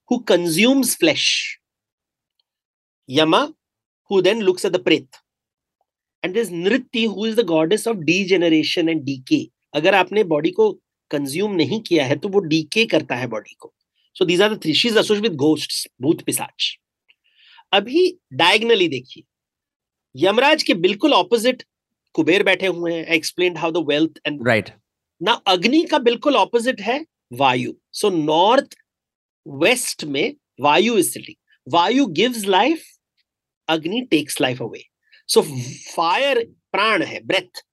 [0.07, 1.59] who consumes flesh.
[3.07, 3.53] Yama,
[4.09, 5.07] who then looks at the Pret.
[6.23, 9.49] And there's Nritti, who is the goddess of degeneration and decay.
[9.75, 10.71] अगर आपने body को
[11.11, 13.73] consume नहीं किया है तो वो decay करता है बॉडी को
[14.15, 16.77] so these are the three she's associate with ghost bhoot pishach
[17.73, 19.23] अभी डायग्नली देखिए।
[20.15, 21.63] यमराज के बिल्कुल ऑपोजिट
[22.15, 24.69] कुबेर बैठे हुए हैं। Explain how the wealth and right
[25.21, 27.03] ना अग्नि का बिल्कुल ऑपोजिट है
[27.33, 28.75] वायु। सो नॉर्थ
[29.45, 31.35] वेस्ट में Vayu is city
[31.67, 32.83] Vayu gives life
[33.67, 34.83] Agni takes life away
[35.29, 37.63] so fire प्राण है breath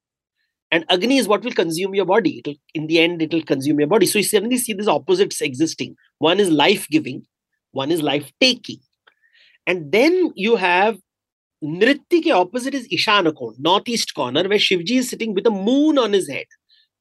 [0.72, 3.80] and Agni is what will consume your body it in the end it will consume
[3.80, 7.26] your body so is opposite existing One is life giving,
[7.72, 8.78] one is life taking.
[9.66, 10.98] And then you have
[11.62, 15.98] Nritti ke opposite is Ishana corner, northeast corner, where Shivji is sitting with a moon
[15.98, 16.46] on his head.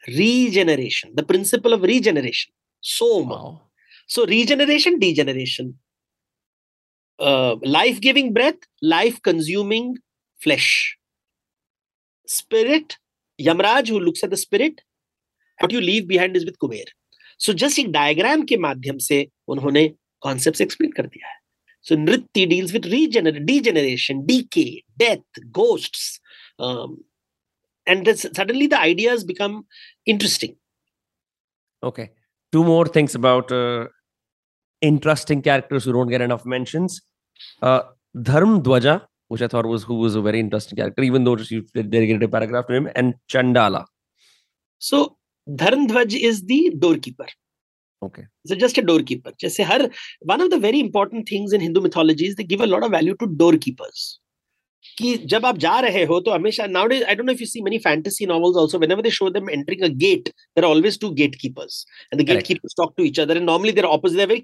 [0.08, 2.52] Regeneration, the principle of regeneration.
[2.82, 3.36] Soma.
[3.36, 3.62] Wow.
[4.08, 5.76] So regeneration, degeneration
[7.20, 9.98] uh, life giving breath, life consuming
[10.42, 10.98] flesh.
[12.26, 12.98] Spirit,
[13.40, 14.82] Yamraj, who looks at the spirit,
[15.60, 16.86] what you leave behind is with Kuber.
[17.40, 19.88] So just एक diagram के माध्यम से उन्होंने
[20.22, 21.38] concept explain कर दिया है।
[21.84, 24.64] So nritya deals the regener degeneration decay
[24.98, 25.98] death ghost
[27.88, 29.64] and suddenly the ideas become
[30.08, 32.06] interesting okay
[32.54, 33.54] two more things about
[34.82, 37.02] interesting characters who don't get enough mentions
[38.62, 39.00] Dharmadhwaja
[39.32, 42.30] which i thought was who was a very interesting character even though you dedicated a
[42.36, 43.82] paragraph to him and chandala.
[45.56, 47.36] Dharmadhwaj is the doorkeeper
[48.02, 48.22] okay
[48.58, 49.90] just a doorkeeper जैसे हर
[50.28, 53.14] one of the very important things in Hindu mythologies they give a lot of value
[53.14, 54.10] to doorkeepers
[54.98, 57.62] कि जब आप जा रहे हो तो हमेशा nowadays I don't know if you see
[57.62, 61.10] many fantasy novels also whenever they show them entering a gate there are always two
[61.14, 64.44] gatekeepers and the gatekeepers talk to each other and normally there opposite there very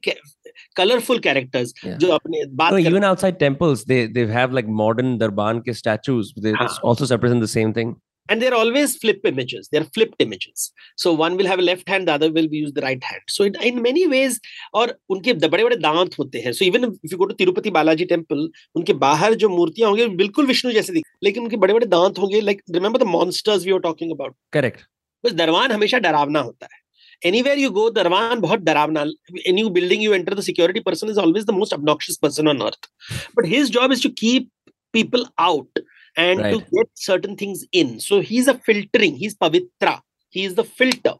[0.76, 5.18] colourful characters जो अपने बात करते हैं even outside temples they they have like modern
[5.18, 7.94] दरबान के statues they also represent the same thing
[8.30, 12.08] and they're always flip images they're flipped images so one will have a left hand
[12.08, 14.40] the other will use the right hand so in, in many ways
[14.74, 18.06] और उनके बड़े बड़े दांत होते हैं so even if you go to Tirupati Balaji
[18.06, 22.20] temple उनके बाहर जो मूर्तियाँ होंगी बिल्कुल विष्णु जैसे दिख लेकिन उनके बड़े बड़े दांत
[22.20, 24.88] होंगे like remember the monsters we were talking about Correct.
[25.26, 26.84] बस दरवान हमेशा डरावना होता है
[27.32, 29.06] anywhere you go दरवान बहुत डरावना
[29.48, 32.62] any new building you enter the security person is always the most obnoxious person on
[32.70, 32.90] earth
[33.38, 34.50] but his job is to keep
[34.98, 35.86] people out
[36.17, 36.71] and to Right.
[36.77, 40.01] get certain things in so he's a filtering he's pavitra
[40.31, 41.15] he is the filter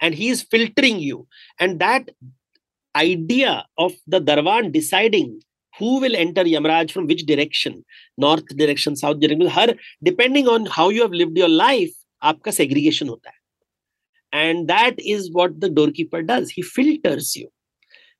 [0.00, 1.26] and he is filtering you
[1.58, 2.10] and that
[2.96, 5.40] idea of the darwan deciding
[5.78, 7.84] who will enter yamraj from which direction
[8.26, 11.94] north direction south direction her depending on how you have lived your life
[12.30, 13.34] आपका segregation होता है
[14.44, 17.48] and that is what the doorkeeper does he filters you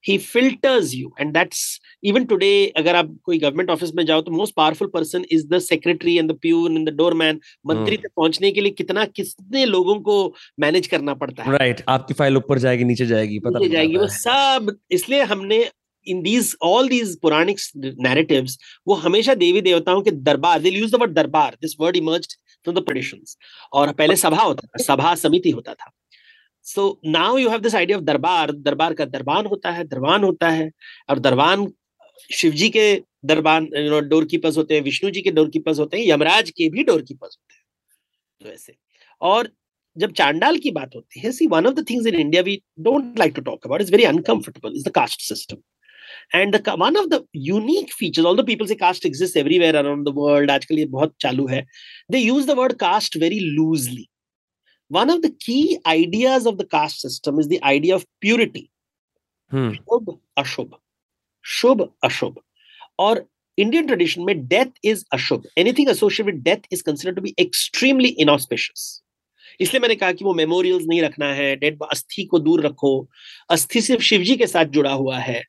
[0.04, 1.10] He filters you.
[1.20, 1.64] And that's
[2.04, 5.60] even today अगर आप कोई government office में जाओ तो most powerful person is the
[5.62, 10.00] secretary and the peon and the doorman मंत्री तक पहुँचने के लिए कितना कितने लोगों
[10.02, 10.16] को
[10.60, 11.84] मैनेज करना पड़ता है। Right.
[11.90, 14.18] आपकी फ़ाइल ऊपर जाएगी नीचे जाएगी पता नीचे नहीं जाएगी। वो है.
[14.18, 15.70] सब इसलिए हमने
[16.08, 18.58] in these all these Puranic narratives
[18.88, 22.32] वो हमेशा देवी देवताओं के दरबार they use the word darbar this word emerged
[22.66, 23.38] from the traditions
[23.74, 25.92] और पहले सभा होता था सभा समिति होता था।
[26.66, 30.50] So now you have this idea of darbar दरबार का दरबान होता है दरबान होता
[30.50, 30.70] है
[31.10, 31.72] और दरबान
[32.34, 32.84] शिव जी के
[33.26, 36.50] दरबान यू नो डोर कीपर्स होते हैं विष्णु जी के डोर कीपर्स होते हैं यमराज
[36.50, 37.64] के भी डोर कीपर्स होते हैं
[38.44, 38.76] तो ऐसे
[39.22, 39.50] और
[39.98, 43.20] जब चांडाल की बात होती है see one of the things in India we don't
[43.20, 45.58] like to talk about is very uncomfortable is the caste system
[46.52, 50.12] the ca- one of the unique features although people say caste exists everywhere around the
[50.12, 51.66] world, आजकल ये बहुत चालू है.
[52.12, 54.11] They use the word caste very loosely.
[54.92, 58.70] One of the key ideas of the caste system is the idea of purity.
[59.52, 59.72] Hmm.
[59.72, 60.76] शुभ अशुभ
[61.46, 62.36] शुभ अशुभ
[63.00, 63.26] और
[63.58, 68.10] Indian tradition में डेथ इज़ अशुभ anything associated with death is considered to be extremely
[68.26, 69.02] inauspicious
[69.60, 72.94] इसलिए मैंने कहा कि वो मेमोरियल्स नहीं रखना है डेड अस्थि को दूर रखो।
[73.50, 75.40] अस्थि सिर्फ़ शिव जी के साथ जुड़ा हुआ है।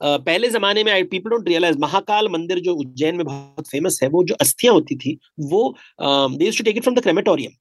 [0.00, 4.00] अ, पहले जमाने में I people don't realise Mahakal मंदिर जो उज्जैन में बहुत फ़ेमस
[4.02, 7.52] है वो जो अस्थियाँ होती थी वो they take it from the crematorium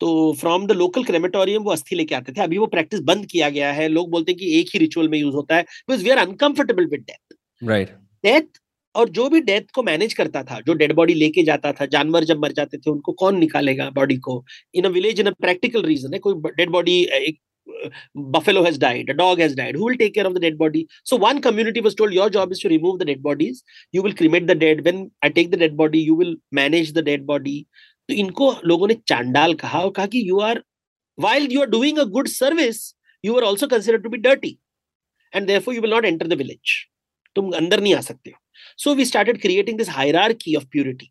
[0.00, 3.48] तो फ्रॉम द लोकल क्रेमेटोरियम वो अस्थि लेके आते थे। अभी वो प्रैक्टिस बंद किया
[3.50, 5.64] गया है। लोग बोलते हैं कि एक ही रिचुअल में यूज़ होता है।
[8.94, 12.24] और जो भी डेथ को मैनेज करता था जो डेड बॉडी लेके जाता था जानवर
[12.24, 14.44] जब मर जाते थे उनको कौन निकालेगा बॉडी को?
[14.74, 17.38] In a village in a practical reason है। कोई डेड बॉडी एक
[18.16, 20.86] buffalo has died a dog has died who will take care of the dead body
[21.04, 23.62] so one community was told your job is to remove the dead bodies
[23.94, 27.04] you will cremate the dead when I take the dead body you will manage the
[27.04, 27.64] dead body
[28.08, 30.62] तो इनको लोगों ने चांडाल कहा और कहा कि you are
[31.18, 34.58] while you are doing a good service you are also consider to be dirty
[35.34, 36.76] and there you will not enter the village
[37.36, 38.38] तुम अंदर नहीं आ सकते हो।
[38.78, 39.88] So we started creating this
[40.32, 41.10] hierarchy of purity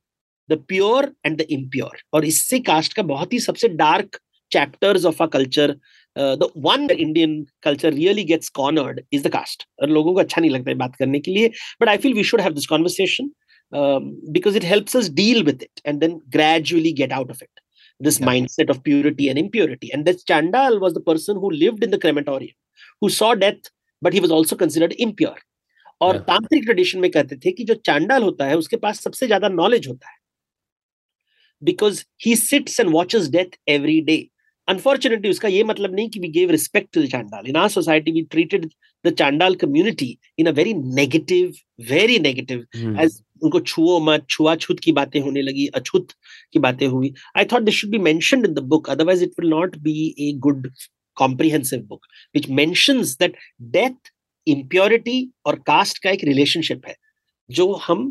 [0.50, 4.20] the pure and the impure और इससे caste का बहुत ही सबसे dark
[4.52, 5.76] chapters of a culture
[6.18, 10.52] the one Indian culture really gets cornered is the caste और लोगों को अच्छा नहीं
[10.52, 11.52] लगता है बात करने के लिए
[11.82, 13.32] but I feel we should have this conversation
[13.76, 17.54] um, because it helps us deal with it and then gradually get out of it
[18.02, 18.28] this Yeah.
[18.30, 22.02] mindset of purity and impurity and that chandal was the person who lived in the
[22.06, 22.56] crematorium
[23.02, 23.72] who saw death
[24.02, 25.38] but he was also considered impure
[26.02, 26.24] और Yeah.
[26.28, 29.88] Tantric tradition में कहते थे कि जो चांडाल होता है उसके पास सबसे ज़्यादा नॉलेज
[29.88, 30.18] होता है
[31.62, 34.18] because he sits and watches death every day
[34.68, 38.12] unfortunately उसका ये मतलब नहीं कि we gave respect to the Chandal in our society
[38.12, 38.66] we treated
[39.06, 41.54] the Chandal community in a very negative
[41.90, 43.00] very negative Hmm.
[43.02, 46.12] As उनको छुओ मत छुआछूत की बातें होने लगी अछूत
[46.54, 49.50] की बातें हुई। I thought this should be mentioned in the book otherwise it will
[49.50, 50.72] not be a good
[51.18, 53.36] comprehensive book which mentions that
[53.76, 54.10] death
[54.48, 56.96] impurity और caste का एक relationship है
[57.50, 58.02] जो हम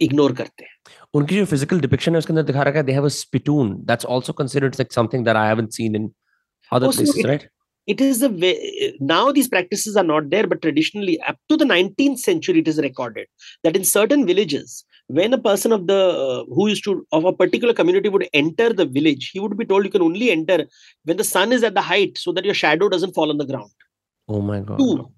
[0.00, 0.70] इग्नोर करते हैं।
[1.14, 4.06] उनकी जो फ़िज़िकल डिपिक्शन है उसके अंदर दिखा रखा है they have a spittoon that's
[4.06, 6.10] also considered like something that I haven't seen in
[6.72, 7.48] other places right
[7.87, 11.65] it is a way, now these practices are not there but traditionally up to the
[11.65, 13.27] 19th century it is recorded
[13.63, 17.33] that in certain villages when a person of the uh, who used to of a
[17.33, 20.57] particular community would enter the village he would be told you can only enter
[21.05, 23.49] when the sun is at the height so that your shadow doesn't fall on the
[23.53, 23.71] ground
[24.29, 25.09] oh my God Two,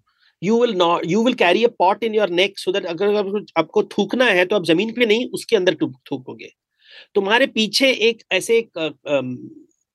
[0.41, 3.45] you will not you will carry a pot in your neck so that अगर आपको
[3.57, 6.49] आपको थूकना है तो आप जमीन पे नहीं उसके अंदर थूक- थूकोगे
[7.15, 8.80] तुम्हारे पीछे एक ऐसे एक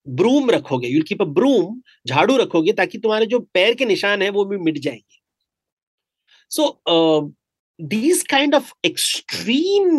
[0.07, 4.29] ब्रूम रखोगे यू कीप अ ब्रूम झाड़ू रखोगे ताकि तुम्हारे जो पैर के निशान है
[4.29, 5.19] वो भी मिट जाएँगे।
[6.51, 7.33] So
[7.79, 9.89] these kind of extreme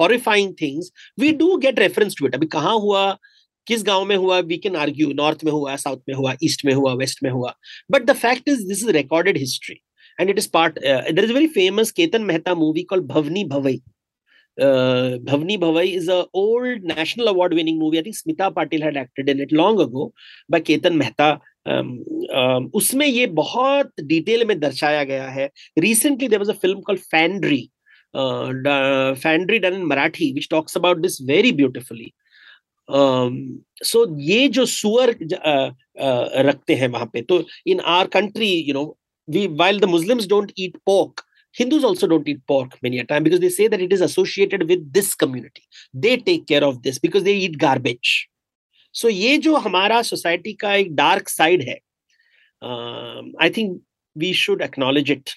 [0.00, 0.90] horrifying things
[1.20, 3.12] we do get reference to it अभी कहाँ हुआ,
[3.66, 6.72] किस गाँव में हुआ वी कैन आर्ग्यू नॉर्थ में हुआ साउथ में हुआ ईस्ट में
[6.74, 7.54] हुआ वेस्ट में हुआ।
[7.90, 9.80] But the fact is this is recorded history
[10.18, 13.80] and it is part there is very famous Ketan Mehta movie call Bhavni Bhavai
[14.58, 17.98] Bhavni Bhavai is a old national award winning movie.
[17.98, 20.12] I think Smita Patil had acted in it long ago
[20.48, 21.40] by Ketan Mehta.
[21.66, 26.80] Um, um, उसमें ये बहुत detail में दर्शाया गया है recently there was a film
[26.86, 27.60] call Fandry
[29.22, 32.12] Fandry done in Marathi which talks about this very beautifully
[32.88, 35.16] so ये जो सुअर
[36.46, 38.84] रखते हैं वहाँ पे तो in our country you know
[39.28, 41.20] we while the Muslims don't eat pork
[41.56, 44.68] Hindus also don't eat pork many a time because they say that it is associated
[44.68, 45.62] with this community.
[45.92, 48.28] They take care of this because they eat garbage.
[48.92, 51.78] So ये जो हमारा society का एक dark side है
[53.42, 53.80] I think
[54.18, 55.30] we should acknowledge it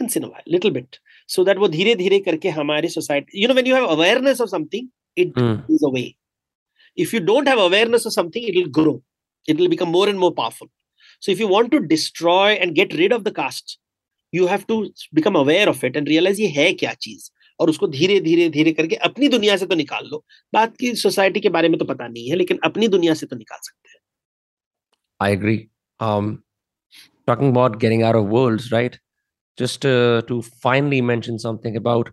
[0.00, 3.48] once in a while little bit so that वो धीरे धीरे करके हमारे society you
[3.48, 4.86] know when you have awareness of something
[5.16, 5.56] it mm.
[5.76, 6.04] is away
[7.04, 8.94] if you don't have awareness of something it will grow
[9.46, 10.70] it will become more and more powerful
[11.20, 13.78] so if you want to destroy and get rid of the caste
[14.34, 14.82] you have to
[15.14, 17.30] become aware of it and realise ये है क्या चीज़
[17.60, 20.24] और उसको धीरे धीरे धीरे करके अपनी दुनिया से तो निकाल लो
[20.54, 23.36] बात की सोसाइटी के बारे में तो पता नहीं है लेकिन अपनी दुनिया से तो
[23.36, 24.00] निकाल सकते हैं
[25.22, 25.58] I agree
[26.00, 26.28] um
[27.28, 28.94] about getting out of worlds right
[29.58, 32.08] just uh, to finally mention something about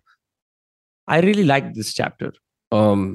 [1.08, 2.30] i really like this chapter
[2.72, 3.06] um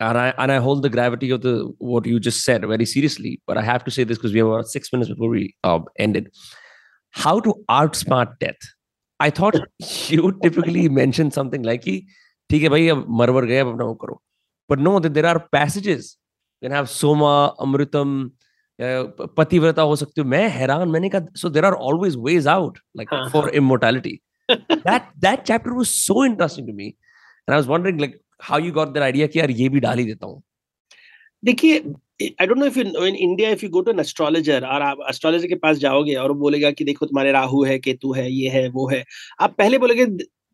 [0.00, 3.40] and I and I hold the gravity of the what you just said very seriously.
[3.46, 5.78] But I have to say this because we have about six minutes before we uh,
[5.98, 6.30] ended.
[7.13, 8.69] how to outsmart death.
[9.19, 9.55] I thought
[10.09, 12.05] you would typically mention something like कि
[12.49, 14.21] ठीक है भाई अब मरवर गए अब अपना वो करो
[14.69, 16.17] but no there are passages
[16.61, 18.29] you can have soma amritam
[18.79, 23.13] पतिव्रता हो सकती हो मैं हैरान मैंने कहा so there are always ways out like
[23.31, 24.21] for immortality
[24.83, 26.89] that that chapter was so interesting to me
[27.47, 28.19] and I was wondering like
[28.49, 30.41] how you got that idea कि यार ये भी डाल ही देता हूँ
[31.42, 31.78] देखिए
[32.22, 35.46] I don't know if in India if you go to an astrologer और आप एस्ट्रोलॉजर
[35.48, 38.68] के पास जाओगे और वो बोलेगा कि देखो तुम्हारे राहु है केतु है ये है
[38.70, 39.04] वो है
[39.40, 40.06] आप पहले बोलेगे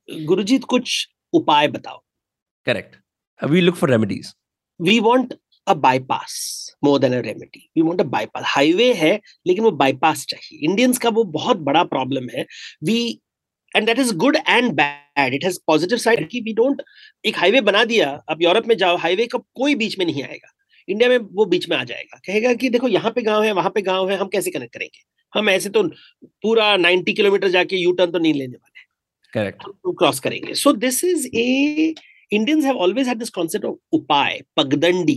[0.08, 2.02] गुरुजी कुछ उपाय बताओ।
[2.66, 2.96] Correct
[3.40, 4.32] we look for remedies
[4.80, 5.34] we want
[5.66, 6.34] a bypass
[6.84, 9.14] more than a remedy we want a bypass highway है
[9.46, 12.46] लेकिन वो बाईपास चाहिए। इंडियंस का वो बहुत बड़ा प्रॉब्लम है।
[12.84, 13.00] We
[13.74, 16.82] and that is good and bad it has positive side कि वी डोंट
[17.24, 20.54] एक हाईवे बना दिया अब यूरोप में जाओ हाईवे का कोई बीच में नहीं आएगा।
[20.88, 23.70] इंडिया में वो बीच में आ जाएगा। कहेगा कि देखो यहाँ पे गाँव है वहाँ
[23.70, 25.02] पे गाँव है हम कैसे कनेक्ट करेंगे?
[25.32, 25.82] हम ऐसे तो
[26.42, 28.86] पूरा 90 किलोमीटर जाके यू टर्न तो नहीं लेने वाले
[29.32, 31.94] करेक्ट हम क्रॉस करेंगे। So this is a
[32.32, 35.14] Indians have always had this concept of उपाय पगदंडी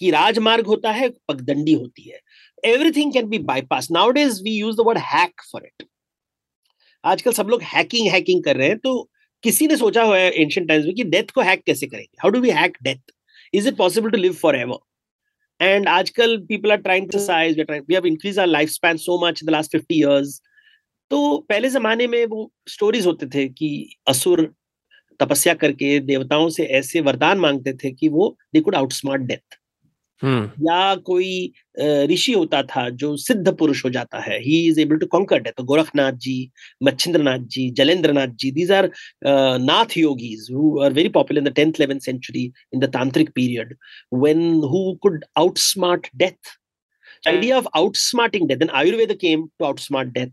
[0.00, 2.20] कि राजमार्ग होता है पगदंडी होती है।
[2.64, 5.86] Everything can be bypass nowadays we use the word hack for it
[7.04, 9.08] आजकल सब लोग हैकिंग हैकिंग कर रहे हैं तो
[9.44, 12.16] किसी ने सोचा हुआ है एंशियंट टाइम्स में कि डेथ को हैक कैसे करेंगे?
[12.22, 13.12] How do we hack death
[13.54, 14.78] is it possible to live forever
[15.60, 19.00] And आजकल people are trying to size, we are trying, we have increased our lifespan
[19.00, 20.40] so much in the last 50 years.
[21.10, 23.68] तो पहले जमाने में वो stories होते थे कि
[24.08, 24.42] असुर
[25.20, 29.57] तपस्या करके देवताओं से ऐसे वरदान मांगते थे कि वो दे कुड आउटस्मार्ट डेथ
[30.24, 31.52] या कोई
[32.10, 35.62] ऋषि होता था जो सिद्ध पुरुष हो जाता है। He is able to conquer death
[35.64, 36.36] Gorakhnath ji
[36.82, 38.90] Machhindranath ji Jalendranath ji these are
[39.26, 43.76] Nath yogis who are very popular in the tenth eleventh century in the tantric period
[44.14, 46.56] when who could outsmart death
[47.26, 50.30] idea of outsmarting death then ayurveda came to outsmart death.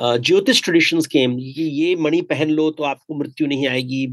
[0.00, 4.06] Jyotish traditions came ये मणि पहन लो तो आपको मृत्यु नहीं आएगी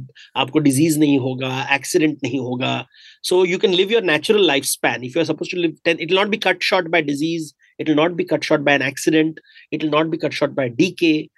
[0.43, 2.75] आपको disease नहीं होगा एक्सीडेंट नहीं होगा।
[3.23, 5.99] So you can live your natural life span if you are suppose to live it
[5.99, 8.83] will not be cut short by disease it will not be cut short by an
[8.87, 9.39] accident
[9.75, 11.29] it will not be cut short by decay.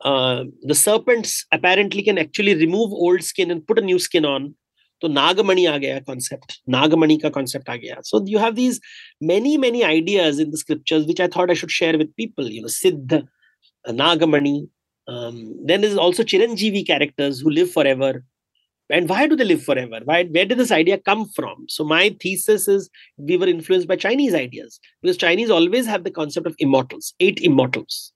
[0.00, 4.46] Uh, the serpents apparently can actually remove old skin and put a new skin on.
[5.02, 8.80] तो नागमणि आ गया concept नागमणि का concept आ गया। So you have these
[9.30, 12.62] many many ideas in the scriptures which I thought I should share with people you
[12.62, 13.22] know Siddha
[13.86, 14.68] Nagamani.
[15.08, 18.24] Um, then there's also Chiranjeevi characters who live forever.
[18.90, 20.00] And why do they live forever?
[20.04, 21.64] Why, where did this idea come from?
[21.68, 26.10] So my thesis is we were influenced by Chinese ideas because Chinese always have the
[26.10, 28.12] concept of immortals, eight immortals.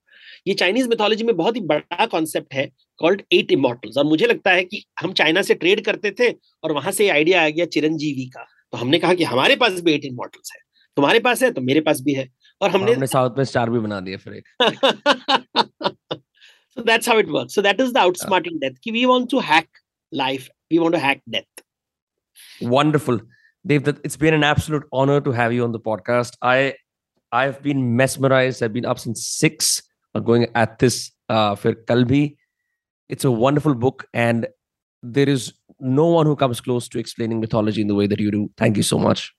[0.48, 2.66] ये Chinese mythology में बहुत ही बड़ा concept है
[3.01, 6.30] called eight immortals और मुझे लगता है कि हम चाइना से ट्रेड करते थे
[6.64, 9.93] और वहाँ से आइडिया आ गया चिरंजीवी का तो हमने कहा कि हमारे पास भी
[9.93, 10.60] एट इमोर्टल्स है
[10.97, 12.28] तुम्हारे पास है तो मेरे पास भी है
[12.61, 14.45] और हमने हमने साउथ में स्टार भी बना दिया फिर एक
[16.73, 19.81] so that's how it works so that is the outsmarting death we want to hack
[20.19, 21.63] life we want to hack death
[22.73, 23.19] wonderful
[23.65, 26.35] Dev, it's been an absolute honor to have you on the podcast.
[26.41, 26.73] I
[27.31, 28.63] I've been mesmerized.
[28.63, 29.81] I've been up since six,
[30.15, 32.38] uh, going at this uh, for Kalbi.
[33.07, 34.47] It's a wonderful book, and
[35.03, 38.31] there is no one who comes close to explaining mythology in the way that you
[38.31, 38.49] do.
[38.57, 39.31] Thank you so much.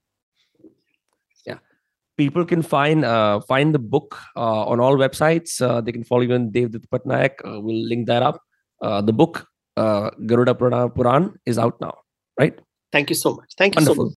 [2.18, 5.62] People can find uh, find the book uh, on all websites.
[5.62, 7.34] Uh, they can follow even Dev Patnaik.
[7.46, 8.42] Uh, we'll link that up.
[8.82, 11.94] Uh, the book uh, Garuda Puran is out now,
[12.40, 12.60] right?
[12.92, 13.54] Thank you so much.
[13.58, 13.96] Thank you Wonderful.
[13.96, 14.06] so much.